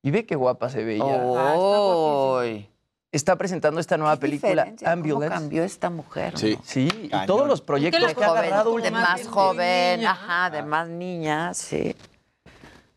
[0.08, 1.04] Y ve qué guapa se veía.
[1.04, 2.70] Uy.
[3.12, 5.36] Está presentando esta nueva Qué película diferencia, ¿Cómo Ambulance.
[5.36, 6.32] cambió esta mujer?
[6.32, 6.40] ¿no?
[6.40, 6.58] Sí.
[6.64, 10.00] Sí, y todos los proyectos ¿Por qué que la ha Joven, agarrado de más joven,
[10.00, 10.12] niña.
[10.12, 11.94] ajá, de más niña, sí.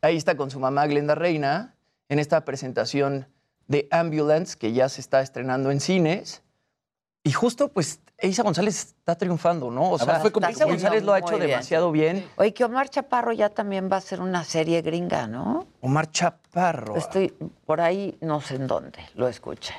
[0.03, 1.75] Ahí está con su mamá Glenda Reina
[2.09, 3.27] en esta presentación
[3.67, 6.45] de Ambulance que ya se está estrenando en cines.
[7.25, 9.91] Y justo, pues, Isa González está triunfando, ¿no?
[9.93, 11.49] O sea, Además, fue como Isa González lo ha hecho bien.
[11.51, 12.27] demasiado bien.
[12.37, 15.67] Oye, que Omar Chaparro ya también va a hacer una serie gringa, ¿no?
[15.81, 16.97] Omar Chaparro.
[16.97, 17.33] Estoy
[17.67, 19.75] por ahí, no sé en dónde, lo escuché.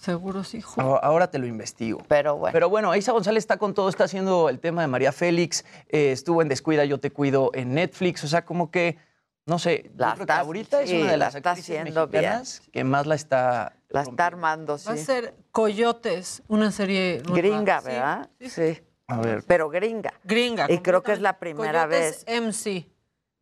[0.00, 0.80] Seguro sí, hijo.
[0.80, 2.02] Ahora- Ahora te lo investigo.
[2.08, 2.52] Pero bueno.
[2.52, 6.12] Pero bueno, Isa González está con todo, está haciendo el tema de María Félix, eh,
[6.12, 8.98] estuvo en Descuida, Yo Te Cuido en Netflix, o sea, como que,
[9.46, 11.50] no sé, yo La creo que está- ahorita es sí, una de la las está
[11.50, 12.22] actrices haciendo bien.
[12.22, 13.76] mexicanas que más la está...
[13.90, 14.86] La está armando, sí.
[14.88, 17.22] Va a ser Coyotes, una serie.
[17.24, 18.28] Gringa, ¿verdad?
[18.40, 18.82] sí, Sí.
[19.06, 19.44] A ver.
[19.46, 20.14] Pero gringa.
[20.24, 20.66] Gringa.
[20.72, 22.40] Y creo que es la primera Coyotes vez.
[22.40, 22.88] MC.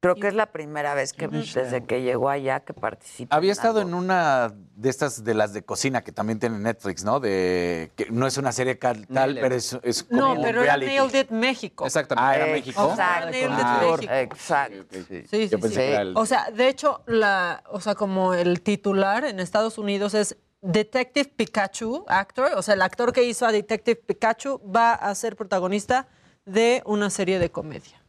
[0.03, 3.37] Creo que es la primera vez que desde que llegó allá que participa.
[3.37, 7.21] Había estado en una de estas de las de cocina que también tiene Netflix, ¿no?
[7.21, 9.41] De que no es una serie tal, Nailed.
[9.41, 10.97] pero es, es como No, un pero era reality.
[10.97, 11.87] Nailed It México.
[11.87, 12.29] Exactamente.
[12.29, 12.91] Ah, era México.
[12.91, 13.27] Exacto.
[13.31, 14.13] Nailed It Ah, México.
[14.13, 14.85] Exacto.
[15.09, 15.81] Sí, sí, Yo pensé sí.
[15.83, 19.79] que era el- O sea, de hecho, la, o sea, como el titular en Estados
[19.79, 24.95] Unidos es Detective Pikachu, actor, o sea, el actor que hizo a Detective Pikachu va
[24.95, 26.09] a ser protagonista
[26.45, 28.03] de una serie de comedia.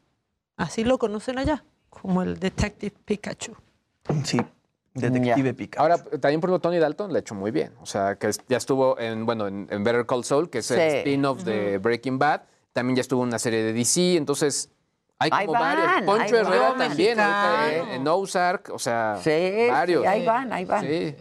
[0.58, 1.64] Así lo conocen allá,
[2.02, 3.56] como el Detective Pikachu.
[4.24, 4.40] Sí,
[4.94, 5.82] Detective Pikachu.
[5.82, 7.74] Ahora, también por ejemplo, Tony Dalton le ha hecho muy bien.
[7.82, 10.80] O sea, que ya estuvo en, bueno, en, en Better Call Saul, que es el
[10.80, 12.42] spin-off de Breaking Bad.
[12.74, 14.70] También ya estuvo en una serie de DC, entonces
[15.20, 16.02] hay como van, varios.
[16.06, 16.78] Poncho Herrera van.
[16.78, 20.02] también, ahorita, eh, en Ozark, o sea, Sí, varios.
[20.02, 20.82] sí, ahí van, ahí van.
[20.82, 21.16] Sí.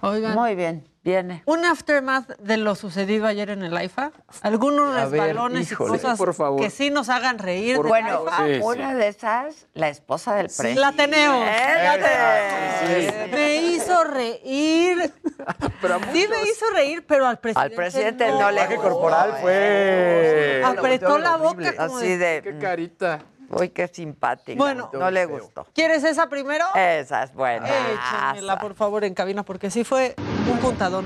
[0.00, 1.42] Oigan, Muy bien, viene.
[1.46, 4.12] un aftermath de lo sucedido ayer en el AIFA.
[4.42, 6.60] Algunos A ver, resbalones y cosas Por favor.
[6.60, 7.76] que sí nos hagan reír.
[7.76, 8.24] del Bueno.
[8.46, 10.80] Sí, una de esas, la esposa del presidente.
[10.80, 11.44] La tenemos.
[11.44, 13.28] ¡Fíjate!
[13.32, 15.12] Me hizo reír.
[16.12, 18.82] sí me hizo reír, pero al presidente, Al presidente no le El gustó.
[18.82, 20.62] corporal fue...
[20.64, 23.20] Apretó la boca como Así de, Qué carita.
[23.50, 24.58] uy, qué simpática.
[24.58, 24.90] Bueno.
[24.92, 25.66] no le gustó.
[25.72, 26.64] ¿Quieres esa primero?
[26.74, 27.66] Esa es buena.
[27.68, 30.14] Échamela, por favor, en cabina, porque sí fue
[30.50, 31.04] un puntadón.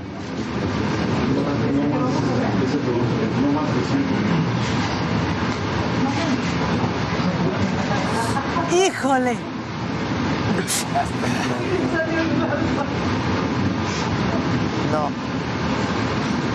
[8.72, 9.36] ¡Híjole!
[14.92, 15.31] No.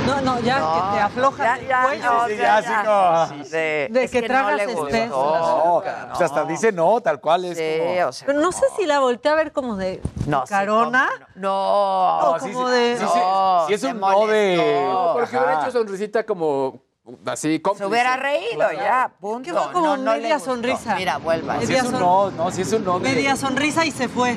[0.07, 2.03] No, no, ya No, que te aflojas ya, el ya, cuello.
[2.13, 4.87] no, Sí, o ya, sea, sí, como- Sí, De es que no tragas gustó.
[4.87, 5.09] espeso.
[5.15, 8.07] No, o sea, hasta dice no, tal cual es Sí, como...
[8.07, 11.07] o sea, Pero no sé si la volteé a ver como de no, carona.
[11.11, 12.31] ¿cómo No, no.
[12.33, 12.97] No, como sí, de...
[12.97, 14.87] sí, sí, No, sí es se un no de...
[14.91, 16.81] No, porque hubiera hecho sonrisita como
[17.25, 17.85] así, Se cómplice.
[17.85, 19.43] hubiera reído ya, punto.
[19.45, 20.95] Que fue como No, no media sonrisa.
[20.95, 21.59] Mira, vuelva.
[21.61, 23.09] Si es un no, no, si es un no de...
[23.09, 24.35] Media sonrisa y se fue.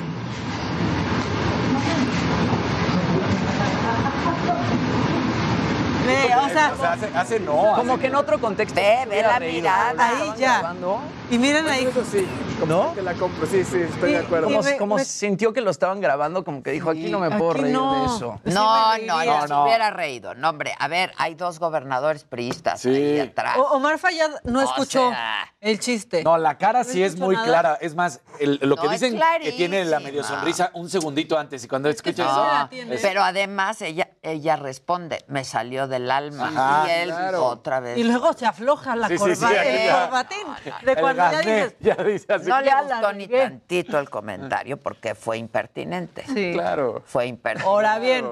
[6.05, 7.73] Ve, o sea, O sea, hace, hace no.
[7.75, 8.75] Como hace que en otro contexto.
[8.75, 10.07] Ve, ve la mirada.
[10.09, 10.59] ahí ya.
[10.59, 10.99] grabando,
[11.31, 11.85] Y miren ahí.
[11.85, 12.27] Eso sí,
[12.67, 12.91] ¿No?
[12.93, 13.47] te la compro.
[13.47, 14.49] Sí, sí, estoy Y- de acuerdo.
[14.49, 17.73] me- me- sintió que lo estaban grabando, como que dijo, aquí no me puedo reír
[17.73, 17.99] no.
[18.01, 18.39] de eso.
[18.45, 20.35] Sí No, no, no, se hubiera reído.
[20.35, 22.89] No, hombre, a ver, hay dos gobernadores priistas Sí.
[22.89, 23.57] ahí atrás.
[23.57, 25.53] O- Omar Fayad no O escuchó sea.
[25.61, 26.21] el chiste.
[26.23, 27.47] No, la cara sí No es muy nada.
[27.47, 27.77] clara.
[27.79, 31.39] Es más, el- lo que No, es dicen que tiene la medio sonrisa un segundito
[31.39, 32.45] antes y cuando escucha sí eso...
[32.45, 32.97] la No, tiene.
[32.97, 36.49] pero además ella, ella responde, me salió del alma.
[36.53, 37.45] Ajá, y él claro.
[37.45, 37.97] otra vez.
[37.97, 40.37] Y luego se afloja la Sí, sí, sí, corbata, el corbatín.
[40.83, 42.49] De El cuando ya gasné, dices, ya dice así.
[42.49, 46.23] no le gustó ni tantito el comentario porque fue impertinente.
[46.33, 46.51] sí.
[46.53, 47.01] Claro.
[47.05, 47.69] Fue impertinente.
[47.69, 48.25] Ahora bien,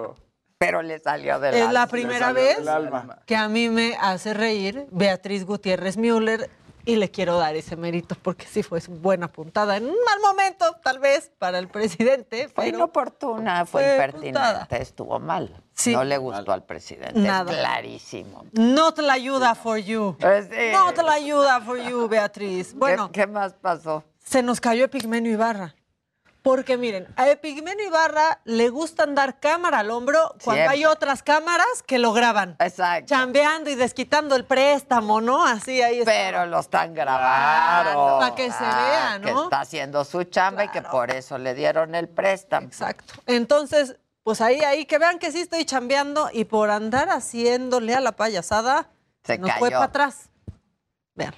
[0.58, 1.74] Pero le salió del es alma.
[1.74, 2.58] la primera vez
[3.26, 6.50] que a mí me hace reír Beatriz Gutiérrez Müller
[6.90, 10.66] y le quiero dar ese mérito porque sí fue buena puntada en un mal momento,
[10.84, 12.48] tal vez, para el presidente.
[12.50, 14.68] Fue pero inoportuna, fue, fue impertinente, puntada.
[14.78, 15.64] estuvo mal.
[15.74, 15.94] Sí.
[15.94, 17.52] No le gustó al presidente, Nada.
[17.52, 18.46] es clarísimo.
[18.54, 20.18] Not la ayuda for you.
[20.20, 20.72] Pues sí.
[20.74, 22.74] Not la ayuda for you, Beatriz.
[22.74, 24.04] Bueno, ¿Qué, qué más pasó?
[24.24, 25.74] se nos cayó Epigmenio Ibarra.
[26.42, 30.68] Porque miren, a Epigmenio Ibarra le gusta andar cámara al hombro cuando Siempre.
[30.70, 32.56] hay otras cámaras que lo graban.
[32.60, 33.08] Exacto.
[33.08, 35.46] Chambeando y desquitando el préstamo, ¿no?
[35.46, 36.12] Así ahí está.
[36.12, 37.92] Pero lo están grabando.
[37.92, 38.20] Claro.
[38.20, 39.44] Pa' que se vea, Que ¿no?
[39.44, 42.68] está haciendo su chamba y que por eso le dieron el préstamo.
[42.68, 43.16] Exacto.
[43.26, 48.00] Entonces, pues ahí, ahí, que vean que sí estoy chambeando y por andar haciéndole a
[48.00, 48.88] la payasada,
[49.26, 49.80] Se nos fue cayó.
[49.80, 50.30] para atrás.
[51.16, 51.34] Vean.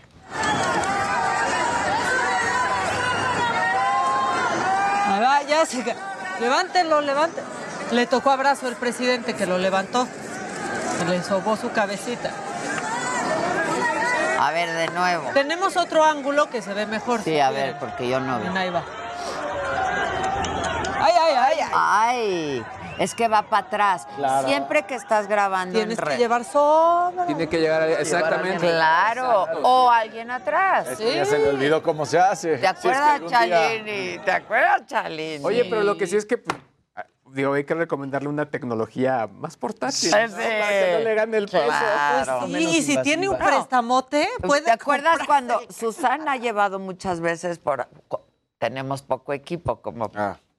[5.13, 5.83] Ahí va, ya se
[6.39, 7.45] Levántelo, levántelo.
[7.91, 10.07] Le tocó abrazo el presidente que lo levantó.
[11.07, 12.31] Le sobó su cabecita.
[14.39, 15.29] A ver, de nuevo.
[15.33, 17.19] Tenemos otro ángulo que se ve mejor.
[17.19, 17.73] Sí, si a quieren.
[17.73, 18.39] ver, porque yo no.
[18.39, 18.83] Bien, ahí va.
[20.99, 21.69] Ay, ay, ay, ay.
[21.73, 22.65] Ay,
[22.99, 24.07] es que va para atrás.
[24.15, 24.47] Claro.
[24.47, 26.17] Siempre que estás grabando Tienes en que red.
[26.17, 27.25] llevar sobra.
[27.25, 28.59] Tiene que llegar a- exactamente.
[28.67, 30.87] Claro, o alguien atrás.
[30.89, 32.57] Es que ya se me olvidó cómo se hace.
[32.57, 34.19] ¿Te Si es que acuerdas, día- Chalini?
[34.19, 35.43] ¿Te acuerdas, Chalini?
[35.45, 36.57] Oye, pero lo que sí es que pues,
[37.33, 39.95] digo, hay que recomendarle una tecnología más portátil.
[39.97, 40.09] Sí.
[40.09, 40.13] ¿no?
[40.17, 40.27] Para
[40.69, 41.63] que no le gane el peso.
[41.65, 42.47] Claro.
[42.47, 47.57] Sí, y si tiene un prestamote, puede ¿Te acuerdas cuando Susana ha llevado muchas veces
[47.59, 47.87] por...
[48.57, 50.11] Tenemos poco equipo, como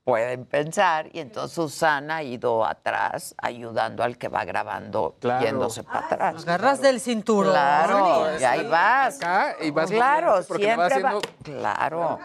[0.04, 5.44] pueden pensar, y entonces Susana ha ido atrás ayudando al que va grabando, Claro.
[5.44, 6.42] yéndose para atrás.
[6.42, 7.52] agarras del cinturón.
[7.52, 9.16] Claro, y ahí vas.
[9.16, 10.86] Acá y vas claro, va siempre va.
[10.86, 12.18] haciendo- Claro.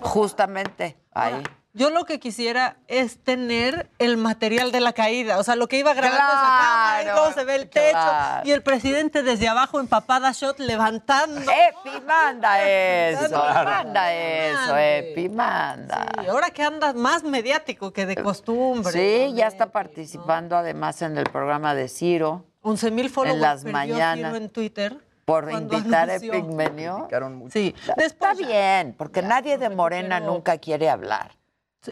[0.00, 1.42] Justamente, ahí.
[1.78, 5.78] Yo lo que quisiera es tener el material de la caída, o sea, lo que
[5.78, 8.46] iba grabando esa cámara, y Claro, luego se ve el techo claro.
[8.48, 11.40] y el presidente desde abajo empapada shot levantando.
[11.40, 13.70] Epi, manda eso, Claro.
[13.70, 14.76] manda eso.
[14.76, 16.06] Epi, manda.
[16.24, 18.92] Y ahora que andas más mediático que de costumbre.
[18.92, 22.44] Sí, ya está participando además en el programa de Ciro.
[22.62, 24.16] 11 mil followers En las mañanas.
[24.16, 24.96] Ciro en Twitter.
[25.24, 26.32] Por cuando invitar a anunció.
[26.32, 27.08] Epigmenio.
[27.52, 27.74] Sí.
[27.98, 31.37] Está bien, porque nadie de Morena nunca quiere hablar.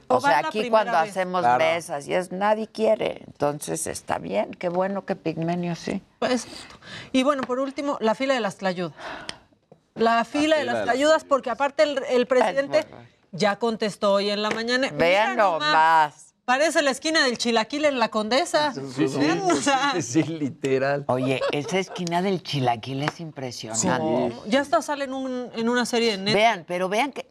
[0.09, 1.11] O sea, aquí cuando vez.
[1.11, 1.59] hacemos Claro.
[1.59, 3.23] mesas y es nadie quiere.
[3.27, 6.03] Entonces está bien, qué bueno que Pigmenio sí.
[6.19, 6.47] Pues,
[7.13, 8.95] y bueno, por último, la fila de las tlayudas.
[9.95, 12.85] La fila de fila las de las- tlayudas, porque aparte el, el presidente
[13.33, 14.91] ya contestó hoy en la mañana.
[14.93, 16.26] Vean nomás.
[16.47, 18.73] Parece la esquina del chilaquil en la condesa.
[18.97, 21.05] Vean, o sea, Sí, literal.
[21.09, 24.33] Oye, esa esquina del chilaquil es impresionante.
[24.47, 26.35] ya hasta sale en, un- en una serie de Netflix.
[26.37, 27.27] Vean, pero vean que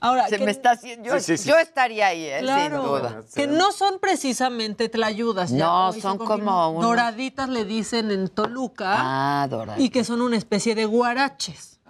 [0.00, 1.08] Ahora, se que- me está haciendo.
[1.08, 1.48] Yo, Sí, sí, sí.
[1.48, 2.40] yo estaría ahí, ¿eh?
[2.42, 3.20] Claro, sin duda.
[3.34, 5.50] que no son precisamente tlayudas.
[5.50, 8.96] No, son como unos- Doraditas le dicen en Toluca.
[8.98, 9.80] Ah, doraditas.
[9.82, 11.80] Y que son una especie de guaraches.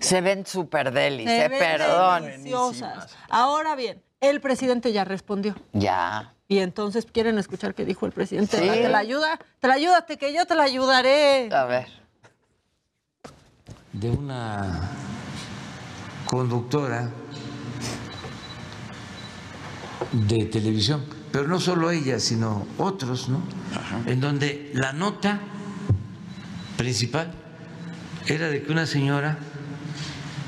[0.00, 2.24] Se ven súper delis, Se eh, ven perdón.
[2.24, 3.16] deliciosas.
[3.30, 5.54] Ahora bien, el presidente ya respondió.
[5.72, 6.34] Ya.
[6.48, 8.58] Y entonces quieren escuchar qué dijo el presidente.
[8.58, 8.68] Sí.
[8.68, 9.38] ¿Te la ayuda?
[9.60, 11.48] Te la ayúdate, que yo te la ayudaré.
[11.52, 11.86] A ver.
[13.92, 14.90] de una
[16.26, 17.10] conductora
[20.12, 23.40] de televisión, pero no solo ella, sino otros, ¿no?
[24.06, 25.40] En donde la nota
[26.76, 27.32] principal
[28.26, 29.38] era de que una señora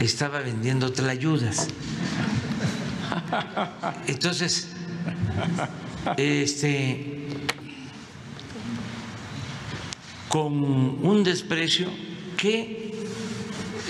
[0.00, 1.68] estaba vendiendo tlayudas.
[4.06, 4.68] Entonces,
[6.16, 7.28] este,
[10.28, 11.88] con un desprecio
[12.36, 12.94] que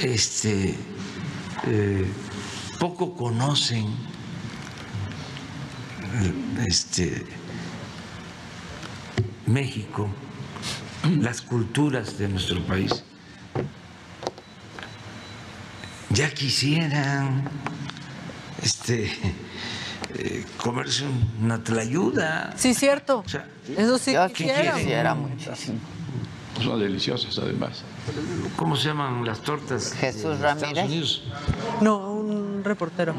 [0.02, 0.76] este,
[1.66, 2.06] eh,
[2.78, 3.86] poco conocen
[6.66, 7.24] este,
[9.46, 10.08] México,
[11.20, 13.04] las culturas de nuestro país.
[16.10, 17.48] Ya quisieran
[18.62, 19.10] este,
[20.14, 21.04] eh, comerse
[21.42, 22.52] una tlayuda.
[22.56, 23.24] Sí, cierto.
[23.76, 25.14] Eso sí ¿qué quisiera.
[25.14, 25.78] muchísimo.
[26.62, 27.82] Son deliciosas además.
[28.56, 29.92] ¿Cómo se llaman las tortas?
[29.92, 30.84] Jesús Ramírez.
[30.86, 31.22] Unidos?
[31.80, 32.15] No,
[32.66, 33.14] reportero.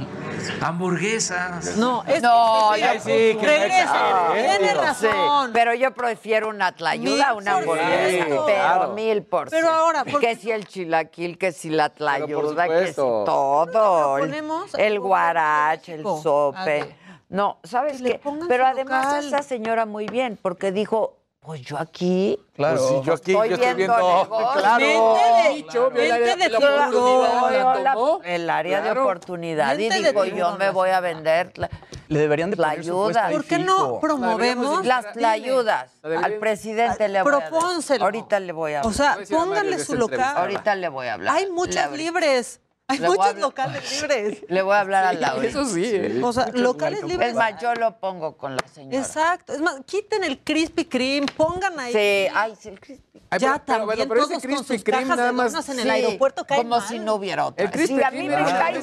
[0.61, 1.77] Hamburguesas.
[1.77, 4.29] No, es No, que- sí, que regresa.
[4.33, 5.47] Tiene razón.
[5.47, 8.09] Sí, pero yo prefiero una tlayuda a una hamburguesa.
[8.09, 8.43] ciento.
[8.45, 8.93] Pero Claro.
[8.93, 12.95] mil por Pero ahora, ¿por Que si el chilaquil, que si la tlayuda, que si
[12.95, 14.17] todo.
[14.19, 16.63] Ponemos El guarache, el sope.
[16.65, 16.95] ver.
[17.29, 18.21] No, ¿sabes Que qué?
[18.47, 19.25] Pero además local.
[19.27, 21.16] esa señora muy bien, porque dijo,
[21.47, 22.37] pues yo aquí...
[22.53, 22.77] Claro.
[22.77, 23.95] Pues sí, yo aquí, estoy yo estoy viendo.
[24.57, 24.79] Claro.
[24.85, 28.21] Mente de- Dicho, mente el área- de la oportunidad, la tomó.
[28.23, 29.01] El área de Claro.
[29.03, 29.77] oportunidad.
[29.79, 31.69] Y de digo, yo me voy a vender la,
[32.09, 33.29] Le deberían de la poner ayuda.
[33.31, 34.85] ¿Por qué no promovemos?
[34.85, 35.91] Las tlayudas.
[36.03, 36.17] Dile.
[36.17, 38.03] Al presidente le voy a Propónselo.
[38.03, 38.91] Ahorita le voy a hablar.
[38.91, 40.35] O sea, pónganle su local.
[40.37, 41.35] Ahorita le voy a hablar.
[41.37, 42.59] Hay muchas libres.
[42.89, 44.45] Hay Le a muchos locales libres.
[44.47, 45.45] Le voy a hablar a Sí, Laura.
[45.47, 46.21] eso sí, ¿eh?
[46.23, 47.29] O sea, locales libres.
[47.29, 48.97] Es más, yo lo pongo con la señora.
[48.97, 49.53] Exacto.
[49.53, 51.91] Es más, quiten el Krispy Kreme, pongan ahí.
[51.91, 54.73] Sí, ay, sí, el Krispy Ya pero- pero también bueno, pero ese todos con Krispy
[54.75, 56.87] sus Kreme cajas nada de más- donas en el Sí, aeropuerto caen como mal.
[56.87, 57.65] si no hubiera otra.
[57.65, 58.79] El Krispy Sí, a mí Kreme me cae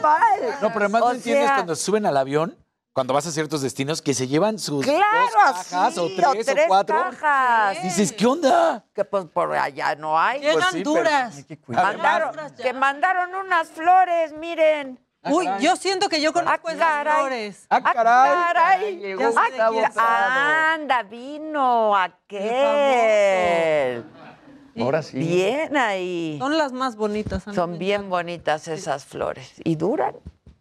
[0.62, 2.56] No, pero además O no entiendes sea, cuando suben al avión,
[2.92, 6.26] cuando vas a ciertos destinos, que se llevan sus Claro, dos cajas así, o tres
[6.26, 6.96] o, tres cuatro.
[6.96, 7.82] cajas.
[7.82, 8.84] Dices, ¿qué onda?
[8.94, 10.40] Que pues por allá no hay.
[10.40, 11.36] Llegan Pues sí, pero duras.
[11.36, 11.84] hay que cuidar.
[11.96, 14.98] Mandaron, que mandaron unas flores, miren.
[15.22, 17.14] Uy, yo siento que yo conozco Ah, esas caray.
[17.20, 17.66] flores.
[17.68, 18.32] Ah, caray.
[18.32, 19.14] caray.
[19.14, 20.74] Gustavo quién- Prado.
[20.74, 21.94] Anda, vino
[22.90, 24.04] aquel.
[24.78, 25.18] Ahora sí.
[25.18, 26.36] Bien ahí.
[26.38, 27.42] Son las más bonitas.
[27.54, 29.52] Son bien bonitas esas flores.
[29.62, 30.16] Y duran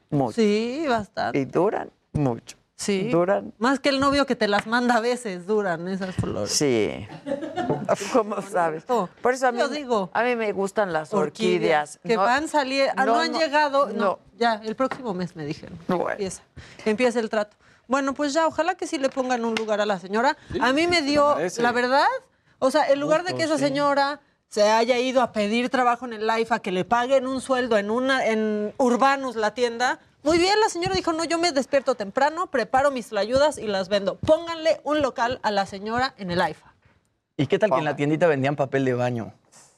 [0.09, 0.33] mucho.
[0.35, 1.39] Sí, bastante.
[1.39, 1.89] Y duran
[2.19, 2.57] mucho.
[2.75, 3.09] Sí.
[3.09, 3.53] Duran.
[3.57, 6.51] Más que el novio que te las manda a veces duran esas flores.
[6.51, 7.05] Sí.
[8.13, 8.83] ¿Cómo sabes?
[8.85, 10.09] Por eso a mí, Yo digo.
[10.13, 11.99] a mí me gustan las orquídeas.
[12.05, 13.87] Que No- van a salir, ah, no, no, han no, llegado.
[13.87, 14.19] No, no.
[14.37, 15.77] ya, el próximo mes me dijeron.
[15.87, 16.11] Bueno.
[16.11, 16.43] Empieza,
[16.85, 17.57] empieza el trato.
[17.87, 20.37] Bueno, pues ya, ojalá que sí le pongan un lugar a la señora.
[20.61, 22.07] a mí me dio, la verdad,
[22.59, 23.63] o sea, en lugar de que esa sí.
[23.63, 27.41] señora se haya ido a pedir trabajo en el Life, a que le paguen un
[27.41, 31.51] sueldo en una en Urbanus, la tienda, Muy bien, la señora dijo, no, yo me
[31.51, 34.15] despierto temprano, preparo mis ayudas y las vendo.
[34.17, 36.73] Pónganle un local a la señora en el AIFA.
[37.37, 39.33] ¿Y qué tal que en la tiendita vendían papel de baño?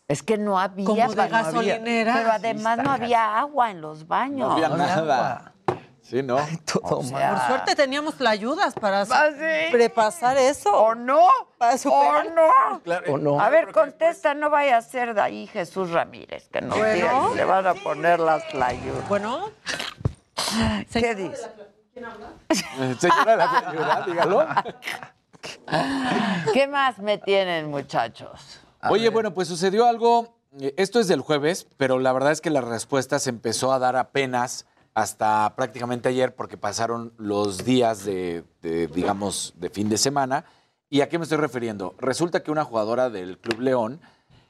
[0.07, 2.13] Es que no había Como de gasolinera.
[2.15, 4.47] Pero además Sí, no había agua en los baños.
[4.47, 5.53] No había nada.
[6.01, 6.38] Sí, ¿no?
[6.65, 9.72] Todo O sea, Por suerte teníamos la ayudas para ¿Ah, sí?
[9.72, 10.72] prepasar eso.
[10.73, 11.22] ¿O no?
[11.57, 12.34] Para ¿O superar.
[12.34, 13.13] no?
[13.13, 13.39] ¿O no?
[13.39, 17.35] A ver, contesta, no vaya a ser de ahí Jesús Ramírez, que no Bueno.
[17.35, 19.07] le van a poner las ayudas.
[19.07, 19.51] Bueno,
[20.91, 21.51] ¿Qué dice?
[21.95, 24.47] Eh, Señora, la señora, dígalo.
[26.53, 28.59] ¿Qué más me tienen, muchachos?
[28.89, 30.35] Oye, bueno, pues sucedió algo.
[30.59, 33.79] eh, Esto es del jueves, pero la verdad es que la respuesta se empezó a
[33.79, 39.97] dar apenas hasta prácticamente ayer, porque pasaron los días de, de, digamos, de fin de
[39.97, 40.43] semana.
[40.89, 41.95] ¿Y a qué me estoy refiriendo?
[41.99, 44.01] Resulta que una jugadora del Club León,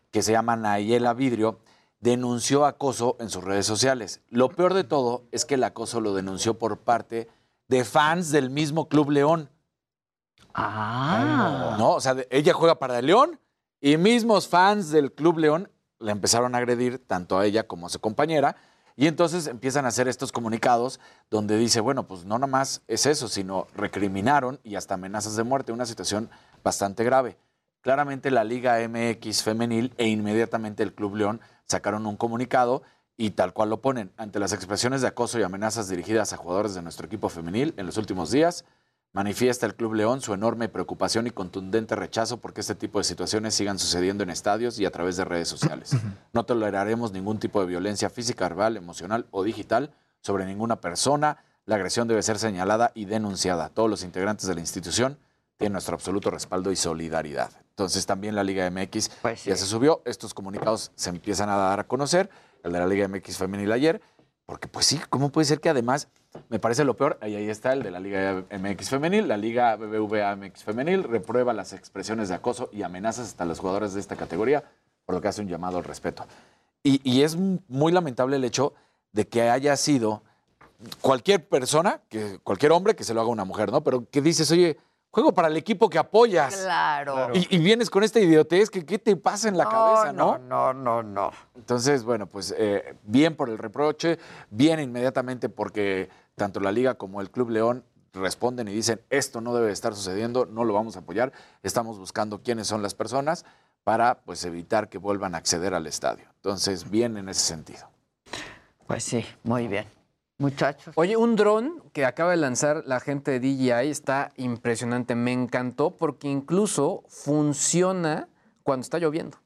[0.10, 1.60] que se llama Nayela Vidrio,
[2.02, 4.22] denunció acoso en sus redes sociales.
[4.30, 7.30] Lo peor de todo es que el acoso lo denunció por parte
[7.68, 9.50] de fans del mismo Club León.
[10.54, 11.78] Ah.
[11.80, 13.40] No, o sea, ella juega para el León
[13.80, 17.90] y mismos fans del Club León la empezaron a agredir tanto a ella como a
[17.90, 18.58] su compañera.
[18.98, 21.00] Y entonces empiezan a hacer estos comunicados
[21.30, 25.44] donde dice, bueno, pues no nada más es eso, sino recriminaron y hasta amenazas de
[25.44, 26.30] muerte, una situación
[26.64, 27.38] bastante grave.
[27.82, 31.42] Claramente la Liga MX femenil e inmediatamente el Club León
[31.72, 32.84] sacaron un comunicado
[33.18, 34.12] y tal cual lo ponen.
[34.18, 37.86] Ante las expresiones de acoso y amenazas dirigidas a jugadores de nuestro equipo femenil en
[37.86, 38.66] los últimos días,
[39.14, 43.54] manifiesta el Club León su enorme preocupación y contundente rechazo porque este tipo de situaciones
[43.54, 45.96] sigan sucediendo en estadios y a través de redes sociales.
[46.34, 51.44] No toleraremos ningún tipo de violencia física, verbal, emocional o digital sobre ninguna persona.
[51.66, 53.70] La agresión debe ser señalada y denunciada.
[53.70, 55.18] Todos los integrantes de la institución
[55.58, 57.52] tienen nuestro absoluto respaldo y solidaridad.
[57.82, 60.02] Entonces también la Liga MX Pues ya se subió.
[60.06, 62.30] Estos comunicados se empiezan a dar a conocer.
[62.64, 64.02] El de la Liga MX femenil ayer.
[64.46, 66.10] Porque pues sí, ¿cómo puede ser que además,
[66.50, 69.78] me parece lo peor, ahí, ahí está el de la Liga MX femenil, la Liga
[69.78, 74.18] BBVA MX femenil reprueba las expresiones de acoso y amenazas hasta los jugadores de esta
[74.18, 74.66] categoría,
[75.06, 76.26] por lo que hace un llamado al respeto.
[76.84, 78.74] Y, y es muy lamentable el hecho
[79.14, 80.22] de que haya sido
[81.00, 83.84] cualquier persona, que, cualquier hombre que se lo haga a una mujer, ¿no?
[83.86, 84.78] Pero que dices, oye,
[85.12, 86.56] juego para el equipo que apoyas.
[86.56, 87.30] Claro.
[87.34, 90.38] Y, y vienes con esta idiotez, que ¿qué te pasa en la cabeza, no?
[90.40, 91.32] No, no, no.
[91.56, 94.18] Entonces, bueno, pues eh, bien por el reproche,
[94.50, 97.84] bien inmediatamente porque tanto la Liga como el Club León
[98.14, 101.32] responden y dicen, esto no debe estar sucediendo, no lo vamos a apoyar,
[101.64, 103.46] estamos buscando quiénes son las personas
[103.84, 106.26] para pues evitar que vuelvan a acceder al estadio.
[106.36, 107.90] Entonces, bien en ese sentido.
[108.88, 109.86] Pues sí, muy bien.
[110.42, 110.94] Muchachos.
[110.98, 115.14] Oye, un dron que acaba de lanzar la gente de DJI está impresionante.
[115.14, 118.28] Me encantó porque incluso funciona
[118.64, 119.38] cuando está lloviendo.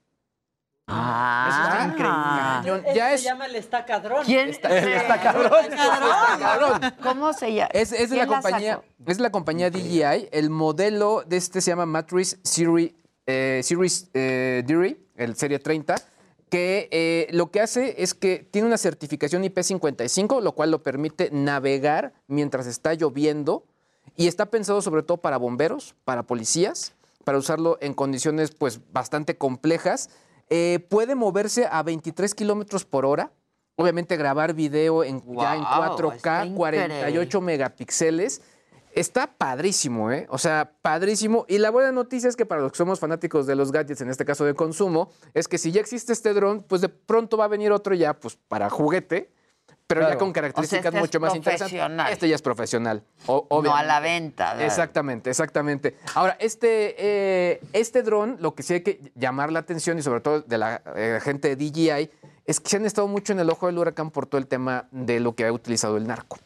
[0.88, 1.86] Ah, Eso está
[2.64, 2.90] increíble.
[2.90, 4.24] Ese Ya se llama el estacadrón.
[4.24, 4.50] ¿Quién?
[4.50, 4.78] Está-.
[4.78, 6.82] Está cabrón.
[7.04, 7.70] ¿Cómo se llama?
[7.74, 10.30] Es, es de la ¿Quién la compañía, es de la compañía DJI.
[10.32, 12.92] El modelo de este se llama Matrix Series,
[13.26, 15.96] eh, Series eh, Diri, el Serie 30,
[16.50, 21.30] que eh, lo que hace es que tiene una certificación IP55, lo cual lo permite
[21.32, 23.66] navegar mientras está lloviendo
[24.16, 26.94] y está pensado sobre todo para bomberos, para policías,
[27.24, 30.10] para usarlo en condiciones pues bastante complejas.
[30.50, 33.32] Eh, puede moverse a 23 kilómetros por hora.
[33.78, 38.42] Obviamente grabar video en, ya en Guau, 4K, está 48 megapíxeles.
[38.96, 40.26] Está padrísimo, ¿eh?
[40.30, 41.46] O sea, padrísimo.
[41.50, 44.10] Y la buena noticia es que para los que somos fanáticos de los gadgets, en
[44.10, 47.46] este caso de consumo, es que si ya existe este dron, pues de pronto va
[47.46, 49.34] a venir otro ya, pues para juguete,
[49.86, 52.12] pero ya con O sea, características este es mucho más interesantes.
[52.12, 53.04] Este ya es profesional.
[53.28, 54.54] No a la venta.
[54.54, 54.66] ¿verdad?
[54.66, 55.98] Exactamente, exactamente.
[56.14, 60.22] Ahora, este, eh, este dron, lo que sí hay que llamar la atención y sobre
[60.22, 62.10] todo de la eh, gente de DJI,
[62.46, 64.88] es que se han estado mucho en el ojo del huracán por todo el tema
[64.92, 66.38] de lo que ha utilizado el narco.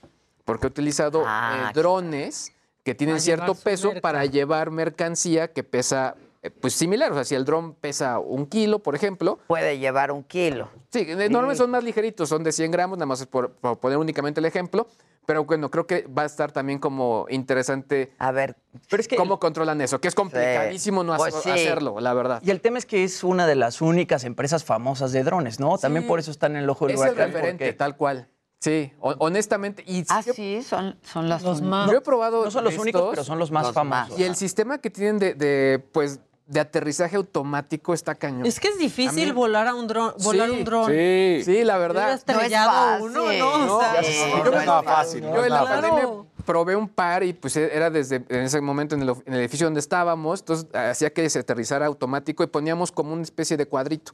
[0.49, 2.51] Porque ha utilizado Ah, eh, drones
[2.83, 4.01] que tienen Para cierto peso merca.
[4.01, 7.11] para llevar mercancía que pesa, eh, pues similar.
[7.11, 10.67] O sea, si el dron pesa un kilo, por ejemplo, Puede llevar un kilo.
[10.91, 13.99] Sí, normal son más ligeritos, son de 100 gramos, nada más es por, por poner
[13.99, 14.87] únicamente el ejemplo.
[15.27, 18.55] Pero bueno, creo que va a estar también como interesante A ver,
[18.89, 21.59] Pero es que cómo controlan eso, que es complicadísimo no Pues hacer- sí.
[21.67, 22.41] hacerlo, la verdad.
[22.43, 25.77] Y el tema es que es una de las únicas empresas famosas de drones, ¿no?
[25.77, 26.07] También Sí.
[26.07, 27.27] por eso están en el ojo del Es el huracán.
[27.33, 28.27] referente, porque tal cual.
[28.59, 29.83] Sí, ho- honestamente.
[29.87, 31.89] Y ah, yo, sí, son, son las Los más.
[31.89, 32.43] yo he probado.
[32.43, 34.09] no son los de únicos, estos, pero son los más los famosos.
[34.11, 34.19] más.
[34.19, 38.45] Y el sistema que tienen de, de, pues, de aterrizaje automático está cañón.
[38.45, 40.91] Es que es difícil A mí- volar a un dron, volar Sí, un dron.
[40.91, 41.41] Sí.
[41.45, 42.11] Sí, la verdad.
[42.13, 43.65] estrellado No es uno, fácil.
[43.67, 43.77] ¿no?
[43.77, 45.21] O sea, no que es nada fácil.
[45.21, 46.09] no Yo en la pandemia
[46.45, 49.67] probé un par y pues era desde en ese momento en el, en el edificio
[49.67, 54.11] donde estábamos, entonces hacía que se aterrizara automático y poníamos como una especie de cuadrito.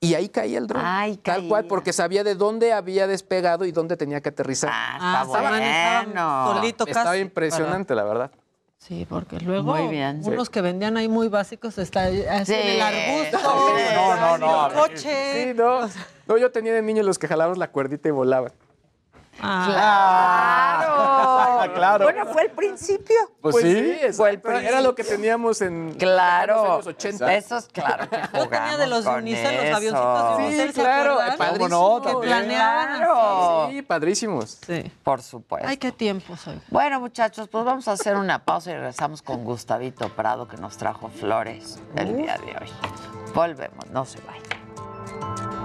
[0.00, 0.82] Y ahí caía el dron.
[0.84, 4.70] Ay, tal cual, porque sabía de dónde había despegado y dónde tenía que aterrizar.
[4.72, 6.54] Ah, está bueno.
[6.54, 8.30] Solito Estaba impresionante, la verdad.
[8.78, 10.22] Sí, porque luego Muy bien.
[10.24, 13.38] unos que vendían ahí muy básicos está así en el arbusto.
[13.94, 14.66] No, no, no.
[14.66, 15.44] en el coche.
[15.46, 15.80] Sí, no.
[16.28, 18.52] No, yo tenía de niño los que jalábamos la cuerdita y volaban.
[19.40, 20.94] Claro.
[21.74, 22.04] claro.
[22.04, 23.16] Bueno, fue el principio.
[23.40, 23.62] Pues, sí,
[24.12, 24.48] fue el exacto.
[24.50, 24.80] Era principio.
[24.82, 26.54] lo que teníamos en Claro.
[26.56, 27.34] los años 80.
[27.34, 28.08] Esos, claro.
[28.10, 30.44] que Yo tenía de los Unicel, los avioncitos de.
[30.44, 32.00] Unicel, Sí, ¿se claro, padrísimo.
[32.02, 32.28] Que También.
[32.32, 33.68] planeaban Claro.
[33.70, 34.58] Sí, padrísimos.
[34.66, 34.92] Sí.
[35.04, 35.68] Por supuesto.
[35.68, 36.60] Ay, qué tiempos hoy.
[36.68, 40.76] Bueno, muchachos, pues vamos a hacer una pausa y regresamos con Gustavito Prado, que nos
[40.76, 42.70] trajo flores el día de hoy.
[43.34, 45.57] Volvemos, no se vayan.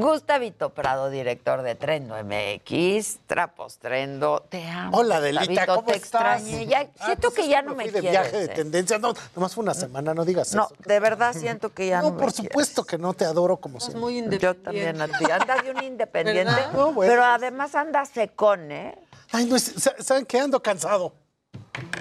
[0.00, 4.98] Gustavito Prado, director de Trendo MX, Trapos Trendo, te amo.
[4.98, 6.40] Hola, Delita, Gustavito, ¿cómo te estás?
[6.40, 6.66] extrañé.
[6.66, 8.10] Ya, Ah, siento pues que ya no me de quieres.
[8.10, 8.48] viaje de ¿eh?
[8.48, 8.98] tendencia.
[8.98, 10.74] No, nomás fue una semana, no digas No, eso.
[10.84, 12.50] de verdad siento que ya no, No, me por quieres.
[12.50, 14.00] supuesto que no te adoro como siempre.
[14.00, 14.62] Muy Yo independiente.
[14.64, 15.24] también a ti.
[15.30, 16.52] Andas de un independiente.
[16.72, 17.10] No, bueno.
[17.12, 18.96] pero además andas secón, ¿eh?
[19.32, 20.40] Ay, no, es- sa- ¿saben qué?
[20.40, 21.12] Ando cansado.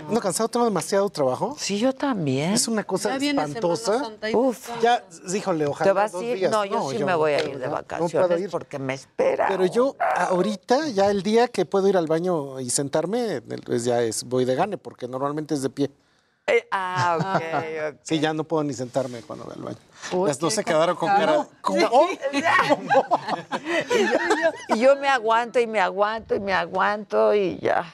[0.07, 1.55] Ando cansado, tengo demasiado trabajo.
[1.57, 2.53] Sí, yo también.
[2.53, 4.11] Es una cosa Ya espantosa.
[4.33, 4.69] Uf.
[4.81, 5.03] Ya,
[5.33, 5.89] híjole, ojalá.
[5.89, 6.37] ¿Te vas dos a ir?
[6.37, 6.51] días.
[6.51, 8.49] No, yo sí me no voy a ir de no, no vacaciones puedo ir.
[8.49, 9.47] porque me espera.
[9.47, 14.01] Pero yo ahorita, ya el día que puedo ir al baño y sentarme, pues ya
[14.01, 15.91] es, voy de gane, porque normalmente es de pie.
[16.45, 17.99] Eh, ah, ok, ok.
[18.03, 19.77] Sí, ya no puedo ni sentarme cuando voy al baño.
[20.11, 21.47] Uy, Las dos se quedaron con cara.
[21.61, 21.77] ¿Cómo?
[22.33, 22.41] y,
[24.01, 27.85] yo, y yo me aguanto y me aguanto y me aguanto y ya.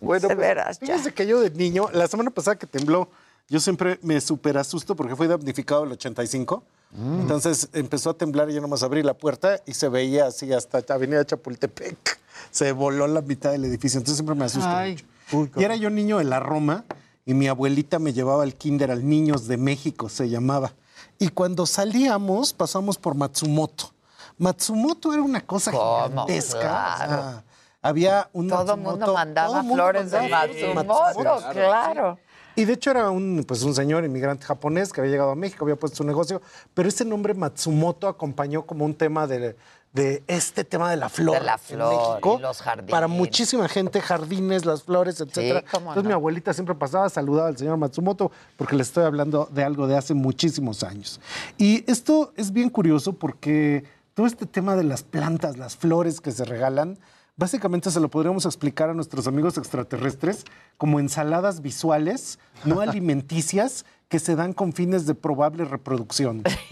[0.00, 3.08] Bueno, de pues, veras, fíjense que yo de niño, la semana pasada que tembló,
[3.48, 6.62] yo siempre me super asusto porque fue damnificado el 85.
[6.92, 7.20] Mm.
[7.20, 10.82] Entonces empezó a temblar y yo nomás abrí la puerta y se veía así hasta
[10.94, 12.18] Avenida Chapultepec.
[12.50, 13.98] Se voló la mitad del edificio.
[13.98, 15.04] Entonces siempre me asusto Ay.
[15.32, 15.60] mucho.
[15.60, 16.84] y era yo niño de la Roma
[17.26, 20.72] y mi abuelita me llevaba al kinder al Niños de México, se llamaba.
[21.18, 23.92] Y cuando salíamos, pasamos por Matsumoto.
[24.38, 26.08] Matsumoto era una cosa ¿Cómo?
[26.08, 26.60] gigantesca.
[26.60, 27.04] Claro.
[27.04, 27.44] o sea,
[27.84, 32.18] había un Todo el mundo mandaba todo el mundo flores de Matsumoto, claro.
[32.56, 35.64] Y de hecho era un, pues un señor inmigrante japonés que había llegado a México,
[35.64, 36.40] había puesto su negocio,
[36.72, 39.56] pero ese nombre Matsumoto acompañó como un tema de,
[39.92, 41.38] de este tema de la flor.
[41.38, 42.90] De la en flor México, y los jardines.
[42.90, 45.62] Para muchísima gente, jardines, las flores, etcétera.
[45.70, 46.08] cómo Entonces no.
[46.08, 49.98] mi abuelita siempre pasaba, saludaba al señor Matsumoto, porque le estoy hablando de algo de
[49.98, 51.20] hace muchísimos años.
[51.58, 53.84] Y esto es bien curioso porque
[54.14, 56.98] todo este tema de las plantas, las flores que se regalan,
[57.36, 60.44] Básicamente se lo podríamos explicar a nuestros amigos extraterrestres
[60.78, 66.44] como ensaladas visuales, no alimenticias, que se dan con fines de probable reproducción.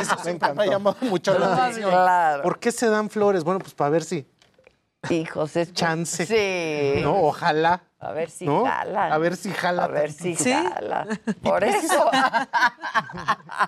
[0.00, 1.90] Eso siempre me ha llamado mucho la atención.
[1.90, 2.42] Claro.
[2.42, 3.44] ¿Por qué se dan flores?
[3.44, 4.26] Bueno, pues para ver si
[5.10, 6.26] Hijos, es chance.
[6.26, 7.00] Sí.
[7.02, 7.14] ¿no?
[7.22, 7.82] Ojalá.
[8.00, 8.64] A ver si ¿no?
[8.64, 9.06] jala.
[9.12, 9.84] A ver si jala.
[9.84, 10.52] A ver si ¿Sí?
[10.52, 11.06] jala.
[11.42, 12.10] Por eso.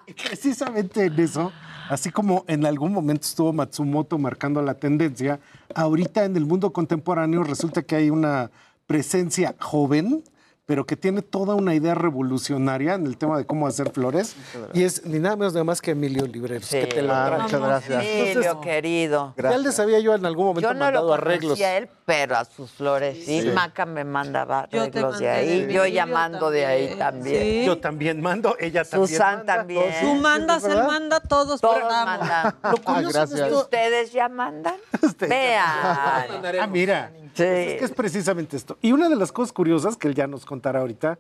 [0.25, 1.53] Precisamente en eso,
[1.91, 5.41] así como en algún momento estuvo Matsumoto marcando la tendencia,
[5.75, 8.53] ahorita en el mundo contemporáneo resulta que hay una
[8.87, 10.23] presencia joven,
[10.71, 14.37] pero que tiene toda una idea revolucionaria en el tema de cómo hacer flores.
[14.73, 17.61] Y es ni nada menos nada más que Emilio Libreros, que te lo Ah, muchas
[17.61, 18.05] gracias.
[18.07, 19.35] Emilio, querido.
[19.37, 21.61] Ya les había yo en algún momento Yo no mandado lo arreglos.
[21.61, 23.41] a él, pero a sus flores sí.
[23.43, 23.49] Sí.
[23.49, 25.49] Maca me mandaba Yo arreglos de ahí.
[25.49, 27.43] de Yo Emilio llamando de ahí también.
[27.43, 27.65] Sí.
[27.67, 29.09] Yo también mando, ella también.
[29.09, 29.57] Susan manda.
[29.57, 29.93] también.
[30.03, 32.55] Tú mandas, él manda, todos, Todos mandan.
[32.63, 34.77] Lo curioso de ¿Y esto- ustedes ya mandan?
[35.19, 35.67] Vean.
[35.67, 37.11] Ah, mira.
[37.45, 37.73] Sí.
[37.73, 38.79] Es que es precisamente esto.
[38.81, 41.19] Y una de las cosas curiosas que él ya nos contará ahorita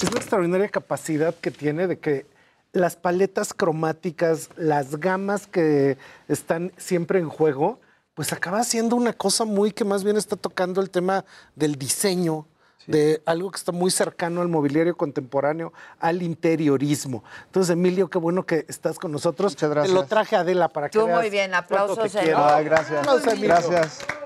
[0.00, 2.26] es la extraordinaria capacidad que tiene de que
[2.72, 5.96] las paletas cromáticas, las gamas que
[6.28, 7.78] están siempre en juego,
[8.14, 11.24] pues acaba siendo una cosa muy que más bien está tocando el tema
[11.54, 12.46] del diseño,
[12.86, 17.24] de algo que está muy cercano al mobiliario contemporáneo, al interiorismo.
[17.46, 19.52] Entonces, Emilio, qué bueno que estás con nosotros.
[19.52, 19.94] Muchas gracias.
[19.94, 22.24] Te lo traje a Adela para que Tú muy veas bien, cuánto aplausos te en
[22.24, 22.38] quiero.
[22.40, 22.52] honor.
[22.52, 22.98] Ah, gracias.
[22.98, 23.48] Aplausos, Emilio.
[23.48, 24.23] Gracias.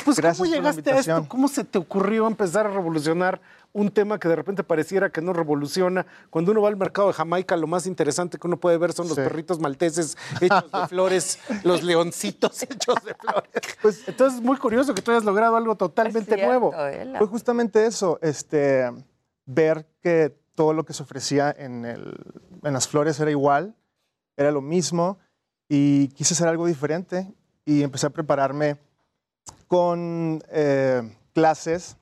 [0.00, 1.10] Pues, Gracias ¿cómo por la llegaste a esto?
[1.10, 1.26] invitación.
[1.26, 3.40] ¿Cómo se te ocurrió empezar a revolucionar
[3.72, 6.06] un tema que de repente pareciera que no revoluciona?
[6.30, 9.06] Cuando uno va al mercado de Jamaica, lo más interesante que uno puede ver son
[9.08, 9.22] los Sí.
[9.22, 13.50] perritos malteses hechos de flores, los leoncitos hechos de flores.
[13.82, 16.72] Pues, entonces es muy curioso que tú hayas logrado algo totalmente nuevo.
[17.18, 18.90] Fue justamente eso, este,
[19.44, 22.14] ver que todo lo que se ofrecía en, el-
[22.62, 23.74] en las flores era igual,
[24.36, 25.18] era lo mismo,
[25.68, 27.34] y quise hacer algo diferente
[27.64, 28.78] y empecé a prepararme
[29.68, 31.96] con eh, clases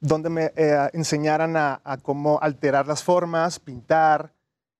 [0.00, 4.32] donde me eh, enseñaran a, a cómo alterar las formas, pintar,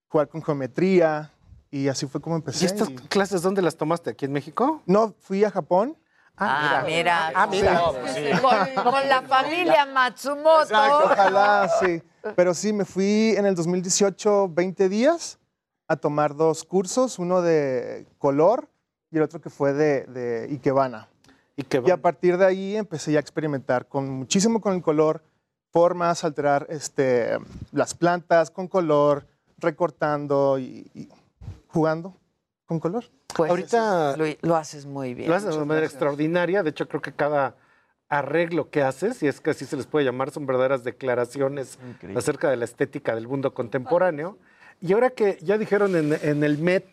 [0.08, 1.30] jugar con geometría,
[1.70, 2.64] y así fue como empecé.
[2.64, 4.10] ¿Y estas y- clases dónde las tomaste?
[4.10, 4.82] ¿Aquí en México?
[4.86, 5.96] No, fui a Japón.
[6.36, 7.30] Ah, mira.
[7.34, 7.78] Ah, mira.
[8.40, 10.62] Con, con la familia Matsumoto.
[10.62, 12.02] Exacto, ojalá, sí.
[12.34, 15.38] Pero sí, me fui en el 2018 20 días
[15.86, 18.70] a tomar dos cursos, uno de color
[19.10, 21.09] y el otro que fue de, de Ikebana.
[21.86, 25.22] Y a partir de ahí empecé ya a experimentar con muchísimo con el color,
[25.70, 27.38] formas, alterar este,
[27.72, 29.26] las plantas con color,
[29.58, 31.08] recortando y, y
[31.68, 32.16] jugando
[32.66, 33.04] con color.
[33.36, 35.28] Pues Ahorita lo, lo haces muy bien.
[35.28, 36.62] Lo haces de una manera extraordinaria.
[36.62, 37.56] De hecho, creo que cada
[38.08, 42.18] arreglo que haces, y es que así se les puede llamar, son verdaderas declaraciones Increíble.
[42.18, 44.36] acerca de la estética del mundo contemporáneo.
[44.80, 46.86] Y ahora que ya dijeron en, en el Met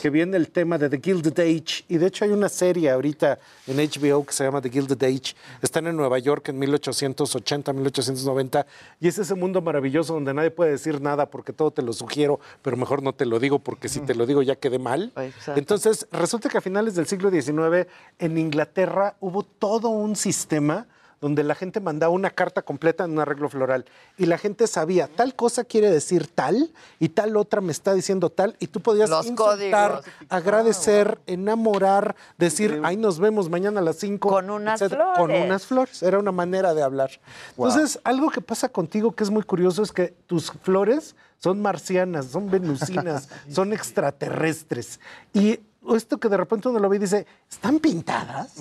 [0.00, 3.38] que viene el tema de The Gilded Age, y de hecho hay una serie ahorita
[3.66, 8.66] en HBO que se llama The Gilded Age, están en Nueva York en 1880, 1890,
[9.00, 12.40] y es ese mundo maravilloso donde nadie puede decir nada porque todo te lo sugiero,
[12.62, 15.12] pero mejor no te lo digo porque si te lo digo ya quedé mal.
[15.16, 15.58] Exacto.
[15.58, 17.86] Entonces, resulta que a finales del siglo XIX
[18.18, 20.86] en Inglaterra hubo todo un sistema
[21.24, 23.86] donde la gente mandaba una carta completa en un arreglo floral
[24.18, 26.70] y la gente sabía tal cosa quiere decir tal
[27.00, 30.04] y tal otra me está diciendo tal y tú podías Los insultar, códigos.
[30.28, 34.28] agradecer, enamorar, decir, ahí nos vemos mañana a las 5.
[34.28, 35.44] Con unas Con flores.
[35.46, 36.02] unas flores.
[36.02, 37.10] Era una manera de hablar.
[37.56, 37.68] Wow.
[37.68, 42.26] Entonces, algo que pasa contigo que es muy curioso es que tus flores son marcianas,
[42.26, 45.00] son venusinas, son extraterrestres.
[45.32, 45.58] Y
[45.94, 48.56] esto que de repente uno lo ve y dice, ¿están pintadas?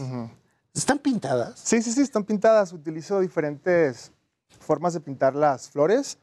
[0.74, 1.60] ¿Están pintadas?
[1.60, 2.74] Sí, sí, sí, están pintadas.
[2.74, 4.12] Utilizo diferentes
[4.60, 6.18] formas de pintar las flores.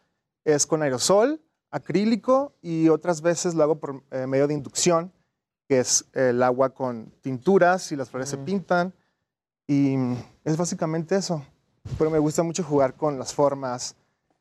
[0.44, 1.40] Es con aerosol,
[1.70, 5.12] acrílico y otras veces lo hago por eh, medio de inducción,
[5.68, 8.93] que es el agua con tinturas y las flores se pintan.
[9.68, 9.94] Y
[10.44, 11.44] es básicamente eso.
[11.97, 13.94] Pero me gusta mucho jugar con las formas,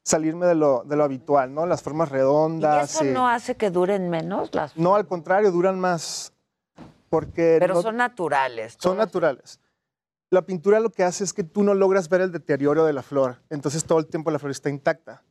[0.03, 1.65] salirme de lo, de lo habitual, ¿no?
[1.67, 2.95] Las formas ¿Y redondas.
[2.95, 6.33] eso y- no hace que duren menos las No, al contrario, duran más.
[7.09, 8.75] Porque Pero no- son naturales.
[8.79, 9.59] son naturales.
[10.31, 13.01] La pintura lo que hace es que tú no logras ver el deterioro de la
[13.01, 13.41] flor.
[13.49, 15.23] Entonces todo el tiempo la flor está intacta.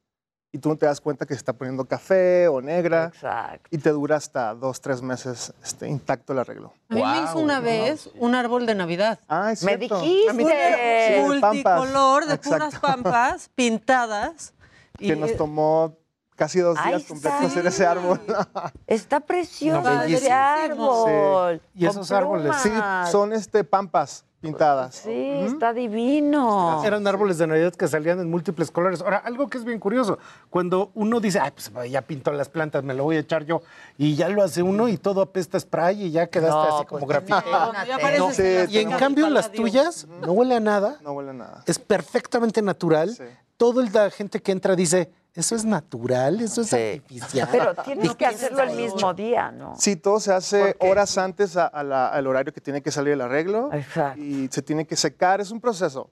[0.51, 3.11] Y tú no te das cuenta que se está poniendo café o negra.
[3.15, 3.69] Exacto.
[3.71, 6.73] Y te dura hasta dos, tres meses este, intacto el arreglo.
[6.89, 9.21] A mí me hizo una vez un árbol de Navidad.
[9.29, 10.01] Ah, es Me cierto.
[10.01, 11.15] dijiste.
[11.15, 11.21] Sí.
[11.21, 12.51] Multicolor, de Exacto.
[12.51, 14.55] puras pampas pintadas.
[14.97, 15.97] Que nos tomó
[16.35, 18.21] casi dos días completos hacer ese árbol.
[18.87, 21.61] Está precioso No, ese árbol.
[21.61, 21.71] Sí.
[21.75, 22.73] Y con esos árboles, Sí,
[23.13, 24.95] son este, pampas pintadas.
[24.95, 26.83] Sí, está divino.
[26.85, 29.01] Eran árboles de Navidad que salían en múltiples colores.
[29.01, 30.19] Ahora, algo que es bien curioso,
[30.51, 33.63] cuando uno dice, ay, pues ya pintó las plantas, me lo voy a echar yo,
[33.97, 36.87] y ya lo hace uno y todo apesta a spray y ya quedaste No, así
[36.87, 37.73] como pues, no,
[38.19, 41.35] no, Sí, el Y en cambio las tuyas no huele a nada, No huele a
[41.35, 41.63] nada.
[41.67, 43.11] es perfectamente natural.
[43.15, 43.25] Sí.
[43.57, 46.77] Todo el la gente que entra dice, eso es natural, eso es Sí.
[46.77, 47.49] artificial.
[47.53, 49.75] Pero tienes que hacerlo el mismo día, ¿no?
[49.79, 53.13] Sí, todo se hace horas antes a- a la- al horario que tiene que salir
[53.13, 53.71] el arreglo.
[53.73, 54.21] Exacto.
[54.21, 56.11] Y se tiene que secar, es un proceso,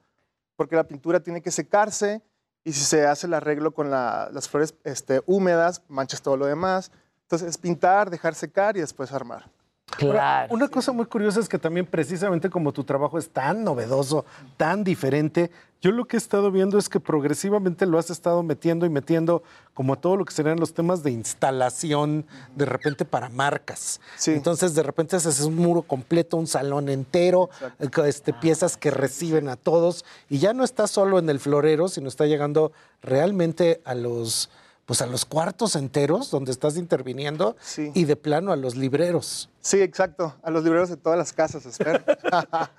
[0.54, 2.22] porque la pintura tiene que secarse
[2.64, 6.46] y si se hace el arreglo con la- las flores este, húmedas, manchas todo lo
[6.46, 6.92] demás.
[7.22, 9.50] Entonces es pintar, dejar secar y después armar.
[9.92, 10.54] Ahora, Claro.
[10.54, 14.24] una cosa muy curiosa es que también precisamente como tu trabajo es tan novedoso,
[14.56, 15.50] tan diferente,
[15.80, 19.42] yo lo que he estado viendo es que progresivamente lo has estado metiendo y metiendo
[19.74, 22.26] como a todo lo que serían los temas de instalación
[22.56, 24.00] de repente para marcas.
[24.16, 24.32] Sí.
[24.32, 27.48] Entonces de repente haces un muro completo, un salón entero,
[27.78, 31.88] eh, este, piezas que reciben a todos y ya no está solo en el florero,
[31.88, 32.72] sino está llegando
[33.02, 34.50] realmente a los
[34.86, 37.90] pues a los cuartos enteros donde estás interviniendo Sí.
[37.94, 39.50] y de plano a los libreros.
[39.60, 42.02] Sí, exacto, a los libreros de todas las casas, espero.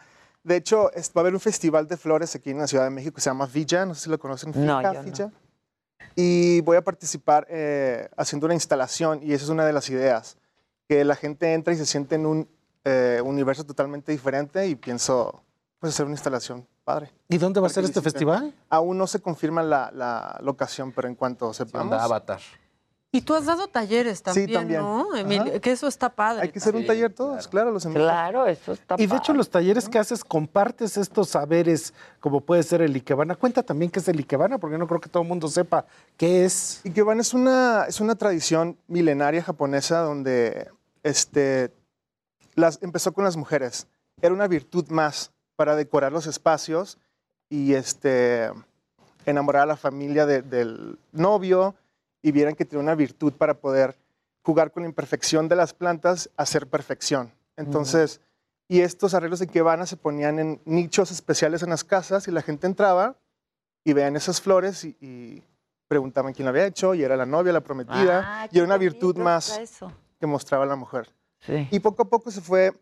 [0.44, 3.14] de hecho, va a haber un festival de flores aquí en la Ciudad de México
[3.16, 4.52] que se llama Villa, no sé si lo conocen.
[4.56, 5.04] No, Fija, yo no.
[5.04, 5.32] Villa.
[6.16, 10.38] Y voy a participar eh, haciendo una instalación y esa es una de las ideas,
[10.88, 12.50] que la gente entra y se siente en un
[12.86, 15.44] eh, universo totalmente diferente y pienso
[15.80, 17.12] pues hacer una instalación padre.
[17.28, 18.54] ¿Y dónde va a ser este festival?
[18.70, 22.40] Aún no se confirma la, la locación, pero en cuanto sepamos, Onda Avatar.
[23.12, 24.82] Y tú has dado talleres también, también.
[24.82, 25.06] ¿no?
[25.14, 25.60] Ajá.
[25.60, 26.44] Que eso está padre.
[26.44, 28.06] hay que hacer un taller todos, claro, los invito.
[28.06, 29.38] Claro, eso está Y de hecho padre.
[29.38, 33.36] los talleres que haces compartes estos saberes como puede ser el Ikebana.
[33.36, 35.86] Cuenta también qué es el Ikebana porque no creo que todo el mundo sepa
[36.16, 36.80] qué es.
[36.86, 40.70] Ikebana es una, es una tradición milenaria japonesa donde
[41.04, 41.74] este,
[42.56, 43.88] las, empezó con las mujeres.
[44.22, 46.98] Era una virtud más para decorar los espacios
[47.50, 48.50] y este,
[49.26, 51.76] enamorar a la familia de- del novio
[52.22, 53.98] y vieran que tiene una virtud para poder
[54.44, 57.34] jugar con la imperfección de las plantas, hacer perfección.
[57.58, 58.22] Entonces,
[58.70, 62.42] y estos arreglos de Ikebana se ponían en nichos especiales en las casas y la
[62.42, 63.16] gente entraba
[63.84, 65.44] y veían esas flores y, y
[65.88, 68.78] preguntaban quién lo había hecho y era la novia, la prometida Ah, y era una
[68.78, 69.92] virtud más eso.
[70.20, 71.10] que mostraba la mujer.
[71.40, 71.68] Sí.
[71.72, 72.74] Y poco a poco se fue,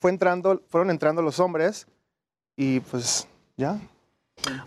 [0.00, 1.86] fue entrando, fueron entrando los hombres
[2.58, 3.26] y pues
[3.56, 3.80] ya.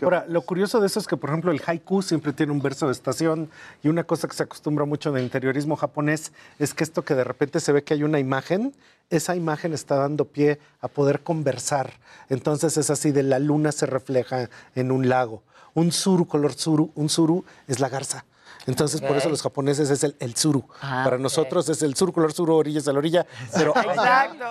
[0.00, 2.86] Ahora, lo curioso de eso es que, por ejemplo, el haiku siempre tiene un verso
[2.86, 3.50] de estación
[3.82, 7.24] y una cosa que se acostumbra mucho en interiorismo japonés es que esto que de
[7.24, 8.74] repente se ve que hay una imagen,
[9.10, 11.94] esa imagen está dando pie a poder conversar.
[12.28, 15.42] Entonces es así de la luna se refleja en un lago.
[15.74, 18.24] Un suru, color suru, un suru es la garza.
[18.66, 20.64] Entonces, por eso los japoneses es el, el suru.
[20.80, 23.26] Ah, Para nosotros es el sur, color suru, orillas a la orilla.
[23.54, 24.44] Pero Exacto.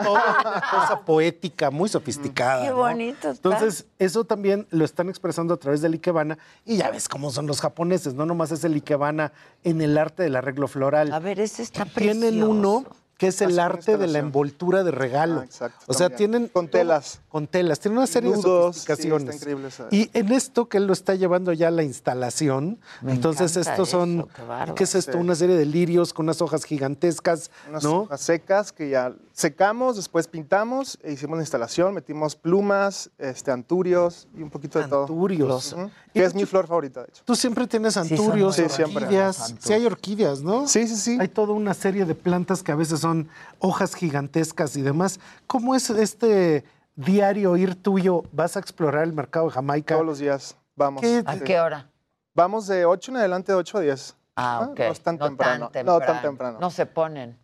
[0.10, 2.62] una cosa poética, muy sofisticada.
[2.64, 2.76] Qué ¿no?
[2.76, 3.48] bonito está.
[3.48, 6.38] Entonces, eso también lo están expresando a través del Ikebana.
[6.64, 9.32] Y ya ves cómo son los japoneses, no nomás es el Ikebana
[9.64, 11.12] en el arte del arreglo floral.
[11.12, 12.50] A ver, ese está Tienen precioso.
[12.50, 12.84] uno
[13.18, 15.40] que es el arte de la envoltura de regalo.
[15.40, 16.30] Ah, exacto, o sea, también.
[16.30, 16.48] tienen...
[16.48, 17.20] Con telas.
[17.28, 17.80] Con telas.
[17.80, 18.50] Tienen una serie Nudos, de
[18.80, 19.22] sí, sofisticaciones.
[19.22, 22.78] está increíble esa- Y en esto que él lo está llevando ya a la instalación,
[23.02, 24.20] Me entonces estos son...
[24.20, 24.74] eso, qué bárbaro.
[24.76, 25.12] ¿Qué es esto?
[25.12, 25.18] Sí.
[25.18, 28.02] Una serie de lirios con unas hojas gigantescas, Unas ¿no?
[28.02, 34.26] hojas secas que ya secamos, después pintamos e hicimos la instalación, metimos plumas, este, anturios
[34.36, 35.02] y un poquito de todo.
[35.02, 35.76] Anturios.
[36.12, 37.22] Que es mi flor favorita, de hecho.
[37.24, 39.04] Tú siempre tienes anturios, Sí, siempre.
[39.04, 39.54] orquídeas.
[39.60, 40.66] Sí, hay orquídeas, ¿no?
[40.66, 41.18] Sí, sí, sí.
[41.20, 43.28] Hay toda una serie de plantas que a veces son
[43.60, 45.20] hojas gigantescas y demás.
[45.46, 46.64] ¿Cómo es este
[46.96, 48.24] diario ir tuyo?
[48.32, 49.94] ¿Vas a explorar el mercado de Jamaica?
[49.94, 51.00] Todos los días vamos.
[51.00, 51.88] ¿Qué- ¿A qué hora?
[52.34, 54.16] Vamos de 8 en adelante, de 8 a 10.
[54.34, 54.78] Ah, ok.
[54.80, 55.70] No es tan temprano.
[55.84, 56.58] No tan temprano.
[56.60, 57.38] No se ponen.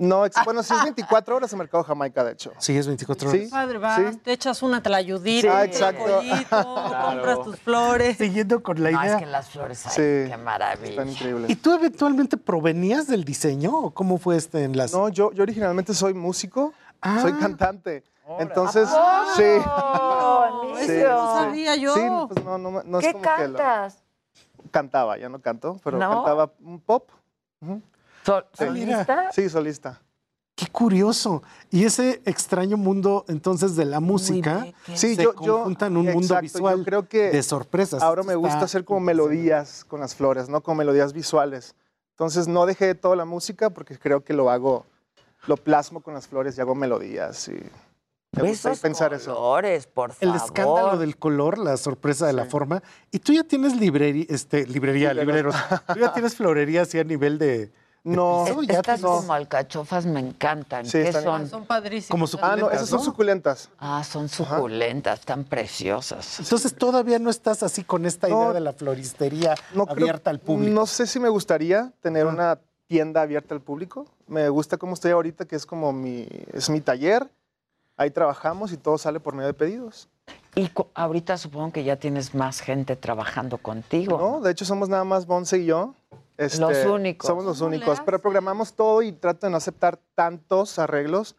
[0.00, 2.52] No, ex- bueno, sí es 24 horas el mercado Jamaica, de hecho.
[2.58, 3.42] Sí, es 24 horas.
[3.42, 3.48] Sí.
[3.50, 5.48] Padre, vas, te echas una tlayudita, Sí.
[5.48, 6.04] Ah, un exacto.
[6.04, 8.16] pollito, compras tus flores.
[8.16, 9.14] Siguiendo con la idea.
[9.14, 10.30] es que las flores, ay, Sí.
[10.30, 10.90] qué maravilla.
[10.90, 11.50] Están increíbles.
[11.50, 14.96] ¿Y tú eventualmente provenías del diseño o cómo fue este enlace?
[14.96, 17.18] No, yo, yo originalmente soy músico, Ah.
[17.20, 18.04] soy cantante.
[18.38, 19.42] Entonces, ¿A sí.
[20.86, 21.94] Sí, no sabía yo.
[21.94, 24.02] Sí, pues no, no, no es ¿Qué como que lo- cantas?
[24.70, 26.08] cantaba, ya no canto, pero ¿No?
[26.10, 27.08] cantaba un pop.
[27.62, 27.80] Ujú.
[28.28, 28.64] Sol- Sí.
[28.66, 29.32] ¿Solista?
[29.32, 30.00] Sí, solista.
[30.54, 31.42] Qué curioso.
[31.70, 36.04] Y ese extraño mundo entonces de la música Sí, se yo, yo conjunta en un
[36.06, 38.02] mundo exacto, visual Yo creo que de sorpresas.
[38.02, 40.60] ahora me gusta está hacer como melodías con las flores, ¿no?
[40.60, 41.74] Como melodías visuales.
[42.10, 44.84] Entonces no dejé toda la música porque creo que lo hago,
[45.46, 47.52] lo plasmo con las flores y hago melodías y
[48.32, 49.34] me gusta pensar eso.
[49.36, 50.36] colores, por El favor.
[50.44, 52.82] escándalo del color, la sorpresa de la forma.
[53.12, 55.54] Y tú ya tienes librería, este, librería, libreros.
[55.94, 57.70] Tú ya tienes florería así a nivel de.
[58.04, 60.86] No, ya Estas como alcachofas me encantan.
[60.86, 61.48] Sí, ¿Qué están- son?
[61.48, 62.10] Son padrísimos.
[62.10, 62.60] Como Ah, suculentas.
[62.60, 63.04] no, esas son ¿no?
[63.04, 63.68] suculentas.
[63.78, 66.40] Ah, son suculentas, están preciosas.
[66.40, 70.30] Entonces todavía no estás así con esta No, idea de la floristería No creo- abierta
[70.30, 70.72] al público.
[70.72, 74.06] No sé si me gustaría tener una tienda abierta al público.
[74.26, 77.28] Me gusta cómo estoy ahorita, que es como mi, es mi taller.
[77.96, 80.08] Ahí trabajamos y todo sale por medio de pedidos.
[80.54, 84.16] Y cu- ahorita supongo que ya tienes más gente trabajando contigo.
[84.18, 85.94] No, de hecho somos nada más Bonce y yo.
[86.38, 87.26] Este, Los únicos.
[87.26, 91.36] Somos los ¿Cómo le únicos, pero programamos todo y trato de no aceptar tantos arreglos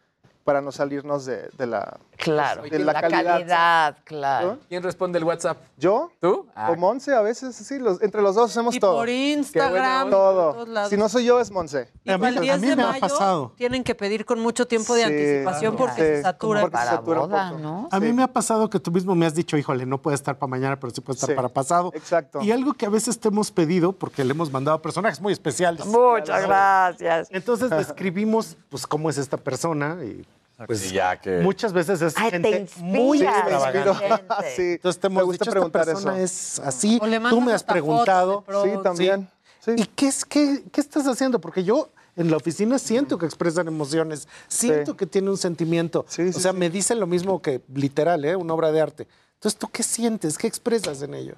[0.50, 3.24] para no salirnos de, de la, Claro, de la la calidad.
[3.24, 4.58] calidad, claro.
[4.68, 5.58] ¿Quién responde el WhatsApp?
[5.78, 6.10] ¿Yo?
[6.20, 6.48] ¿Tú?
[6.56, 8.96] Ah, O Monse, a veces, sí, los, entre los dos hacemos Y todo.
[8.98, 10.08] por Instagram.
[10.08, 10.54] y por Todo.
[10.54, 10.90] todos lados.
[10.90, 11.92] Si no soy yo, es Monse.
[12.04, 13.54] Y A mí- para el a 10 mí de me ha mayo pasado.
[13.58, 15.86] tienen que pedir con mucho tiempo de Sí, anticipación claro.
[15.94, 16.62] porque se satura.
[16.62, 17.62] porque se Para satura un boda, poco.
[17.62, 17.88] ¿no?
[17.92, 18.14] A mí Sí.
[18.14, 20.80] me ha pasado que tú mismo me has dicho, híjole, no puede estar para mañana,
[20.80, 21.92] pero sí puede estar Sí, para pasado.
[21.94, 22.42] exacto.
[22.42, 25.32] Y algo que a veces te hemos pedido, porque le hemos mandado a personajes muy
[25.32, 25.86] especiales.
[25.86, 27.28] Muchas gracias.
[27.32, 30.26] Entonces describimos, pues, cómo es esta persona y
[30.68, 34.24] pues ya que- muchas veces es Ay, te gente muy te extravagante.
[34.56, 36.24] sí, Entonces te me hemos gusta dicho, preguntar esta persona eso.
[36.24, 38.44] es así, O le tú me has preguntado.
[38.64, 39.30] Sí, también.
[39.60, 39.72] Sí.
[39.78, 41.40] ¿Y qué, es, qué, qué estás haciendo?
[41.42, 44.98] Porque yo en la oficina siento que expresan emociones, siento Sí.
[44.98, 46.06] que tiene un sentimiento.
[46.08, 46.58] Sí, o sea, sí.
[46.58, 48.36] me dicen lo mismo que literal, ¿eh?
[48.36, 49.08] una obra de arte.
[49.36, 50.38] Entonces, ¿tú qué sientes?
[50.38, 51.36] ¿Qué expresas en ello?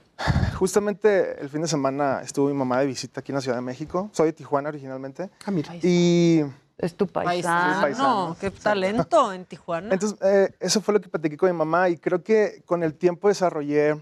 [0.57, 3.61] Justamente el fin de semana estuvo mi mamá de visita aquí en la Ciudad de
[3.61, 4.09] México.
[4.11, 5.29] Soy de Tijuana originalmente.
[5.45, 5.71] Ah, mira.
[5.83, 6.41] Y
[6.81, 7.75] Es tu paisano.
[7.75, 8.37] Sí, paisano.
[8.39, 9.93] qué talento en Tijuana.
[9.93, 12.95] entonces eh, eso fue lo que platiqué con mi mamá y creo que con el
[12.95, 14.01] tiempo desarrollé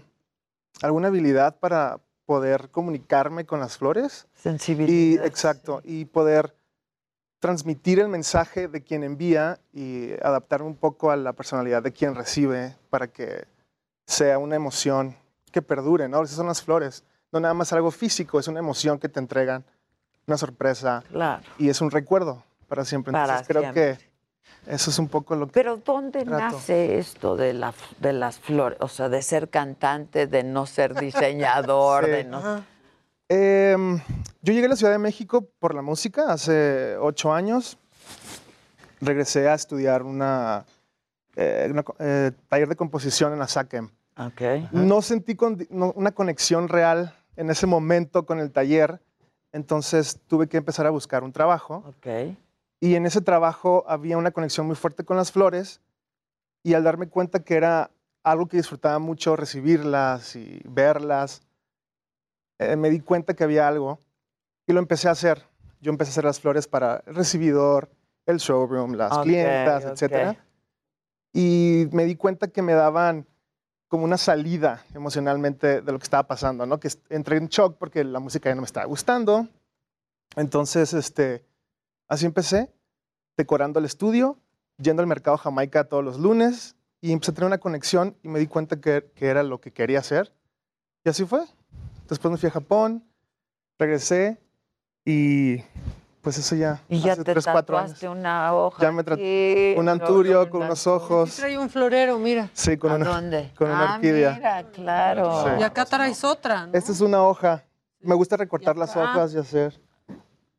[0.82, 4.26] alguna habilidad para poder comunicarme con las flores.
[4.36, 5.26] Y, Sensibilidad.
[5.26, 6.54] exacto, y poder
[7.40, 12.14] transmitir el mensaje de quien envía y adaptarme un poco a la personalidad de quien
[12.14, 13.46] recibe para que
[14.06, 15.16] sea una emoción
[15.50, 16.22] que perdure, ¿no?
[16.22, 17.02] Esas son las flores.
[17.32, 19.64] No nada más algo físico, es una emoción que te entregan,
[20.26, 21.42] una sorpresa Claro.
[21.58, 23.12] y es un recuerdo para siempre.
[23.12, 23.98] Para creo siempre.
[23.98, 24.10] que
[24.72, 25.52] eso es un poco lo que...
[25.52, 26.56] Pero ¿dónde Trato.
[26.56, 28.78] nace esto de, la, de las flores?
[28.80, 32.10] O sea, de ser cantante, de no ser diseñador, Sí.
[32.12, 32.64] de no...
[33.28, 33.98] Em,
[34.42, 37.76] yo llegué a la Ciudad de México por la música hace ocho años.
[39.00, 40.64] Regresé a estudiar una,
[41.36, 43.88] eh, una eh, taller de composición en la SACEM.
[44.18, 44.70] Ok.
[44.72, 49.00] No sentí con- no- una conexión real en ese momento con el taller
[49.52, 51.82] entonces tuve que empezar a buscar un trabajo.
[51.88, 52.36] Ok.
[52.80, 55.80] Y en ese trabajo había una conexión muy fuerte con las flores
[56.62, 57.90] y al darme cuenta que era
[58.22, 61.42] algo que disfrutaba mucho recibirlas y verlas,
[62.58, 64.00] eh, me di cuenta que había algo
[64.66, 65.46] y lo empecé a hacer.
[65.80, 67.90] Yo empecé a hacer las flores para el recibidor,
[68.26, 69.90] el showroom, las Ok, clientas, ok.
[69.92, 70.36] etcétera.
[71.32, 73.26] Y me di cuenta que me daban
[73.88, 76.78] como una salida emocionalmente de lo que estaba pasando, ¿no?
[76.78, 79.48] Que entré en shock porque la música ya no me estaba gustando.
[80.36, 81.44] Entonces, este,
[82.10, 82.70] así empecé,
[83.38, 84.38] decorando el estudio,
[84.76, 88.38] yendo al mercado Jamaica todos los lunes y empecé a tener una conexión y me
[88.38, 90.34] di cuenta que, que era lo que quería hacer.
[91.04, 91.44] Y así fue.
[92.08, 93.02] Después me fui a Japón,
[93.78, 94.38] regresé
[95.04, 95.58] y
[96.20, 97.92] pues eso ya Y ya hace te tres, cuatro años.
[97.92, 98.82] tatuaste una hoja.
[98.82, 101.34] Ya me tra- aquí, un anturio con unos ojos.
[101.36, 102.50] Trae un florero, mira.
[102.52, 103.50] Sí, con ¿A una, dónde?
[103.56, 104.34] con una Ah, orquídea.
[104.34, 105.44] mira, claro.
[105.44, 105.50] Sí.
[105.60, 106.74] Y acá traes otra, ¿no?
[106.74, 107.64] Esta es una hoja.
[108.00, 109.80] Me gusta recortar las hojas y hacer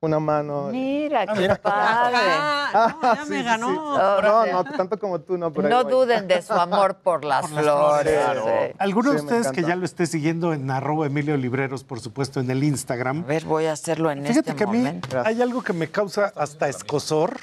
[0.03, 0.69] una mano.
[0.71, 1.55] Mira, qué mira.
[1.57, 2.17] padre.
[2.23, 3.67] Ah, no, ya Sí, me sí, ganó.
[3.67, 4.21] sí.
[4.23, 5.53] No, no, tanto como tú, no.
[5.53, 5.91] pero ahí No voy.
[5.91, 8.19] duden de su amor por las flores.
[8.47, 8.75] eh.
[8.79, 12.49] ¿Alguno de ustedes que ya lo esté siguiendo en arroba Emilio Libreros, por supuesto, en
[12.49, 13.19] el Instagram?
[13.25, 15.21] A ver, voy a hacerlo en Fíjate este que a mí momento.
[15.23, 17.37] hay algo que me causa hasta escosor,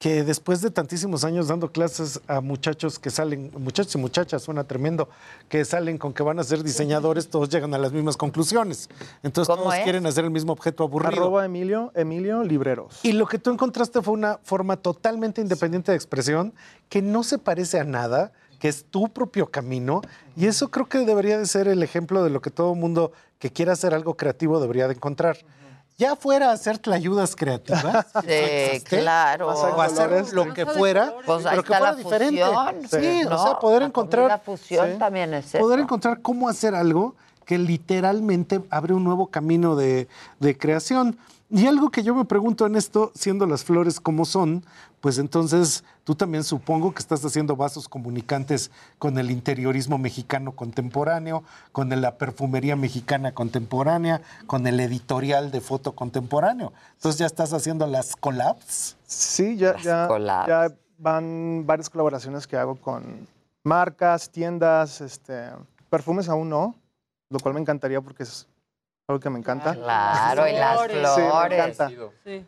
[0.00, 4.64] que después de tantísimos años dando clases a muchachos que salen, muchachos y muchachas, suena
[4.64, 5.10] tremendo,
[5.50, 8.88] que salen con que van a ser diseñadores, todos llegan a las mismas conclusiones.
[9.22, 9.84] Entonces ¿Cómo todos es?
[9.84, 11.12] quieren hacer el mismo objeto aburrido.
[11.12, 13.00] Arroba Emilio, Emilio Libreros.
[13.02, 16.54] Y lo que tú encontraste fue una forma totalmente independiente de expresión
[16.88, 20.00] que no se parece a nada, que es tu propio camino.
[20.34, 23.52] Y eso creo que debería de ser el ejemplo de lo que todo mundo que
[23.52, 25.36] quiera hacer algo creativo debería de encontrar.
[26.00, 29.48] Ya fuera a hacer ayudas creativas, Sí, claro.
[29.48, 32.42] o hacer lo que fuera, Pues pero que fuera la diferente.
[32.42, 33.02] fusión.
[33.02, 34.98] Sí, No, o sea, poder la encontrar comida fusión Sí.
[34.98, 35.84] también es poder eso.
[35.84, 37.14] encontrar cómo hacer algo
[37.44, 40.08] que literalmente abre un nuevo camino de,
[40.38, 41.18] de creación.
[41.52, 44.64] Y algo que yo me pregunto en esto, siendo las flores como son,
[45.00, 51.42] pues entonces tú también supongo que estás haciendo vasos comunicantes con el interiorismo mexicano contemporáneo,
[51.72, 56.72] con la perfumería mexicana contemporánea, con el editorial de foto contemporáneo.
[56.94, 58.96] Entonces ya estás haciendo las collabs.
[59.06, 60.46] Sí, ya, ya, collabs.
[60.46, 63.26] ya van varias colaboraciones que hago con
[63.64, 65.48] marcas, tiendas, este,
[65.88, 66.76] perfumes aún no,
[67.28, 68.46] lo cual me encantaría porque es
[69.10, 69.74] algo que me encanta.
[69.74, 71.08] Claro, y las Flores.
[71.14, 71.90] Sí, me encanta.
[72.24, 72.46] Sí.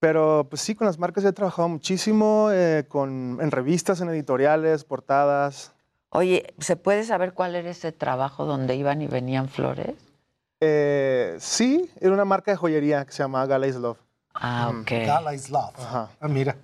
[0.00, 4.08] Pero pues sí, con las marcas ya he trabajado muchísimo, eh, con, en revistas, en
[4.08, 5.72] editoriales, portadas.
[6.10, 9.94] Oye, ¿se puede saber cuál era ese trabajo donde iban y venían flores?
[10.60, 13.98] Eh, sí, era una marca de joyería que se llamaba Gala's Love.
[14.34, 14.90] Ah, ok.
[15.06, 15.74] Gala is love.
[15.78, 16.08] Ajá.
[16.20, 16.56] Ah, mira.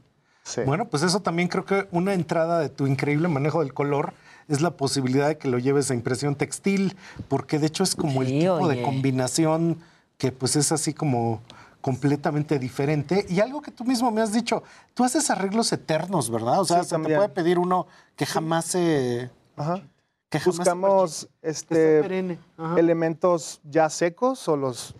[0.42, 0.62] Sí.
[0.62, 4.14] Bueno, pues eso también creo que una entrada de tu increíble manejo del color
[4.48, 6.96] es la posibilidad de que lo lleves a impresión textil,
[7.28, 8.76] porque de hecho es como el tipo oye.
[8.76, 9.78] de combinación
[10.16, 11.40] que pues es así como
[11.80, 13.24] completamente diferente.
[13.28, 14.62] Y algo que tú mismo me has dicho,
[14.94, 16.60] tú haces arreglos eternos, ¿verdad?
[16.60, 19.30] O sea, Sí, se te puede pedir uno que jamás se...
[19.56, 19.82] Ajá.
[20.28, 22.38] Que jamás se Buscamos este,
[22.76, 24.94] elementos ya secos o los,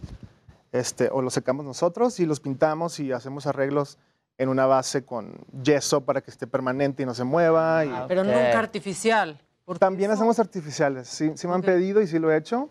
[0.73, 3.99] este, o los secamos nosotros y los pintamos y hacemos arreglos
[4.39, 5.33] en una base con
[5.63, 7.85] yeso para que esté permanente y no se mueva.
[7.85, 9.39] y- Pero nunca artificial.
[9.79, 11.09] También eso- hacemos artificiales.
[11.09, 12.71] Sí, sí me han pedido y sí lo he hecho,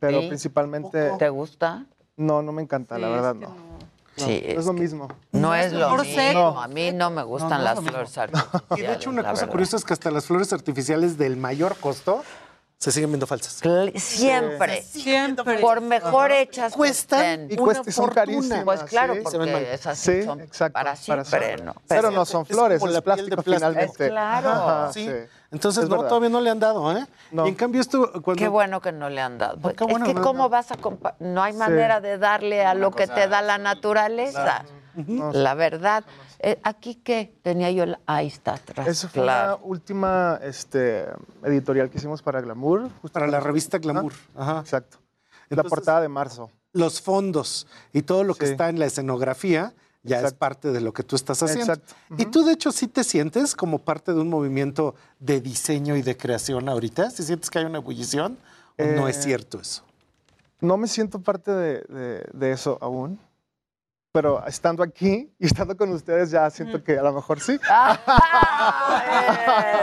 [0.00, 0.28] pero ¿Sí?
[0.28, 1.84] principalmente ¿Te gusta?
[2.16, 3.54] no, no me encanta, la verdad es que no.
[3.54, 3.74] no.
[4.16, 5.08] No, Sí, no es lo mismo.
[5.32, 6.60] No es lo mismo.
[6.60, 8.62] A mí no me gustan No, no es las flores artificiales.
[8.76, 9.50] Y de hecho una cosa verdad.
[9.50, 12.22] curiosa es que hasta las flores artificiales del mayor costo
[12.84, 13.62] se siguen viendo falsas.
[13.96, 14.82] Siempre.
[14.82, 15.58] Siempre.
[15.58, 17.48] Por mejor hechas Cuestan.
[17.50, 18.64] Y, Una cuesta, y son carísimas.
[18.64, 19.20] Pues claro, sí.
[19.22, 21.56] Porque esas sí son exacto, para para siempre.
[21.88, 23.54] Pero no son Es flores, es de plástico plástico.
[23.56, 24.04] finalmente.
[24.04, 24.48] Es claro.
[24.50, 25.06] Ajá, Sí.
[25.06, 25.14] sí.
[25.50, 26.08] Entonces, Es no, verdad.
[26.08, 27.06] todavía no le han dado, ¿eh?
[27.30, 27.46] No.
[27.46, 28.34] Y en cambio esto, cuando...
[28.38, 29.56] Qué bueno que no le han dado.
[29.58, 32.64] Pues, qué es bueno que no cómo vas a compa- no hay manera de darle
[32.66, 34.64] a lo que te da la naturaleza.
[35.32, 36.04] La verdad.
[36.46, 37.34] Eh, ¿Aquí qué?
[37.42, 37.96] Tenía yo el...
[38.06, 38.86] Ahí está atrás.
[38.86, 39.48] Esa fue claro.
[39.60, 41.06] la última este,
[41.42, 42.90] editorial que hicimos para Glamour.
[43.00, 44.12] justo Para la revista Glamour.
[44.36, 44.60] Ajá.
[44.60, 44.98] Exacto.
[45.00, 46.50] la Entonces- portada de marzo.
[46.72, 48.52] Los fondos y todo lo que Sí.
[48.52, 49.72] está en la escenografía
[50.02, 50.38] ya es Exacto.
[50.38, 51.72] parte de lo que tú estás haciendo.
[51.72, 51.94] Exacto.
[52.18, 56.02] Y tú, de hecho, sí te sientes como parte de un movimiento de diseño y
[56.02, 57.10] de creación ahorita.
[57.10, 58.36] ¿Si sientes que hay una ebullición?
[58.78, 59.82] ¿O no es Eh, cierto eso?
[60.60, 63.18] No me siento parte de, de- de eso aún.
[64.14, 67.58] Pero estando aquí y estando con ustedes ya siento que a lo mejor sí.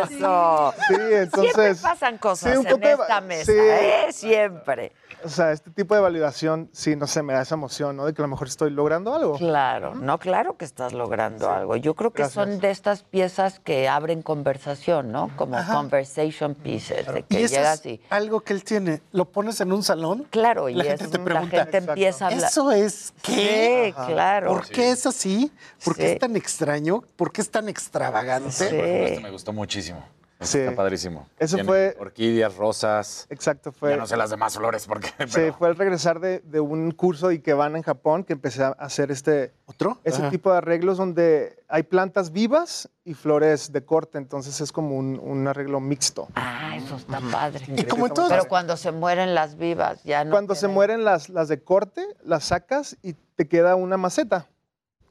[0.09, 0.73] Eso.
[0.87, 1.53] Sí, entonces...
[1.53, 3.57] Siempre pasan cosas sí, un en esta mesa, sí.
[3.59, 4.05] ¿eh?
[4.11, 4.93] Siempre.
[5.25, 8.05] O sea, este tipo de validación, sí, no sé, me da esa emoción, ¿no?
[8.05, 9.37] De que a lo mejor estoy logrando algo.
[9.37, 11.75] Claro, no, claro que estás logrando algo.
[11.75, 15.29] Yo creo que son de estas piezas que abren conversación, ¿no?
[15.35, 15.73] Como Ajá.
[15.73, 18.01] conversation pieces, de que Y eso llegas es y...
[18.09, 19.01] algo que él tiene.
[19.11, 20.25] Lo pones en un salón.
[20.29, 21.57] Claro, y la gente es- te la pregunta.
[21.65, 22.49] gente empieza a hablar.
[22.49, 23.87] ¿Eso es qué?
[23.87, 24.20] Sí, claro.
[24.47, 25.51] ¿Por qué es así?
[25.83, 26.13] ¿Por qué Sí.
[26.13, 27.03] es tan extraño?
[27.15, 28.47] ¿Por qué es tan extravagante?
[28.49, 30.03] Este me gustó muchísimo.
[30.43, 30.57] Sí.
[30.57, 31.27] Está padrísimo.
[31.37, 33.27] Eso Tiene fue- Orquídeas, rosas.
[33.29, 33.91] Exacto, fue...
[33.91, 35.09] Ya no sé las demás flores porque.
[35.27, 38.69] Sí, fue al regresar de, de un curso de Ikebana en Japón que empecé a
[38.69, 39.53] hacer este...
[39.67, 39.99] ¿Otro?
[40.03, 40.31] Ese Ajá.
[40.31, 45.19] tipo de arreglos donde hay plantas vivas y flores de corte, entonces es como un,
[45.19, 46.27] un arreglo mixto.
[46.33, 47.63] Ah, eso está padre.
[47.77, 50.31] Y como en todas Pero cuando se mueren las vivas, ya no.
[50.31, 54.45] Cuando se mueren las, las de corte, las sacas y te queda una maceta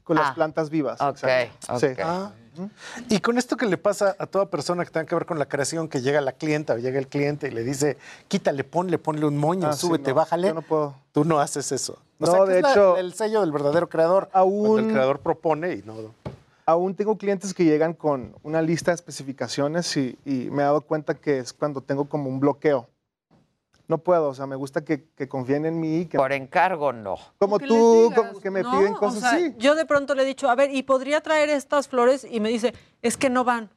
[0.05, 1.01] con las Ah, plantas vivas.
[1.01, 1.79] ok, exacto.
[1.79, 1.87] Sí.
[2.01, 2.31] Ah.
[3.09, 5.47] Y con esto que le pasa a toda persona que tenga que ver con la
[5.49, 7.97] creación, que llega la clienta o llega el cliente y le dice,
[8.29, 10.47] quítale, ponle, ponle un moño, Ah, sí, súbete, no, bájale.
[10.47, 10.95] yo no puedo.
[11.11, 11.97] Tú no haces eso.
[12.21, 14.29] O No, sea, de es la- hecho, el sello del verdadero creador.
[14.31, 15.93] Cuando Aún, el creador propone y no.
[16.65, 20.79] aún tengo clientes que llegan con una lista de especificaciones y, y me he dado
[20.81, 22.87] cuenta que es cuando tengo como un bloqueo.
[23.91, 26.05] No puedo, o sea, me gusta que, que confíen en mí.
[26.05, 27.17] Que, Por encargo, no.
[27.37, 28.71] como tú, como que me ¿no?
[28.71, 29.53] piden O cosas sea, así.
[29.57, 32.25] Yo de pronto le he dicho, a ver, ¿y podría traer estas flores?
[32.29, 33.69] Y me dice, es que no van.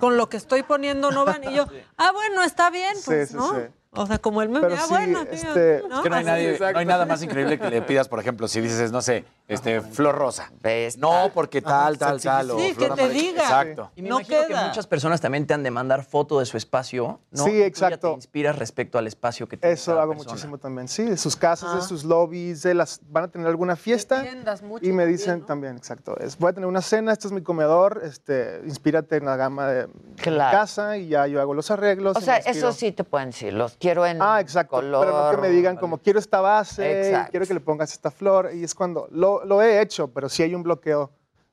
[0.00, 1.44] Con lo que estoy poniendo no van.
[1.44, 1.66] Y yo,
[1.98, 3.54] ah, bueno, está bien, Sí, pues, sí, ¿no?
[3.54, 3.60] sí.
[3.92, 5.96] O sea, como el meme, Pero ah, sí, bueno, este- ¿no?
[5.96, 8.46] Es que no hay, nadie- no hay nada más increíble que le pidas, por ejemplo,
[8.46, 10.52] si dices, no sé, este, flor rosa.
[10.96, 12.52] No, porque tal, tal, tal.
[12.52, 13.20] o Sí, que flor te amarilla.
[13.32, 13.42] diga.
[13.42, 13.90] Exacto.
[13.96, 14.68] Y me No imagino que queda.
[14.68, 17.42] muchas personas también te han de mandar foto de su espacio, ¿no?
[17.44, 18.08] Sí, Y tú ya exacto.
[18.10, 20.30] te inspiras respecto al espacio que tiene Eso cada hago persona.
[20.34, 21.82] muchísimo también, sí, de sus casas, de Ah.
[21.82, 25.40] sus lobbies, de las van a tener alguna fiesta Tiendas mucho y me también, dicen
[25.40, 25.46] ¿no?
[25.46, 29.24] también, exacto, es, voy a tener una cena, este es mi comedor, este, inspírate en
[29.24, 29.88] la gama de
[30.22, 30.56] Claro.
[30.56, 32.16] casa y ya yo hago los arreglos.
[32.16, 35.06] O y sea, eso sí te pueden decir, los quiero en Ah, exacto, color.
[35.06, 38.50] pero no que me digan como quiero esta base, quiero que le pongas esta flor
[38.54, 41.10] y es cuando lo, lo he hecho, pero si hay un bloqueo,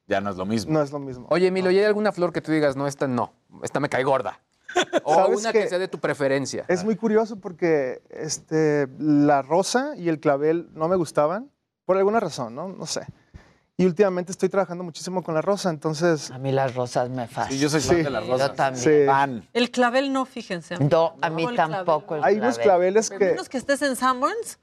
[0.07, 0.71] Ya no es lo mismo.
[0.73, 1.25] no es lo mismo.
[1.31, 3.33] Oye, Emilio, ¿y hay alguna flor que tú digas, no, esta no,
[3.63, 4.39] esta me cae gorda?
[5.03, 6.65] O ¿Sabes una que sea de tu preferencia.
[6.67, 11.49] Es muy curioso porque este, la rosa y el clavel no me gustaban
[11.85, 12.67] por alguna razón, ¿no?
[12.67, 13.07] No sé.
[13.79, 16.31] Y últimamente estoy trabajando muchísimo con la rosa, entonces...
[16.31, 17.51] A mí las rosas me fascinan.
[17.51, 18.03] Sí, yo soy fan Sí.
[18.03, 18.55] de las Yo rosas.
[18.55, 18.83] también.
[18.83, 19.05] Sí.
[19.05, 19.47] Fan.
[19.53, 20.77] El clavel no, fíjense.
[20.79, 22.63] No, a mí el tampoco el Hay unos clavel.
[22.63, 23.25] claveles A que...
[23.25, 24.57] menos que estés en Sanborns,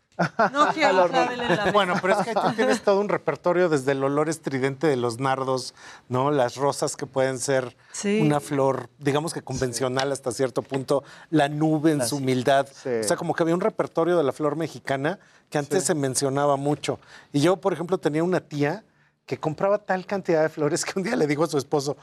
[0.53, 1.71] no quiero clavel en la mesa.
[1.73, 5.21] Bueno, pero es que tú tienes todo un repertorio desde el olor estridente de los
[5.21, 5.75] nardos,
[6.09, 6.33] ¿no?
[6.33, 8.21] Las rosas que pueden ser Sí.
[8.21, 12.67] una flor, digamos que convencional hasta cierto punto, la nube en su humildad.
[12.73, 12.89] Sí.
[12.89, 15.21] O sea, como que había un repertorio de la flor mexicana
[15.51, 16.99] que antes se mencionaba mucho.
[17.33, 18.83] Y yo, por ejemplo, tenía una tía
[19.27, 21.97] que compraba tal cantidad de flores que un día le dijo a su esposo,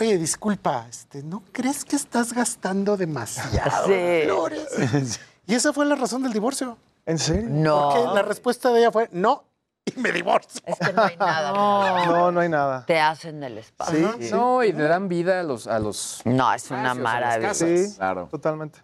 [0.00, 4.22] Oye, disculpa, este, ¿no crees que estás gastando demasiado Sí.
[4.24, 5.20] flores?
[5.46, 6.78] Y esa fue la razón del divorcio.
[7.04, 7.46] ¿En serio?
[7.50, 7.90] No.
[7.92, 9.44] Porque la respuesta de ella fue no
[9.84, 10.62] y me divorcio.
[10.64, 11.52] Es que no hay nada.
[12.06, 12.86] No, no hay nada.
[12.86, 14.14] Te hacen el espacio.
[14.18, 14.30] Sí, sí.
[14.32, 15.66] No, y le dan vida a los...
[15.66, 17.52] A los No, es una maravilla.
[17.52, 18.28] Sí, Claro.
[18.30, 18.78] totalmente.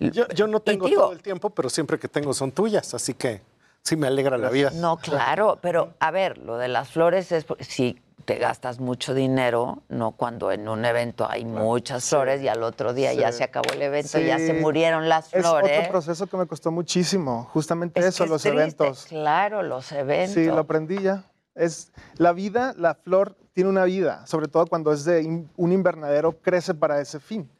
[0.00, 3.14] Yo, yo no tengo digo- todo el tiempo, pero siempre que tengo son tuyas, así
[3.14, 3.40] que
[3.84, 4.70] sí me alegra la vida.
[4.74, 9.82] No, claro, pero a ver, lo de las flores es si te gastas mucho dinero,
[9.88, 13.72] no cuando en un evento hay muchas flores y al otro día ya se acabó
[13.72, 14.46] el evento, ya Sí.
[14.46, 15.78] se murieron las Es flores.
[15.78, 19.06] otro proceso que me costó muchísimo, justamente Es eso, que es los triste, eventos.
[19.06, 20.34] Claro, los eventos.
[20.34, 21.24] Sí, lo aprendí ya.
[21.56, 25.72] Es la vida, la flor tiene una vida, sobre todo cuando es de in- un
[25.72, 27.50] invernadero, crece para ese fin,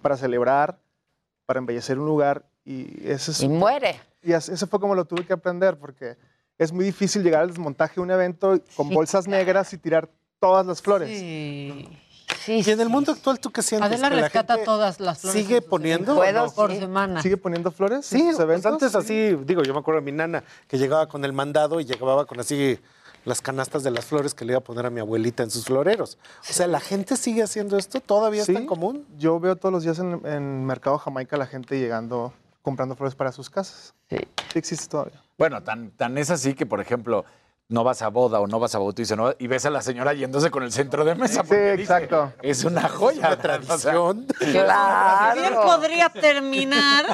[0.00, 0.78] para celebrar,
[1.44, 4.00] para embellecer un lugar y ese es Y muere.
[4.26, 6.16] Y eso fue como lo tuve que aprender porque
[6.58, 10.08] es muy difícil llegar al desmontaje de un evento con Sí, bolsas negras y tirar
[10.40, 11.08] todas las flores.
[11.18, 11.88] Sí.
[12.44, 13.86] Sí, Y en el mundo actual, ¿tú qué sientes?
[13.90, 15.40] Adela ¿Que la rescata gente todas las flores.
[15.42, 16.16] ¿Sigue poniendo?
[16.16, 16.52] ¿Puedo?
[16.52, 16.78] Por Sí.
[16.78, 17.22] semana.
[17.22, 18.06] ¿Sigue poniendo flores?
[18.06, 18.72] Sí, en sus pues eventos?
[18.72, 21.84] antes así, digo, yo me acuerdo de mi nana que llegaba con el mandado y
[21.84, 22.78] llegaba con así
[23.24, 25.64] las canastas de las flores que le iba a poner a mi abuelita en sus
[25.64, 26.18] floreros.
[26.48, 28.00] O sea, ¿la gente sigue haciendo esto?
[28.00, 28.52] ¿Todavía Sí.
[28.52, 29.04] es tan común?
[29.18, 32.32] Yo veo todos los días en, en Mercado Jamaica la gente llegando,
[32.66, 33.94] comprando flores para sus casas.
[34.10, 34.16] Sí.
[34.52, 35.22] Sí existe todavía.
[35.38, 37.24] Bueno, tan, tan es así que, por ejemplo,
[37.68, 39.34] no vas a boda o no vas a bautizo ¿no?
[39.40, 41.42] y ves a la señora yéndose con el centro de mesa.
[41.42, 42.32] Sí, dice, exacto.
[42.40, 43.18] Es una joya.
[43.26, 44.26] Una tradición.
[44.56, 45.40] Claro.
[45.40, 47.04] Bien podría terminar,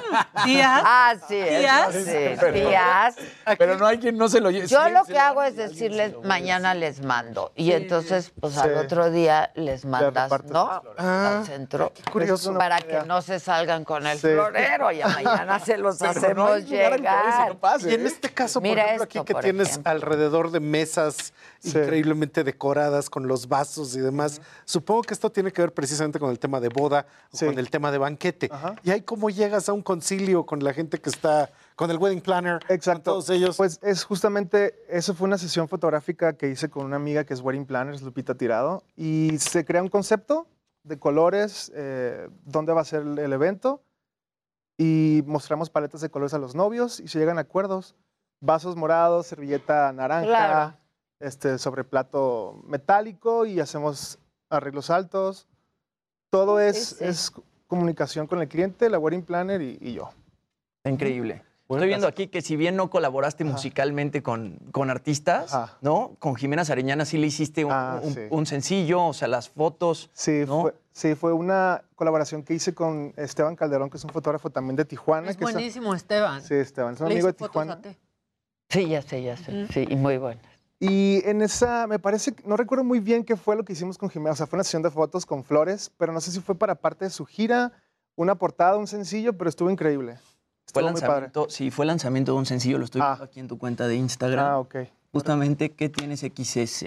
[0.45, 0.83] días.
[0.85, 1.95] Ah, sí, Tías.
[1.95, 2.11] eso
[2.47, 3.17] sí, tías.
[3.59, 4.67] Pero no hay quien no se lo lleve.
[4.67, 7.53] Yo Sí, lo que hago es decirles, mañana les mando.
[7.57, 10.83] Y entonces, pues al otro día les mandas, ¿no?
[10.99, 11.93] Al centro.
[12.13, 12.55] curioso.
[12.57, 14.29] Para que no se salgan con el Sí.
[14.29, 14.93] florero.
[14.93, 17.57] Y a mañana se los Pero no hacemos llegar.
[17.59, 18.09] pase, Y en ¿eh?
[18.09, 19.91] este caso, por Mira ejemplo, esto, aquí que por tienes ejemplo.
[19.93, 21.33] alrededor alrededor de mesas
[21.63, 24.41] increíblemente decoradas con los vasos y demás.
[24.65, 27.71] Supongo que esto tiene que ver precisamente con el tema de boda o con el
[27.71, 28.51] tema de banquete.
[28.83, 32.21] Y ahí cómo llegas a un concilio con la gente que está, con el wedding
[32.21, 33.57] planner, con todos ellos.
[33.57, 37.41] Pues es justamente, eso fue una sesión fotográfica que hice con una amiga que es
[37.41, 40.47] wedding planner, es Lupita Tirado, y se crea un concepto
[40.83, 43.83] de colores, eh, dónde va a ser el evento,
[44.77, 47.95] y mostramos paletas de colores a los novios y se llegan a acuerdos.
[48.45, 50.75] Vasos morados, servilleta naranja, Claro.
[51.21, 54.19] este, sobre plato metálico y hacemos
[54.51, 55.47] arreglos altos.
[56.29, 57.33] Todo es, es
[57.69, 60.11] comunicación con el cliente, la wedding planner y, y yo.
[60.85, 61.45] Increíble.
[61.71, 66.17] Estoy viendo aquí que si bien no colaboraste musicalmente con, con artistas, ¿no?
[66.19, 68.21] Con Jimena Sariñana sí le hiciste un, un- sí.
[68.29, 70.11] un sencillo, o sea, las fotos.
[70.13, 74.51] Sí, fue, sí, fue una colaboración que hice con Esteban Calderón, que es un fotógrafo
[74.51, 75.31] también de Tijuana.
[75.31, 76.43] Es que buenísimo, Esteban.
[76.43, 77.81] Sí, Esteban, es un Le amigo de Tijuana.
[78.73, 79.67] Sí, ya sé, ya sé.
[79.69, 80.41] Sí, y muy bueno.
[80.81, 84.11] Y en esa, me parece, no recuerdo muy bien qué fue lo que hicimos con
[84.11, 86.57] Jimena, o sea, fue una sesión de fotos con flores, pero no sé si fue
[86.57, 87.71] para parte de su gira,
[88.17, 90.17] una portada, un sencillo, pero estuvo increíble.
[90.73, 91.07] Fue Estuvo muy padre.
[91.27, 93.95] lanzamiento, sí, fue lanzamiento de un sencillo, lo estoy viendo aquí en tu cuenta de
[93.95, 94.45] Instagram.
[94.45, 94.77] Ah, ok.
[95.13, 96.85] Justamente, ¿qué tienes XS?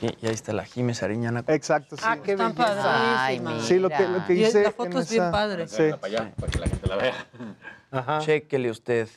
[0.00, 1.44] Y, y ahí está la Jimena Sariñana.
[1.46, 2.02] Exacto, sí.
[2.04, 2.74] Ah, qué Están belleza.
[2.82, 3.62] padrísimas.
[3.66, 4.62] Sí, lo que, lo que Y hice.
[4.64, 5.68] la foto en es bien esa- padre.
[5.68, 5.82] Sí.
[6.00, 7.14] para que la gente la vea.
[7.92, 8.18] Ajá.
[8.18, 9.08] Chéquele usted.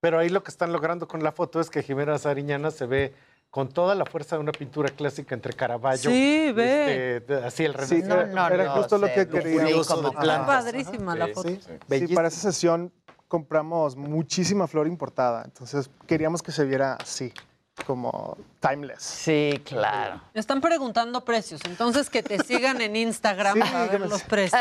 [0.00, 3.14] Pero ahí lo que están logrando con la foto es que Jimena Sariñana se ve
[3.50, 6.10] con toda la fuerza de una pintura clásica entre Caravaggio.
[6.10, 7.16] Sí, ve.
[7.16, 10.46] este, de- así el Sí, era- era justo lo que quería.
[10.46, 11.48] Padrísima la foto.
[11.48, 11.58] sí.
[12.06, 12.92] Sí, para esa sesión
[13.28, 17.32] compramos muchísima flor importada, entonces queríamos que se viera así,
[17.86, 19.02] como timeless.
[19.02, 20.20] Sí, claro.
[20.34, 24.22] Me están preguntando precios, entonces que te sigan en Instagram Sí, para ver me- los
[24.22, 24.60] precios.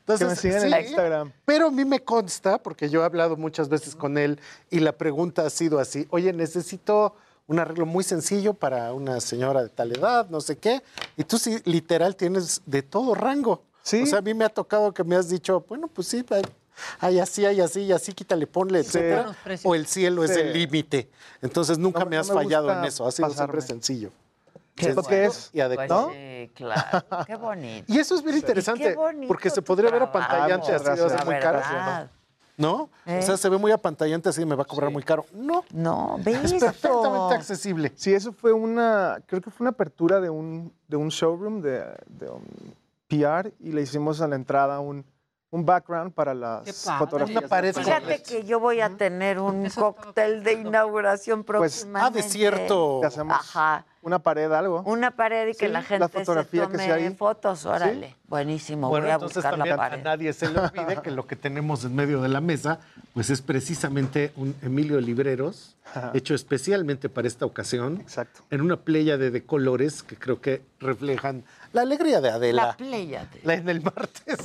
[0.00, 1.32] Entonces, Que me sigan en sí, Instagram.
[1.44, 4.38] Pero a mí me consta, porque yo he hablado muchas veces con él
[4.70, 7.14] y la pregunta ha sido así, oye, necesito
[7.46, 10.82] un arreglo muy sencillo para una señora de tal edad, no sé qué,
[11.16, 13.62] y tú sí, literal, tienes de todo rango.
[13.82, 14.02] Sí.
[14.02, 16.24] O sea, a mí me ha tocado que me has dicho, bueno, pues sí,
[17.00, 19.16] hay- así, hay así, y así, quítale, ponle, etcétera.
[19.22, 19.70] Buenos precios.
[19.70, 20.40] O el cielo es Sí.
[20.40, 21.10] el límite.
[21.42, 23.60] Entonces nunca No- me no has me fallado en eso, ha sido pasarme.
[23.60, 24.10] siempre sencillo.
[24.80, 25.30] Qué Sencillo bueno.
[25.32, 25.46] es?
[25.48, 26.10] Y Pues adecuado.
[26.10, 27.04] sí, claro.
[27.26, 27.92] Qué bonito.
[27.92, 31.06] Y eso es bien interesante, qué bonito porque se podría ver trabajo, apantallante así, a
[31.18, 32.08] La muy caro.
[32.56, 32.90] ¿No?
[33.06, 33.20] ¿Eh?
[33.20, 35.24] O sea, se ve muy apantallante así, me va a cobrar muy caro.
[35.32, 37.90] No, No, ve es perfectamente accesible.
[37.96, 41.82] Sí, eso fue una, creo que fue una apertura de un, de un showroom, de,
[42.06, 42.44] de un
[43.08, 45.06] PR, y le hicimos a la entrada un,
[45.50, 47.38] un background para las fotografías.
[47.38, 52.18] Una pared con- Fíjate que yo voy a tener un cóctel de inauguración Pues, próximamente.
[52.20, 53.00] ah, de cierto.
[53.02, 53.86] Hacemos Ajá.
[54.02, 54.82] Una pared, algo.
[54.86, 57.14] Una pared y que Sí, la la gente fotografía se que tome ahí.
[57.14, 58.16] fotos, órale.
[58.26, 60.02] Buenísimo, Bueno, voy a entonces buscar también la a pared.
[60.04, 62.78] nadie se le olvide que lo que tenemos en medio de la mesa,
[63.12, 65.76] pues es precisamente un Emilio Libreros,
[66.14, 68.42] hecho especialmente para esta ocasión, Exacto.
[68.50, 72.66] en una pléyade de colores que creo que reflejan la alegría de Adela.
[72.66, 73.40] La Pléyade.
[73.42, 74.38] La en el martes.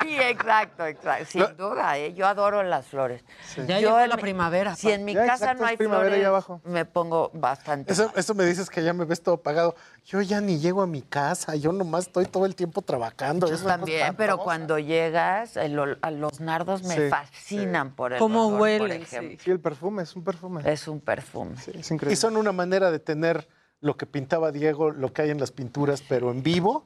[0.00, 1.26] Sí, exacto, exacto.
[1.28, 2.14] Sin duda, ¿eh?
[2.14, 3.22] yo adoro las flores.
[3.56, 4.74] Ya Yo llegó en la mi- primavera.
[4.76, 6.60] Si en mi Ya, casa exacto, no hay flores, abajo.
[6.64, 7.92] me pongo bastante.
[7.92, 8.12] Eso, mal.
[8.16, 9.74] eso me dices que ya me ves todo pagado.
[10.04, 13.48] Yo ya ni llego a mi casa, yo nomás estoy todo el tiempo trabajando.
[13.48, 18.46] Yo también, pero cuando llegas, el a los nardos me Sí, fascinan por el Cómo
[18.48, 19.38] olor, por huelen, ejemplo.
[19.42, 20.62] Sí, el perfume, es un perfume.
[20.70, 21.56] Es un perfume.
[21.56, 22.16] Sí, es Y increíble.
[22.16, 23.48] son una manera de tener
[23.80, 26.84] lo que pintaba Diego, lo que hay en las pinturas, pero en vivo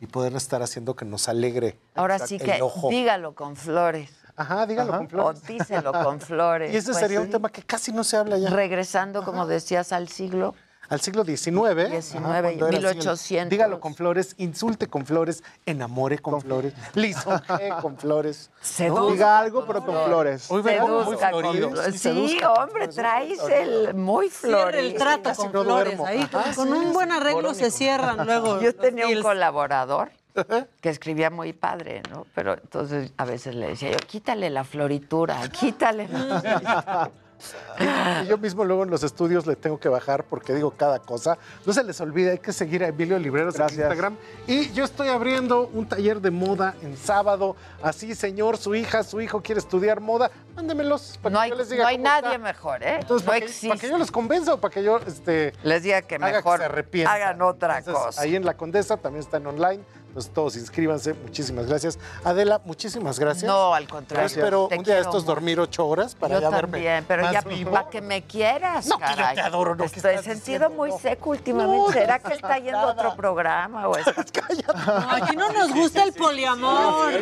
[0.00, 1.78] y poder estar haciendo que nos alegre.
[1.94, 2.88] Ahora sí que ojo.
[2.90, 4.10] dígalo con flores.
[4.34, 4.98] Ajá, dígalo Ajá.
[4.98, 5.42] con flores.
[5.44, 6.72] O díselo con flores.
[6.72, 7.26] Y ese Pues sería sí.
[7.26, 8.50] un tema que casi no se habla ya.
[8.50, 10.54] Regresando, como decías, al siglo.
[10.88, 11.40] Al siglo XIX.
[12.02, 13.50] XIX, cuando era así el 1800.
[13.50, 18.50] Dígalo con flores, insulte con flores, enamore con flores, lisonjee con flores.
[18.60, 20.50] Seduzca Diga algo, pero con flores.
[20.50, 21.70] Hoy vengo muy Seduzca con florido.
[21.70, 22.00] flores.
[22.00, 25.96] Sí, hombre, flores, traes el muy Cierra el trato con no flores.
[25.96, 26.06] duermo.
[26.06, 28.60] Ahí, con- Ajá, con sí, un buen arreglo se cierran luego.
[28.60, 30.10] Yo tenía un colaborador
[30.82, 32.26] que escribía muy padre, ¿no?
[32.34, 36.06] Pero entonces a veces le decía yo, quítale la floritura, quítale.
[36.08, 37.10] la-".
[38.24, 41.38] Y yo mismo luego en los estudios le tengo que bajar porque digo cada cosa.
[41.64, 43.78] No se les olvide, hay que seguir a Emilio Libreros Gracias.
[43.78, 44.16] en Instagram.
[44.46, 47.56] Y yo estoy abriendo un taller de moda en sábado.
[47.82, 51.56] Así, señor, su hija, su hijo quiere estudiar moda, mándemelos para No que hay, yo
[51.56, 52.38] les diga no hay cómo nadie está.
[52.38, 52.96] mejor, ¿eh?
[53.00, 53.68] Entonces, no para, que, existe.
[53.68, 56.58] para que yo los convenza o para que yo este, Les diga que haga mejor
[56.58, 57.14] que se arrepientan.
[57.16, 58.20] hagan otra Entonces, cosa.
[58.22, 59.82] Ahí en La Condesa también está en online.
[60.12, 61.14] Pues todos inscríbanse.
[61.14, 61.98] Muchísimas gracias.
[62.24, 63.44] Adela, muchísimas gracias.
[63.50, 65.26] No, al contrario, Yo espero te un día de estos mucho.
[65.26, 67.70] dormir ocho horas para yo ya también, verme pero más ya vivo.
[67.72, 69.34] para que me quieras, No, que yo caray.
[69.36, 71.76] te adoro, no, ¿qué Estoy sentido muy seco últimamente.
[71.78, 75.72] No, ¿Será no que está yendo a otro programa o es- No, aquí no nos
[75.72, 77.12] gusta el poliamor.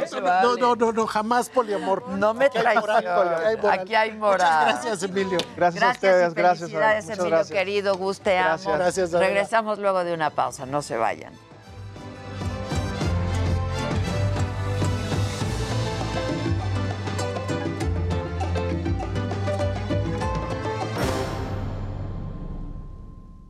[0.42, 2.08] No, no, no, no, jamás poliamor.
[2.08, 3.64] No me traiciones.
[3.70, 4.66] aquí hay moral.
[4.66, 5.38] Muchas gracias, Emilio.
[5.56, 6.58] Gracias, a ustedes, gracias.
[6.70, 7.58] felicidades, Emilio gracias.
[7.58, 7.96] querido.
[7.96, 8.72] Guste, amo.
[8.72, 9.12] Gracias.
[9.12, 10.66] Regresamos luego de una pausa.
[10.66, 11.32] No se vayan.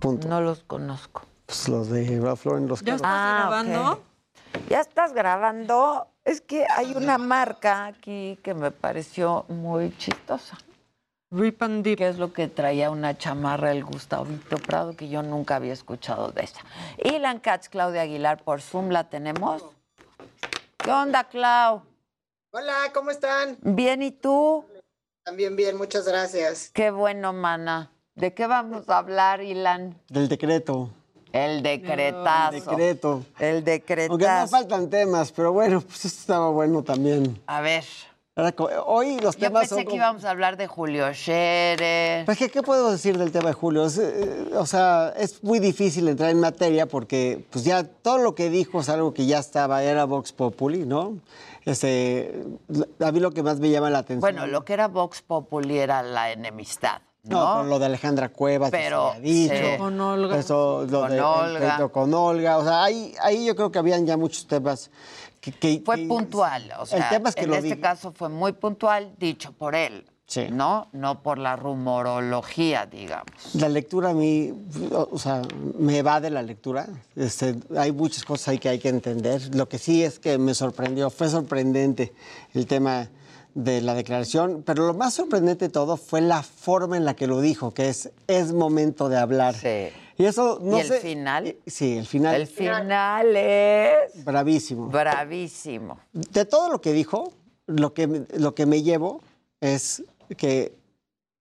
[0.02, 1.22] No los conozco.
[1.46, 4.02] Pues los de Ralph Lauren, los ¿Ya estás Ah, grabando?
[4.68, 6.06] ¿Ya estás grabando?
[6.24, 10.56] Es que hay una marca aquí que me pareció muy chistosa.
[11.32, 11.98] Rip and Dip.
[11.98, 16.30] Que es lo que traía una chamarra el Gustavito Prado, que yo nunca había escuchado
[16.32, 16.60] de esa.
[17.04, 19.64] Ilan Katz, Claudia Aguilar, por Zoom la tenemos.
[20.78, 21.82] ¿Qué onda, Clau?
[22.52, 23.58] Hola, ¿cómo están?
[23.60, 24.64] Bien, ¿y tú?
[25.24, 26.70] También bien, muchas gracias.
[26.72, 27.90] Qué bueno, mana.
[28.20, 29.96] ¿De qué vamos a hablar, Ilan?
[30.08, 30.90] Del decreto.
[31.32, 32.54] El decretazo.
[32.56, 33.24] El decreto.
[33.38, 34.12] El decretazo.
[34.12, 37.40] Aunque no faltan temas, pero bueno, pues esto estaba bueno también.
[37.46, 37.84] A ver.
[38.86, 42.24] Hoy los Yo temas pensé son que como- íbamos a hablar de Julio Scherer.
[42.24, 43.84] Pues, ¿qué, ¿qué puedo decir del tema de Julio?
[43.84, 48.34] Es, eh, o sea, es muy difícil entrar en materia porque pues ya todo lo
[48.34, 51.18] que dijo es algo que ya estaba, era Vox Populi, ¿no?
[51.66, 52.42] Este,
[53.00, 54.20] a mí lo que más me llama la atención...
[54.20, 57.64] Bueno, lo que era Vox Populi era la enemistad, No, ¿no?
[57.64, 59.54] lo de Alejandra Cuevas, que Pero, se había dicho.
[59.72, 59.78] sí.
[59.78, 60.38] Con Olga.
[60.38, 61.58] Eso, lo Con de el Olga.
[61.76, 62.58] pleito con Olga.
[62.58, 64.90] O sea, ahí, ahí yo creo que habían ya muchos temas
[65.40, 65.52] que...
[65.52, 67.80] que- Fue que- puntual, o sea, el tema es que en lo este dije.
[67.80, 70.46] caso fue muy puntual, dicho por él, Sí.
[70.50, 70.86] ¿no?
[70.92, 73.26] No por la rumorología, digamos.
[73.54, 74.52] La lectura a mí,
[74.92, 75.42] o o sea,
[75.78, 76.86] me va de la lectura.
[77.16, 79.54] Este, hay muchas cosas ahí que hay que entender.
[79.54, 82.12] Lo que sí es que me sorprendió, fue sorprendente
[82.54, 83.08] el tema
[83.54, 87.26] de la declaración, pero lo más sorprendente de todo fue la forma en la que
[87.26, 89.54] lo dijo, que es, es momento de hablar.
[90.16, 91.56] Y eso, no ¿Y el sé- final?
[91.66, 92.34] Sí, el final.
[92.34, 94.88] El final es Bravísimo.
[94.88, 95.98] bravísimo.
[96.12, 97.32] De todo lo que dijo,
[97.66, 99.20] lo que, lo que me llevo
[99.60, 100.02] es
[100.36, 100.72] que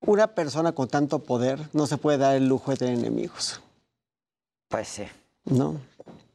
[0.05, 3.61] una persona con tanto poder no se puede dar el lujo de tener enemigos.
[4.69, 5.03] Pues sí.
[5.45, 5.75] ¿No?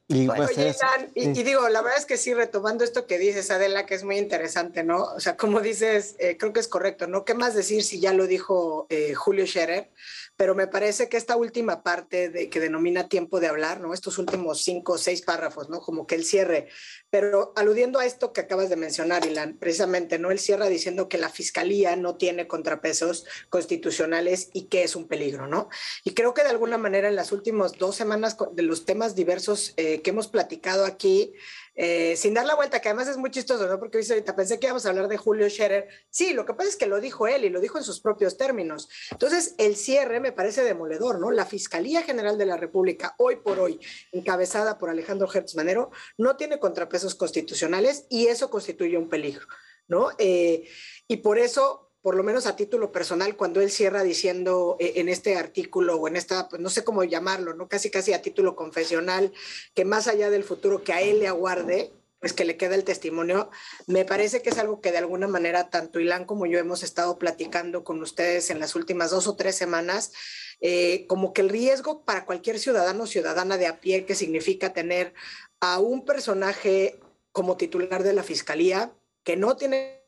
[0.07, 0.75] Y pues Oye,
[1.15, 4.19] y digo, la verdad es que sí, retomando esto que dices, Adela, que es muy
[4.19, 5.03] interesante, ¿no?
[5.03, 7.25] O sea, como dices, eh, creo que es correcto, ¿no?
[7.25, 9.91] ¿Qué más decir si ya lo dijo eh, Julio Scherer?
[10.37, 13.95] Pero me parece que esta última parte de, que denomina tiempo de hablar, ¿no?
[13.95, 15.81] Estos últimos cinco o seis párrafos, ¿no?
[15.81, 16.69] Como que el cierre.
[17.11, 20.31] Pero aludiendo a esto que acabas de mencionar, Ilan, precisamente, ¿no?
[20.31, 25.47] Él cierra diciendo que la fiscalía no tiene contrapesos constitucionales y que es un peligro,
[25.47, 25.69] ¿no?
[26.05, 29.75] Y creo que de alguna manera en las últimas dos semanas de los temas diversos
[29.77, 31.33] eh, que hemos platicado aquí,
[31.77, 33.79] eh, sin dar la vuelta, que además es muy chistoso, ¿no?
[33.79, 35.89] Porque ahorita, pensé que íbamos a hablar de Julio Scherer.
[36.09, 38.37] Sí, lo que pasa es que lo dijo él y lo dijo en sus propios
[38.37, 38.89] términos.
[39.11, 41.31] Entonces, el cierre me parece demoledor, ¿no?
[41.33, 43.81] La Fiscalía General de la República, hoy por hoy,
[44.13, 49.47] encabezada por Alejandro Hertz Manero, no tiene contrapesos constitucionales y eso constituye un peligro,
[49.89, 50.11] ¿no?
[50.19, 50.69] Eh,
[51.09, 55.09] y por eso por lo menos a título personal, cuando él cierra diciendo eh, en
[55.09, 57.67] este artículo o en esta, pues no sé cómo llamarlo, ¿no?
[57.67, 59.33] Casi casi a título confesional,
[59.73, 62.85] que más allá del futuro que a él le aguarde, pues que le queda el
[62.85, 63.49] testimonio,
[63.87, 67.19] me parece que es algo que de alguna manera tanto Ilan como yo hemos estado
[67.19, 70.13] platicando con ustedes en las últimas dos o tres semanas,
[70.61, 74.75] eh, como que el riesgo para cualquier ciudadano o ciudadana de a pie que significa
[74.75, 75.15] tener
[75.59, 77.01] a un personaje
[77.33, 80.04] como titular de la fiscalía que no tiene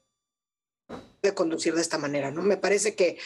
[1.27, 2.43] de conducir de esta manera, ¿no?
[2.43, 3.19] Me parece que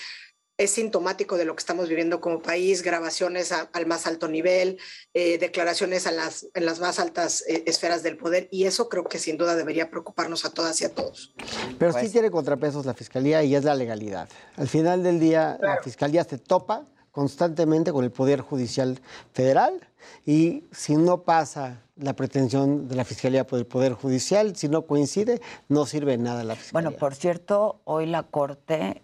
[0.58, 4.76] es sintomático de lo que estamos viviendo como país, grabaciones a- al más alto nivel,
[5.14, 9.04] eh, declaraciones a las, en las más altas eh, esferas del poder, y eso creo
[9.04, 11.32] que sin duda debería preocuparnos a todas y a todos.
[11.78, 14.28] Pero Pues sí tiene contrapesos la fiscalía y es la legalidad.
[14.56, 19.00] Al final del día, la fiscalía se topa constantemente con el Poder Judicial
[19.32, 19.80] Federal
[20.24, 24.86] y si no pasa la pretensión de la fiscalía por el Poder Judicial, si no
[24.86, 26.88] coincide, no sirve nada la fiscalía.
[26.88, 29.02] Bueno, por cierto, hoy la Corte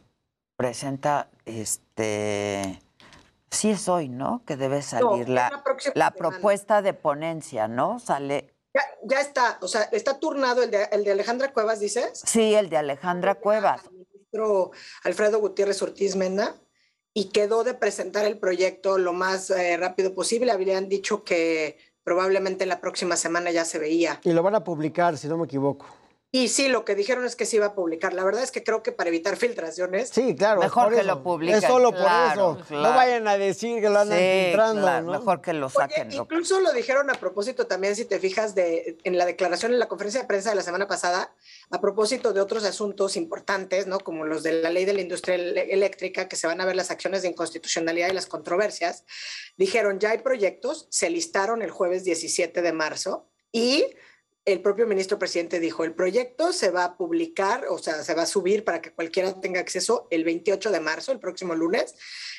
[0.56, 2.80] presenta este
[3.50, 4.42] sí es hoy, ¿no?
[4.46, 6.30] Que debe salir la, la próxima la semana.
[6.30, 7.98] propuesta de ponencia, ¿no?
[7.98, 12.22] Sale Ya, ya está, o sea, está turnado el de, el de Alejandra Cuevas, dices,
[12.24, 13.82] Sí, el de Alejandra Cuevas.
[13.90, 14.70] ministro
[15.04, 16.54] Alfredo Gutiérrez Ortiz Mena,
[17.16, 20.52] y quedó de presentar el proyecto lo más eh, rápido posible.
[20.52, 24.20] Habían dicho que probablemente la próxima semana ya se veía.
[24.22, 25.86] Y lo van a publicar, si no me equivoco.
[26.38, 28.12] Y sí, lo que dijeron es que se iba a publicar.
[28.12, 30.10] La verdad es que creo que para evitar filtraciones.
[30.10, 30.60] Sí, claro.
[30.60, 31.56] Mejor que lo publiquen.
[31.56, 32.66] Es solo claro, por eso.
[32.68, 32.82] claro.
[32.82, 34.82] No vayan a decir que lo andan Sí, filtrando.
[34.82, 35.12] claro, ¿no?
[35.12, 36.12] Mejor que lo saquen.
[36.12, 39.88] incluso lo dijeron a propósito también, si te fijas, de, en la declaración, en la
[39.88, 41.32] conferencia de prensa de la semana pasada,
[41.70, 43.98] a propósito de otros asuntos importantes, ¿no?
[43.98, 46.90] Como los de la ley de la industria eléctrica, que se van a ver las
[46.90, 49.04] acciones de inconstitucionalidad y las controversias,
[49.56, 53.86] dijeron, ya hay proyectos, se listaron el jueves 17 de marzo y
[54.46, 58.22] el propio ministro presidente dijo, el proyecto se va a publicar, o sea, se va
[58.22, 61.96] a subir para que cualquiera tenga acceso el 28 de marzo, el próximo lunes,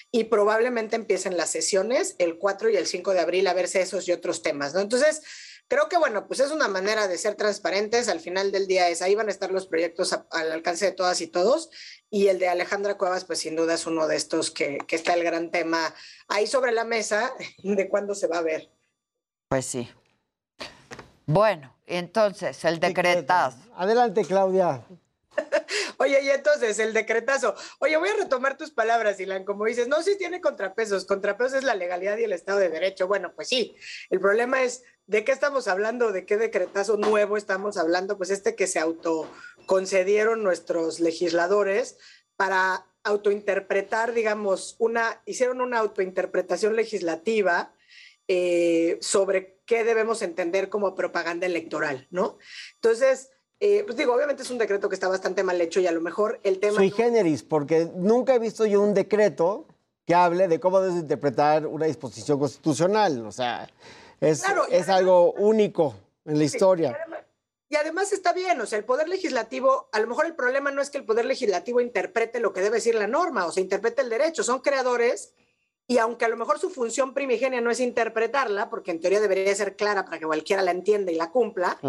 [0.10, 4.08] y probablemente empiecen las sesiones el 4 y el 5 de abril a verse esos
[4.08, 4.80] y otros temas, ¿no?
[4.80, 5.22] Entonces,
[5.68, 9.02] creo que, bueno, pues es una manera de ser transparentes, al final del día es,
[9.02, 11.70] ahí van a estar los proyectos al alcance de todas y todos,
[12.10, 15.14] y el de Alejandra Cuevas, pues sin duda es uno de estos que, que está
[15.14, 15.94] el gran tema
[16.30, 18.72] ahí sobre la mesa de cuándo se va a ver.
[19.50, 19.90] Pues sí.
[21.28, 23.58] Bueno, entonces, el decretazo.
[23.76, 24.82] Adelante, Claudia.
[25.98, 27.54] Oye, y entonces el decretazo.
[27.80, 29.44] Oye, voy a retomar tus palabras, Ilan.
[29.44, 31.04] Como dices, no, sí tiene contrapesos.
[31.04, 33.08] Contrapesos es la legalidad y el Estado de Derecho.
[33.08, 33.76] Bueno, pues sí.
[34.10, 36.14] El problema es, ¿de qué estamos hablando?
[36.14, 38.18] ¿De qué decretazo nuevo estamos hablando?
[38.18, 41.98] Pues este que se autoconcedieron nuestros legisladores
[42.38, 47.74] para autointerpretar, digamos, una, hicieron una autointerpretación legislativa
[48.28, 52.38] eh, sobre qué debemos entender como propaganda electoral, ¿no?
[52.76, 53.30] Entonces,
[53.60, 56.02] eh, pues digo, obviamente es un decreto que está bastante mal hecho y a lo
[56.02, 56.76] mejor el tema...
[56.76, 59.66] Sui generis, porque nunca he visto yo un decreto
[60.06, 63.26] que hable de cómo debes interpretar una disposición constitucional.
[63.26, 63.70] O sea,
[64.22, 65.96] es, Claro, y algo único
[66.26, 66.98] en la historia.
[67.70, 70.82] Y además está bien, o sea, el Poder Legislativo, a lo mejor el problema no
[70.82, 74.02] es que el Poder Legislativo interprete lo que debe decir la norma, o sea, interprete
[74.02, 75.34] el derecho, son creadores
[75.88, 79.56] y aunque a lo mejor su función primigenia no es interpretarla, porque en teoría debería
[79.56, 81.80] ser clara para que cualquiera la entienda y la cumpla,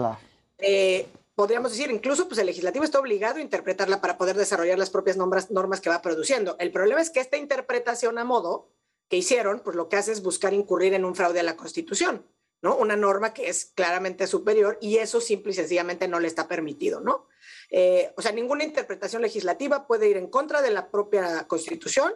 [0.58, 4.90] eh, podríamos decir, incluso pues el legislativo está obligado a interpretarla para poder desarrollar las
[4.90, 6.56] propias normas, normas que va produciendo.
[6.60, 8.68] El problema es que esta interpretación a modo
[9.08, 12.24] que hicieron, pues lo que hace es buscar incurrir en un fraude a la Constitución,
[12.62, 12.76] ¿no?
[12.76, 17.00] Una norma que es claramente superior y eso simple y sencillamente no le está permitido,
[17.00, 17.26] ¿no?
[17.70, 22.12] Eh, o sea, ninguna interpretación legislativa puede ir en contra de la propia Constitución,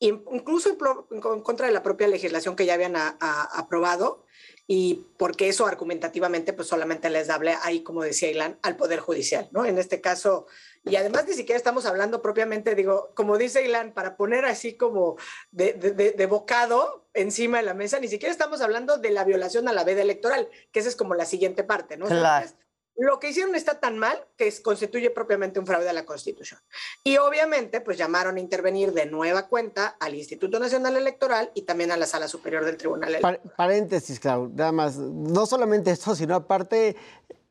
[0.00, 4.24] incluso en, pro- en contra de la propia legislación que ya habían a- a- aprobado
[4.66, 9.48] y porque eso argumentativamente pues solamente les hable ahí, como decía Ilan, al Poder Judicial,
[9.50, 9.64] ¿no?
[9.64, 10.46] En este caso,
[10.84, 15.16] y además ni siquiera estamos hablando propiamente, digo, como dice Ilan, para poner así como
[15.50, 19.24] de, de- de- de bocado encima de la mesa, ni siquiera estamos hablando de la
[19.24, 22.04] violación a la veda electoral, que esa es como la siguiente parte, ¿no?
[22.04, 22.46] O sea, Claro.
[22.46, 22.54] es-
[22.98, 26.60] lo que hicieron está tan mal que es- constituye propiamente un fraude a la Constitución.
[27.04, 31.92] Y obviamente, pues llamaron a intervenir de nueva cuenta al Instituto Nacional Electoral y también
[31.92, 33.38] a la Sala Superior del Tribunal Electoral.
[33.40, 34.96] Par- paréntesis, Clau, nada más.
[34.96, 36.96] No solamente esto, sino aparte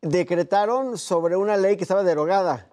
[0.01, 2.67] decretaron sobre una ley que estaba derogada,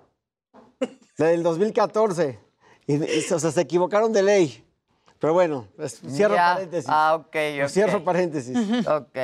[1.16, 2.38] la del 2014.
[2.86, 4.60] Y, y, o sea, se equivocaron de ley.
[5.18, 6.54] Pero bueno, cierro Ya.
[6.54, 6.90] paréntesis.
[6.92, 7.68] Ah, ok, ok.
[7.68, 8.56] Cierro paréntesis.
[8.86, 9.16] Ok.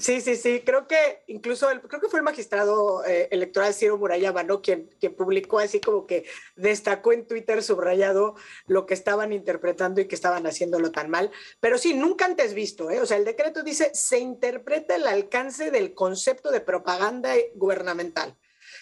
[0.00, 0.62] Sí, sí, sí.
[0.64, 4.62] Creo que incluso el- creo que fue el magistrado eh, electoral Ciro Murayama, ¿no?
[4.62, 6.24] Quien, quien publicó así como que
[6.56, 8.34] destacó en Twitter subrayado
[8.66, 11.30] lo que estaban interpretando y que estaban haciéndolo tan mal.
[11.60, 13.00] Pero sí, nunca antes visto, ¿eh?
[13.00, 18.36] O sea, el decreto dice se interpreta el alcance del concepto de propaganda gubernamental.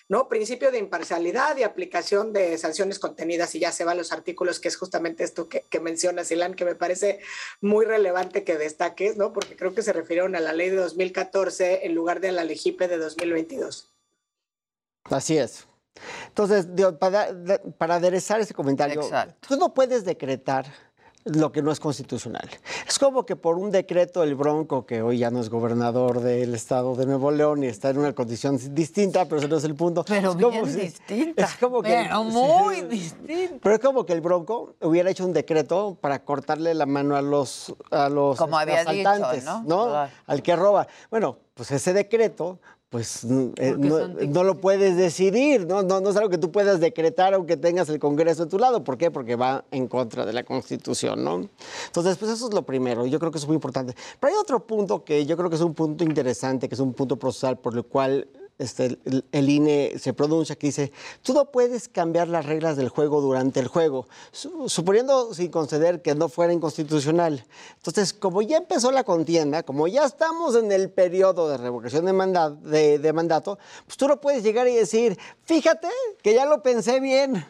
[0.08, 0.28] ¿No?
[0.28, 4.58] Principio de imparcialidad y aplicación de sanciones contenidas y ya se va a los artículos,
[4.60, 7.20] que es justamente esto que, que mencionas, Ilan, que me parece
[7.60, 9.32] muy relevante que destaques, ¿no?
[9.32, 12.44] Porque creo que se refirieron a la ley de 2014 en lugar de a la
[12.44, 13.92] LEGIPE de 2022.
[15.10, 15.66] Así es.
[16.28, 16.66] Entonces,
[17.00, 19.00] para, de- para aderezar ese comentario,
[19.46, 20.66] tú no puedes decretar
[21.34, 22.48] lo que no es constitucional.
[22.86, 26.54] Es como que por un decreto el Bronco, que hoy ya no es gobernador del
[26.54, 29.74] estado de Nuevo León y está en una condición distinta, pero ese no es el
[29.74, 30.04] punto.
[30.04, 31.44] Pero Es bien distinta.
[31.44, 33.56] Es como que, pero muy distinta.
[33.62, 37.22] Pero es como que el Bronco hubiera hecho un decreto para cortarle la mano a
[37.22, 40.08] los, a los Como había dicho, asaltantes, ¿no?
[40.26, 40.86] Al que roba.
[41.10, 42.58] Bueno, pues ese decreto,
[42.90, 45.82] pues eh, Porque no, lo puedes decidir, ¿no?
[45.82, 46.00] ¿no?
[46.00, 48.82] No es algo que tú puedas decretar aunque tengas el Congreso de tu lado.
[48.82, 49.10] ¿Por qué?
[49.10, 51.48] Porque va en contra de la Constitución, ¿no?
[51.86, 53.04] Entonces, pues eso es lo primero.
[53.04, 53.94] Yo creo que es muy importante.
[54.18, 56.94] Pero hay otro punto que yo creo que es un punto interesante, que es un
[56.94, 58.26] punto procesal por el cual
[58.58, 62.88] este, el, el INE se pronuncia, que dice, tú no puedes cambiar las reglas del
[62.88, 67.44] juego durante el juego, su- suponiendo sin conceder que no fuera inconstitucional.
[67.76, 72.12] Entonces, como ya empezó la contienda, como ya estamos en el periodo de revocación de,
[72.12, 75.88] manda- de mandato, pues tú no puedes llegar y decir, fíjate
[76.22, 77.44] que ya lo pensé bien.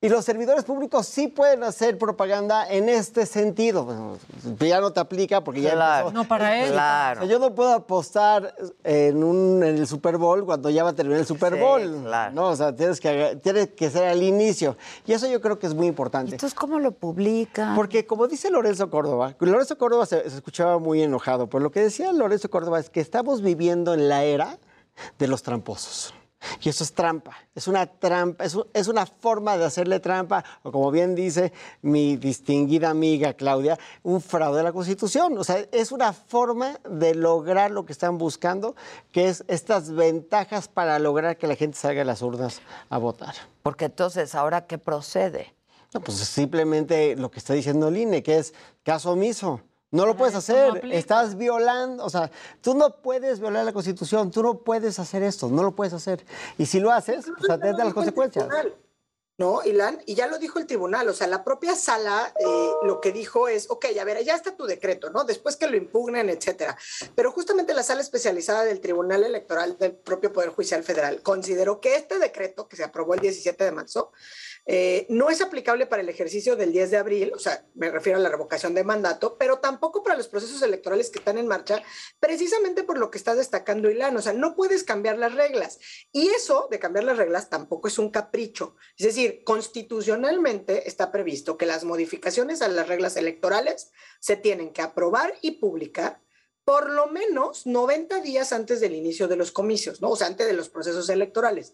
[0.00, 3.84] Y los servidores públicos sí pueden hacer propaganda en este sentido.
[3.84, 4.16] Bueno,
[4.60, 6.06] ya no te aplica porque ya Claro.
[6.10, 6.22] empezó.
[6.22, 6.70] No, para él.
[6.70, 7.20] Claro.
[7.20, 8.54] O sea, yo no puedo apostar
[8.84, 12.02] en, un, en el Super Bowl cuando ya va a terminar el Super Sí, Bowl.
[12.04, 12.32] claro.
[12.32, 14.76] No, o sea, tienes que, tienes que ser al inicio.
[15.04, 16.30] Y eso yo creo que es muy importante.
[16.30, 17.74] Entonces, ¿cómo lo publican?
[17.74, 21.80] Porque como dice Lorenzo Córdoba, Lorenzo Córdoba se, se escuchaba muy enojado, pero lo que
[21.80, 24.58] decía Lorenzo Córdoba es que estamos viviendo en la era
[25.18, 26.14] de los tramposos.
[26.60, 30.70] Y eso es trampa, es una trampa, es, es una forma de hacerle trampa, o
[30.70, 31.52] como bien dice
[31.82, 35.36] mi distinguida amiga Claudia, un fraude a la Constitución.
[35.36, 38.76] O sea, es una forma de lograr lo que están buscando,
[39.12, 43.34] que es estas ventajas para lograr que la gente salga a las urnas a votar.
[43.62, 45.54] Porque entonces, ¿ahora qué procede?
[45.92, 49.60] No, pues simplemente lo que está diciendo el INE, que es caso omiso.
[49.90, 54.42] No lo puedes hacer, estás violando, o sea, tú no puedes violar la Constitución, tú
[54.42, 56.26] no puedes hacer esto, no lo puedes hacer.
[56.58, 58.46] Y si lo haces, pues atente a las consecuencias.
[59.38, 60.02] ¿no, Ilan?
[60.04, 63.46] Y ya lo dijo el tribunal, o sea, la propia sala eh, lo que dijo
[63.46, 65.22] es, ok, a ver, ya está tu decreto, ¿no?
[65.22, 66.76] Después que lo impugnen, etcétera.
[67.14, 71.94] Pero justamente la sala especializada del Tribunal Electoral del propio Poder Judicial Federal consideró que
[71.94, 74.10] este decreto, que se aprobó el 17 de marzo,
[74.66, 78.18] eh, no es aplicable para el ejercicio del 10 de abril, o sea, me refiero
[78.18, 81.82] a la revocación de mandato, pero tampoco para los procesos electorales que están en marcha,
[82.20, 85.78] precisamente por lo que está destacando Ilan, o sea, no puedes cambiar las reglas.
[86.12, 88.76] Y eso de cambiar las reglas tampoco es un capricho.
[88.96, 94.82] Es decir, constitucionalmente está previsto que las modificaciones a las reglas electorales se tienen que
[94.82, 96.20] aprobar y publicar
[96.68, 100.10] por lo menos 90 días antes del inicio de los comicios, ¿no?
[100.10, 101.72] O sea, antes de los procesos electorales.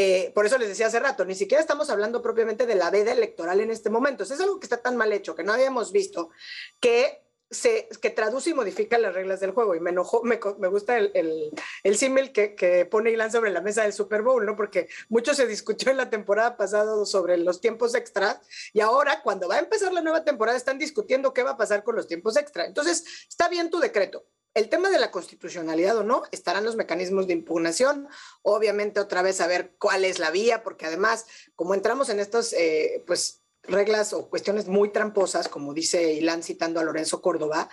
[0.00, 3.10] Eh, por eso les decía hace rato, ni siquiera estamos hablando propiamente de la veda
[3.10, 4.22] electoral en este momento.
[4.22, 6.30] Es algo que está tan mal hecho, que no habíamos visto,
[6.78, 9.74] que se que traduce y modifica las reglas del juego.
[9.74, 10.36] Y me enojó, me
[10.68, 11.50] gusta el, el,
[11.82, 14.54] el símil que, que pone Ilan sobre la mesa del Super Bowl, ¿no?
[14.54, 18.38] Porque mucho se discutió en la temporada pasada sobre los tiempos extras
[18.72, 21.82] y ahora, cuando va a empezar la nueva temporada, están discutiendo qué va a pasar
[21.82, 22.66] con los tiempos extra.
[22.66, 24.24] Entonces, está bien tu decreto.
[24.58, 28.08] El tema de la constitucionalidad o no, estarán los mecanismos de impugnación.
[28.42, 32.52] Obviamente, otra vez, a ver cuál es la vía, porque además, como entramos en estos,
[32.54, 37.68] eh, pues, reglas o cuestiones muy tramposas, como dice Ilan citando a Lorenzo Córdoba,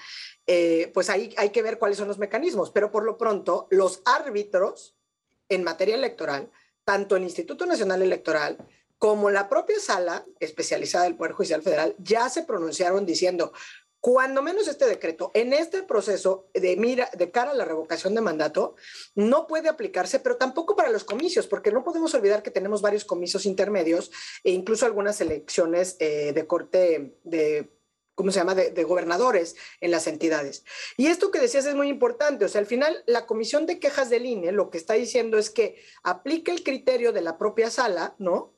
[0.45, 2.69] eh, pues ahí hay que ver cuáles son los mecanismos.
[2.69, 4.95] Pero por lo pronto, los árbitros
[5.49, 6.51] en materia electoral,
[6.83, 8.59] tanto el Instituto Nacional Electoral
[8.99, 13.53] como la propia sala especializada del Poder Judicial Federal, ya se pronunciaron diciendo,
[14.05, 18.21] cuando menos este decreto, en este proceso de mira, de cara a la revocación de
[18.21, 18.75] mandato,
[19.15, 23.03] no puede aplicarse, pero tampoco para los comicios, porque no podemos olvidar que tenemos varios
[23.03, 24.11] comicios intermedios
[24.43, 27.71] e incluso algunas elecciones eh, de corte de
[28.13, 30.63] ¿cómo se llama?, de, de, gobernadores en las entidades.
[30.97, 34.11] Y esto que decías es muy importante, o sea, al final la comisión de quejas
[34.11, 38.13] del INE lo que está diciendo es que aplique el criterio de la propia sala,
[38.19, 38.54] ¿no?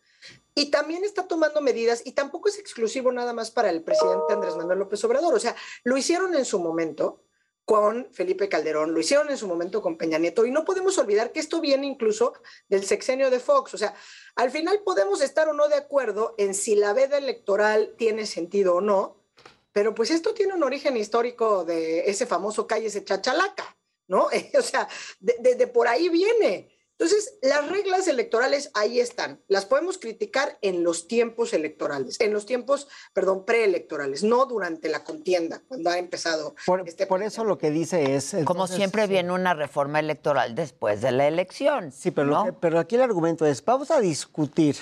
[0.56, 4.56] Y también está tomando medidas, y tampoco es exclusivo nada más para el presidente Andrés
[4.56, 7.24] Manuel López Obrador, o sea, lo hicieron en su momento
[7.64, 11.32] con Felipe Calderón, lo hicieron en su momento con Peña Nieto, y no podemos olvidar
[11.32, 12.34] que esto viene incluso
[12.70, 13.94] del sexenio de Fox, o sea,
[14.36, 18.76] al final podemos estar o no de acuerdo en si la veda electoral tiene sentido
[18.76, 19.18] o no,
[19.78, 24.28] pero pues esto tiene un origen histórico de ese famoso calle ese chachalaca, ¿no?
[24.58, 24.88] o sea,
[25.20, 26.77] de, de, de por ahí viene.
[27.00, 29.40] Entonces, las reglas electorales ahí están.
[29.48, 35.04] Las podemos criticar en los tiempos electorales, en los tiempos, perdón, preelectorales, no durante la
[35.04, 36.56] contienda, cuando ha empezado.
[36.66, 38.34] Por, este por eso lo que dice es...
[38.34, 41.92] Entonces, Como siempre viene una reforma electoral después de la elección.
[41.92, 42.46] Sí, pero, ¿no?
[42.46, 44.76] que, pero aquí el argumento es, vamos a discutir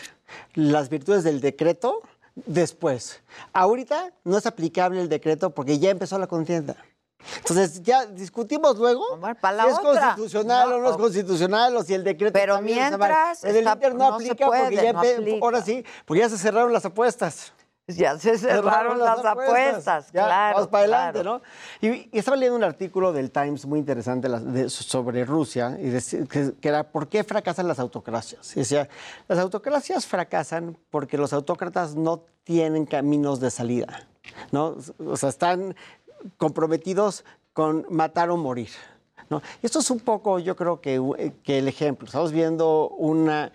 [0.54, 2.02] las virtudes del decreto
[2.36, 3.22] después.
[3.52, 6.78] Ahorita no es aplicable el decreto porque ya empezó la contienda.
[7.38, 9.04] Entonces ya discutimos luego
[9.42, 10.16] para si es otra.
[10.16, 13.94] constitucional no, o no es constitucional o si el decreto pero mientras el está, Inter
[13.94, 15.38] no, no aplica puede, porque ya no aplica.
[15.42, 17.54] ahora sí porque ya se cerraron las apuestas
[17.88, 21.42] ya se cerraron, cerraron las, las, apuestas, apuestas ya, claro vamos para adelante claro.
[21.82, 25.90] no y, y, estaba leyendo un artículo del Times muy interesante de, sobre Rusia y
[25.90, 28.90] de, que, que, era por qué fracasan las autocracias y decía
[29.28, 34.08] las autocracias fracasan porque los autócratas no tienen caminos de salida
[34.52, 35.76] no o sea están
[36.38, 38.70] comprometidos con matar o morir.
[39.62, 42.06] esto es un poco, yo creo que, que el ejemplo.
[42.06, 43.52] Estamos viendo una,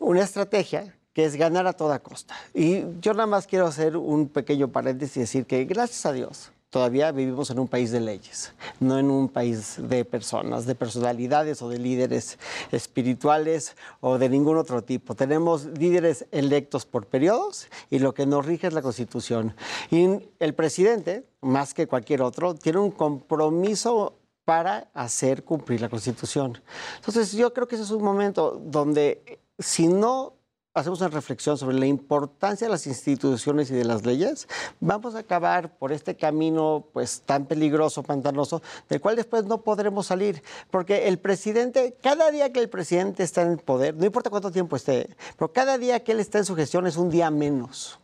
[0.00, 2.34] una, estrategia que es ganar a toda costa.
[2.54, 6.53] Y yo nada más quiero hacer un pequeño paréntesis y decir que gracias a Dios
[6.74, 11.62] todavía vivimos en un país de leyes, no en un país de personas, de personalidades
[11.62, 12.36] o de líderes
[12.72, 15.14] espirituales o de ningún otro tipo.
[15.14, 19.54] Tenemos líderes electos por periodos y lo que nos rige es la Constitución.
[19.92, 26.60] Y el presidente, más que cualquier otro, tiene un compromiso para hacer cumplir la Constitución.
[26.96, 30.32] Entonces yo creo que ese es un momento donde si no
[30.74, 34.48] hacemos una reflexión sobre la importancia de las instituciones y de las leyes,
[34.80, 40.06] vamos a acabar por este camino pues tan peligroso, pantanoso, del cual después no podremos
[40.06, 44.30] salir, porque el presidente, cada día que el presidente está en el poder, no importa
[44.30, 47.30] cuánto tiempo esté, pero cada día que él está en su gestión es un día
[47.30, 48.00] menos.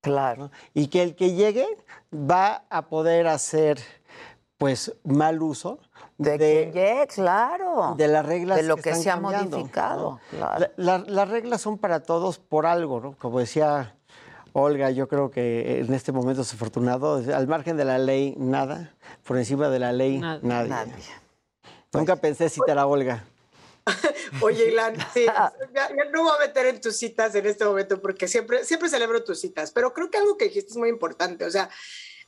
[0.00, 0.50] Claro.
[0.74, 1.66] Y que el que llegue
[2.12, 3.78] va a poder hacer
[4.58, 5.78] pues mal uso
[6.18, 7.94] de, quien llegue, claro.
[7.96, 10.10] de las reglas de lo que, están se ha cambiando, modificado.
[10.32, 10.38] ¿no?
[10.38, 10.66] claro.
[10.76, 13.16] La- la- las reglas son para todos por algo, ¿no?
[13.18, 13.96] Como decía
[14.52, 18.94] Olga, yo creo que en este momento es afortunado, al margen de la ley, nada,
[19.24, 20.40] por encima de la ley, Nada.
[20.42, 20.92] nadie.
[21.92, 23.24] Nunca pensé citar a Olga.
[24.40, 28.00] Oye, Ilan, sí, ya, ya no voy a meter en tus citas en este momento
[28.00, 31.44] porque siempre, siempre celebro tus citas, pero creo que algo que dijiste es muy importante.
[31.44, 31.68] O sea,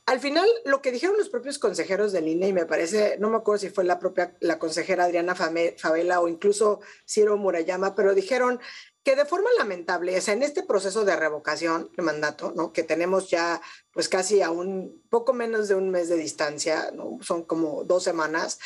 [0.07, 3.35] al final, lo que dijeron los propios consejeros del INE, y me parece, no me
[3.35, 8.61] acuerdo si fue la propia, la consejera Adriana Favela o incluso Ciro Murayama, pero dijeron
[9.03, 12.71] que de forma lamentable, o sea, en este proceso de revocación de mandato, ¿no?
[12.71, 13.61] Que tenemos ya,
[13.91, 16.89] pues casi a un poco menos de un mes de distancia.
[17.21, 18.59] Son como dos semanas,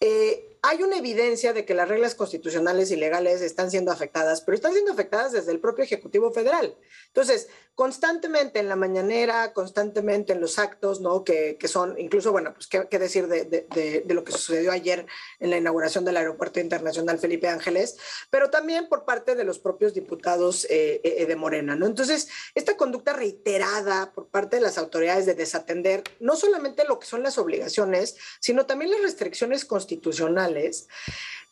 [0.00, 4.56] eh, hay una evidencia de que las reglas constitucionales y legales están siendo afectadas, pero
[4.56, 6.76] están siendo afectadas desde el propio Ejecutivo Federal.
[7.08, 11.22] Entonces, constantemente en la mañanera, constantemente en los actos, ¿no?
[11.22, 14.32] Que, que son, incluso, bueno, pues qué, qué decir de, de- de- de lo que
[14.32, 15.06] sucedió ayer
[15.38, 17.96] en la inauguración del Aeropuerto Internacional Felipe Ángeles,
[18.30, 21.86] pero también por parte de los propios diputados eh, eh, de Morena, ¿no?
[21.86, 27.06] Entonces, esta conducta reiterada por parte de las autoridades de desatender no solamente lo que
[27.06, 30.48] son las obligaciones, sino también las restricciones constitucionales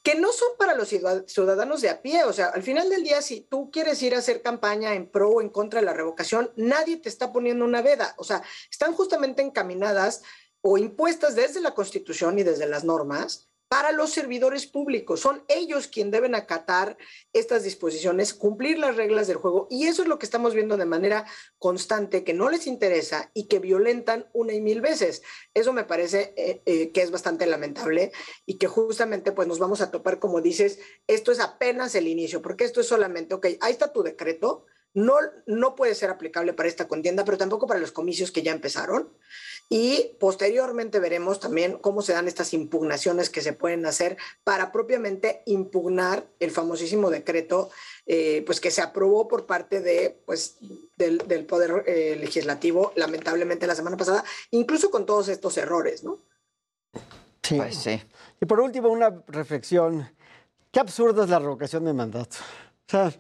[0.03, 2.23] que no son para los ciudad- ciudadanos de a pie.
[2.25, 5.31] O sea, al final del día, si tú quieres ir a hacer campaña en pro
[5.31, 8.15] o en contra de la revocación, nadie te está poniendo una veda.
[8.19, 10.23] O sea, están justamente encaminadas
[10.61, 15.21] o impuestas desde la Constitución y desde las normas para los servidores públicos.
[15.21, 16.97] Son ellos quienes deben acatar
[17.33, 20.85] estas disposiciones, cumplir las reglas del juego y eso es lo que estamos viendo de
[20.85, 21.27] manera
[21.59, 25.23] constante, que no les interesa y que violentan una y mil veces.
[25.55, 28.13] Eso me parece eh, eh, que es bastante lamentable
[28.45, 32.43] y que justamente pues nos vamos a topar, como dices, esto es apenas el inicio,
[32.43, 36.71] porque esto es solamente, ok, ahí está tu decreto, no, no puede ser aplicable para
[36.71, 39.13] esta contienda, pero tampoco para los comicios que ya empezaron.
[39.69, 45.43] Y posteriormente veremos también cómo se dan estas impugnaciones que se pueden hacer para propiamente
[45.47, 47.71] impugnar el famosísimo decreto
[48.07, 50.59] eh, pues que se aprobó por parte de, pues,
[50.97, 56.21] del, del Poder eh, Legislativo, lamentablemente la semana pasada, incluso con todos estos errores, ¿no?
[57.43, 57.57] Sí.
[57.57, 58.01] Pues sí.
[58.41, 60.09] Y por último, una reflexión.
[60.71, 62.37] Qué absurda es la revocación de mandato.
[62.87, 63.13] O sea,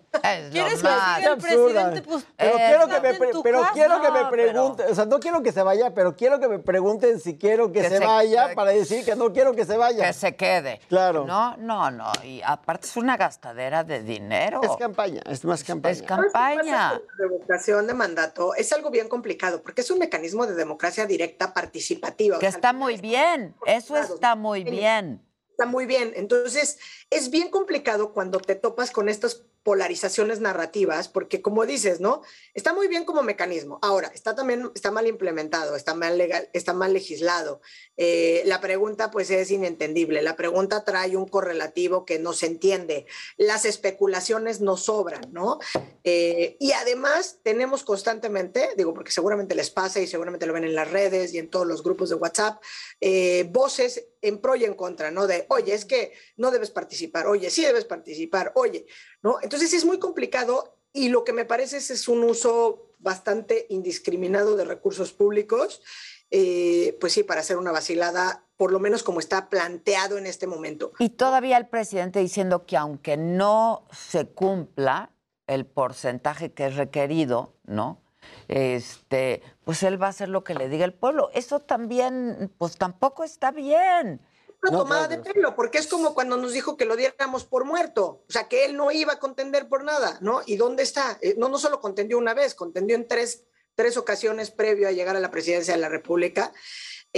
[0.52, 2.02] ¿Quieres que siga el presidente?
[2.02, 3.72] Pues, Pero, Eh, quiero que me, pero casa.
[3.74, 6.38] quiero que me No, pero- pregunten, o sea, no quiero que se vaya, pero quiero
[6.38, 9.32] que me pregunten si quiero que, Que se, se- vaya que- para decir que no
[9.32, 10.06] quiero que se vaya.
[10.06, 10.80] Que se quede.
[10.88, 11.24] Claro.
[11.26, 12.12] No, no, no.
[12.22, 14.60] Y aparte es una gastadera de dinero.
[14.62, 15.92] Es campaña, es más campaña.
[15.92, 16.92] Es campaña.
[16.92, 21.52] La revocación de mandato es algo bien complicado porque es un mecanismo de democracia directa
[21.52, 22.36] participativa.
[22.36, 23.56] O Que sea, está muy bien.
[23.66, 25.22] Eso está muy bien.
[25.50, 26.12] Está muy bien.
[26.14, 26.78] Entonces,
[27.10, 32.22] es bien complicado cuando te topas con estas polarizaciones narrativas, porque como dices, ¿no?
[32.54, 33.80] Está muy bien como mecanismo.
[33.82, 37.60] Ahora, está también, está mal implementado, está mal legal, está mal legislado.
[37.96, 40.22] Eh, la pregunta, pues, es inentendible.
[40.22, 43.06] La pregunta trae un correlativo que no se entiende.
[43.38, 45.58] Las especulaciones no sobran, ¿no?
[46.04, 50.76] Eh, y además tenemos constantemente, digo, porque seguramente les pasa y seguramente lo ven en
[50.76, 52.62] las redes y en todos los grupos de WhatsApp,
[53.00, 55.26] eh, voces en pro y en contra, ¿no?
[55.26, 58.86] De, oye, es que no debes participar, oye, sí debes participar, oye,
[59.26, 59.38] ¿no?
[59.42, 64.64] Entonces es muy complicado y lo que me parece es, un uso bastante indiscriminado de
[64.64, 65.82] recursos públicos,
[66.30, 70.46] eh, pues sí, para hacer una vacilada, por lo menos como está planteado en este
[70.46, 70.92] momento.
[71.00, 75.10] Y todavía el presidente diciendo que aunque no se cumpla
[75.48, 78.00] el porcentaje que es requerido, ¿no?
[78.46, 81.30] Este, pues él va a hacer lo que le diga el pueblo.
[81.34, 84.20] Eso también, pues tampoco está bien.
[84.62, 88.24] Una tomada de pelo, porque es como cuando nos dijo que lo diéramos por muerto,
[88.28, 90.42] o sea, que él no iba a contender por nada, ¿no?
[90.46, 91.18] ¿Y dónde está?
[91.20, 93.44] Eh, no, no solo contendió una vez, contendió en tres,
[93.74, 96.52] tres ocasiones previo a llegar a la presidencia de la República.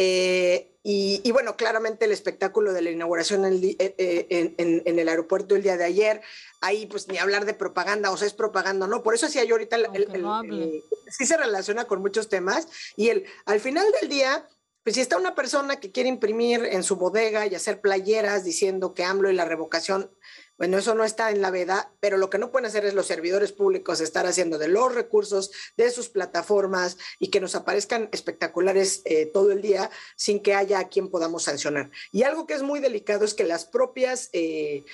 [0.00, 4.82] Eh, y, y, bueno, claramente el espectáculo de la inauguración en, el, eh, en, en,
[4.84, 6.22] en, el aeropuerto el día de ayer,
[6.60, 9.02] ahí pues ni hablar de propaganda, o sea, es propaganda, ¿no?
[9.02, 13.58] Por eso decía yo ahorita, el, sí se relaciona con muchos temas y el, al
[13.60, 14.48] final del día,
[14.88, 18.94] pues si está una persona que quiere imprimir en su bodega y hacer playeras diciendo
[18.94, 20.10] que AMLO y la revocación
[20.56, 23.06] Bueno, eso no está en la veda, pero lo que no pueden hacer es los
[23.06, 29.02] servidores públicos estar haciendo de los recursos de sus plataformas y que nos aparezcan espectaculares
[29.04, 31.90] eh, todo el día sin que haya a quien podamos sancionar.
[32.10, 34.30] Y algo que es muy delicado es que las propias...
[34.32, 34.86] Eh,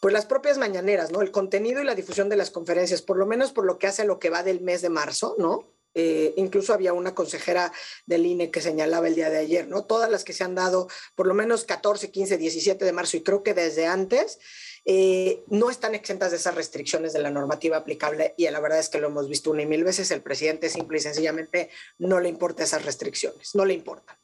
[0.00, 1.20] pues las propias mañaneras, ¿no?
[1.20, 4.06] El contenido y la difusión de las conferencias, por lo menos por lo que hace
[4.06, 5.74] lo que va del mes de marzo, ¿no?
[5.94, 7.72] Eh, incluso había una consejera
[8.06, 9.84] del INE que señalaba el día de ayer, ¿no?
[9.84, 13.22] Todas las que se han dado, por lo menos 14, 15, 17 de marzo y
[13.22, 14.38] creo que desde antes,
[14.86, 18.90] eh, no están exentas de esas restricciones de la normativa aplicable y la verdad es
[18.90, 22.28] que lo hemos visto una y mil veces, el presidente simple y sencillamente no le
[22.28, 24.18] importa esas restricciones, no le importa.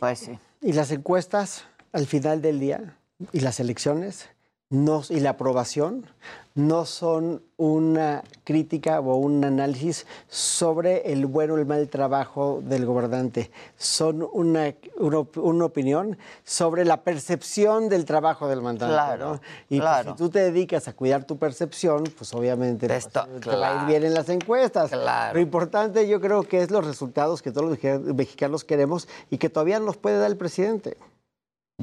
[0.00, 0.38] Pues sí.
[0.62, 2.96] Y las encuestas al final del día
[3.32, 4.28] y las elecciones
[4.72, 6.06] no, y la aprobación
[6.54, 12.86] no son una crítica o un análisis sobre el bueno o el mal trabajo del
[12.86, 18.94] gobernante, son una, una, opinión sobre la percepción del trabajo del mandante.
[18.94, 23.56] Claro, Y pues, si tú te dedicas a cuidar tu percepción, pues obviamente pues, te
[23.56, 24.90] va a ir bien en las encuestas.
[25.34, 29.50] Lo importante yo creo que es los resultados que todos los mexicanos queremos y que
[29.50, 30.96] todavía nos puede dar el presidente.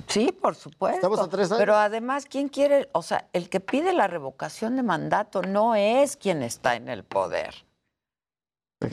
[0.08, 0.98] Sí, por supuesto.
[0.98, 1.60] Estamos a tres años.
[1.60, 2.90] Pero además, ¿quién quiere?
[2.94, 7.04] O sea, el que pide la revocación de mandato no es quien está en el
[7.04, 7.69] poder.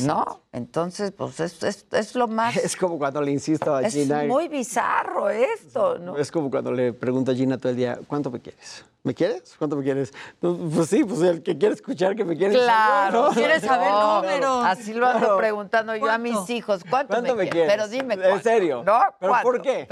[0.05, 0.42] ¿No?
[0.52, 2.56] Entonces, pues es, es, es, lo más.
[2.66, 4.23] Es como cuando le insisto a Gina.
[4.23, 6.16] Es muy bizarro esto, ¿no?
[6.16, 8.84] Es como cuando le pregunto a Gina todo el día: ¿cuánto me quieres?
[9.06, 9.55] ¿Me quieres?
[9.56, 10.12] ¿Cuánto me quieres?
[10.40, 12.55] Pues sí, pues el que quiere escuchar que me quiere.
[12.55, 13.31] Claro, ¿no?
[13.31, 14.65] quieres saber números.
[14.65, 16.82] Así lo ando preguntando yo a mis hijos.
[16.90, 17.73] ¿Cuánto, me, quieres?
[17.73, 18.34] Pero dime cuánto.
[18.34, 18.82] ¿En serio?
[18.84, 18.98] ¿No?
[19.20, 19.86] ¿Pero por qué?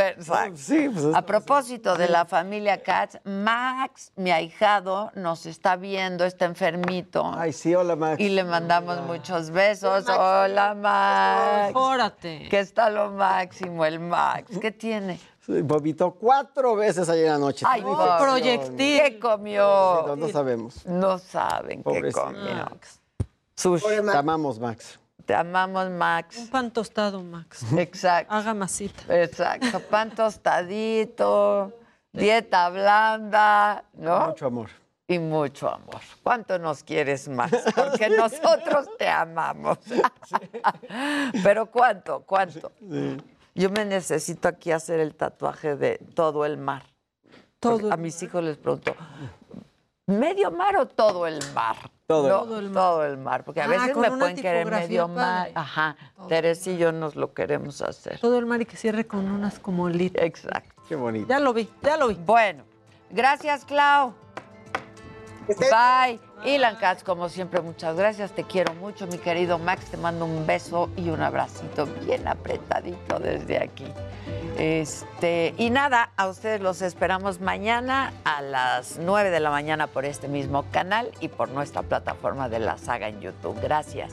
[0.57, 6.47] sí, pues, a propósito de la familia Katz, Max, mi ahijado, nos está viendo, está
[6.47, 7.31] enfermito.
[7.37, 8.19] Ay, sí, hola Max.
[8.19, 9.84] Y le mandamos muchos besos.
[9.85, 11.67] Hola Max.
[11.69, 12.49] Mejórate.
[12.49, 14.59] Que está lo máximo el Max.
[14.59, 15.21] ¿Qué tiene?
[15.47, 17.67] Vomitó cuatro veces ayer anoche.
[17.69, 18.77] Ay, proyectil.
[19.03, 20.05] ¿Qué comió?
[20.07, 20.87] No, no, sabemos.
[20.87, 22.29] No saben Pobrecito.
[22.29, 22.55] qué comió.
[22.55, 23.01] Max.
[23.55, 23.87] Sushi.
[23.87, 24.99] Te amamos, Max.
[25.27, 26.39] Te amamos, Max.
[26.39, 27.65] Un pan tostado, Max.
[27.77, 28.35] Exacto.
[28.35, 29.23] Haga masita.
[29.23, 29.81] Exacto.
[29.81, 31.73] Pan tostadito,
[32.13, 34.29] dieta blanda, ¿no?
[34.29, 34.84] Mucho amor.
[35.07, 36.01] Y mucho amor.
[36.23, 37.51] ¿Cuánto nos quieres más?
[37.77, 39.79] Porque nosotros te amamos.
[41.43, 42.21] Pero ¿cuánto?
[42.23, 42.73] ¿Cuánto?
[43.55, 46.85] Yo me necesito aquí hacer el tatuaje de todo el mar.
[47.61, 48.95] Todo a mis hijos les pregunto,
[50.07, 51.77] ¿medio mar o todo el mar?
[52.07, 52.75] Todo, No, Todo el mar.
[52.75, 55.51] todo el mar, porque a Ah, veces me pueden querer medio mar.
[55.55, 55.97] Ajá,
[56.29, 58.21] Teres y yo nos lo queremos hacer.
[58.21, 60.15] Todo el mar y que cierre con unas como lit.
[60.19, 60.83] Exacto.
[60.89, 61.27] Qué bonito.
[61.29, 62.15] Ya lo vi, ya lo vi.
[62.15, 62.65] Bueno,
[63.11, 64.15] gracias, Clau.
[65.47, 66.21] Bye.
[66.45, 68.33] Ilan Katz, como siempre, muchas gracias.
[68.33, 69.87] Te quiero mucho, mi querido Max.
[69.87, 73.87] Te mando un beso y un abracito bien apretadito desde aquí.
[74.59, 80.05] Este, y nada, a ustedes los esperamos mañana a las 9 de la mañana por
[80.05, 83.59] este mismo canal y por nuestra plataforma de la saga en YouTube.
[83.63, 84.13] Gracias.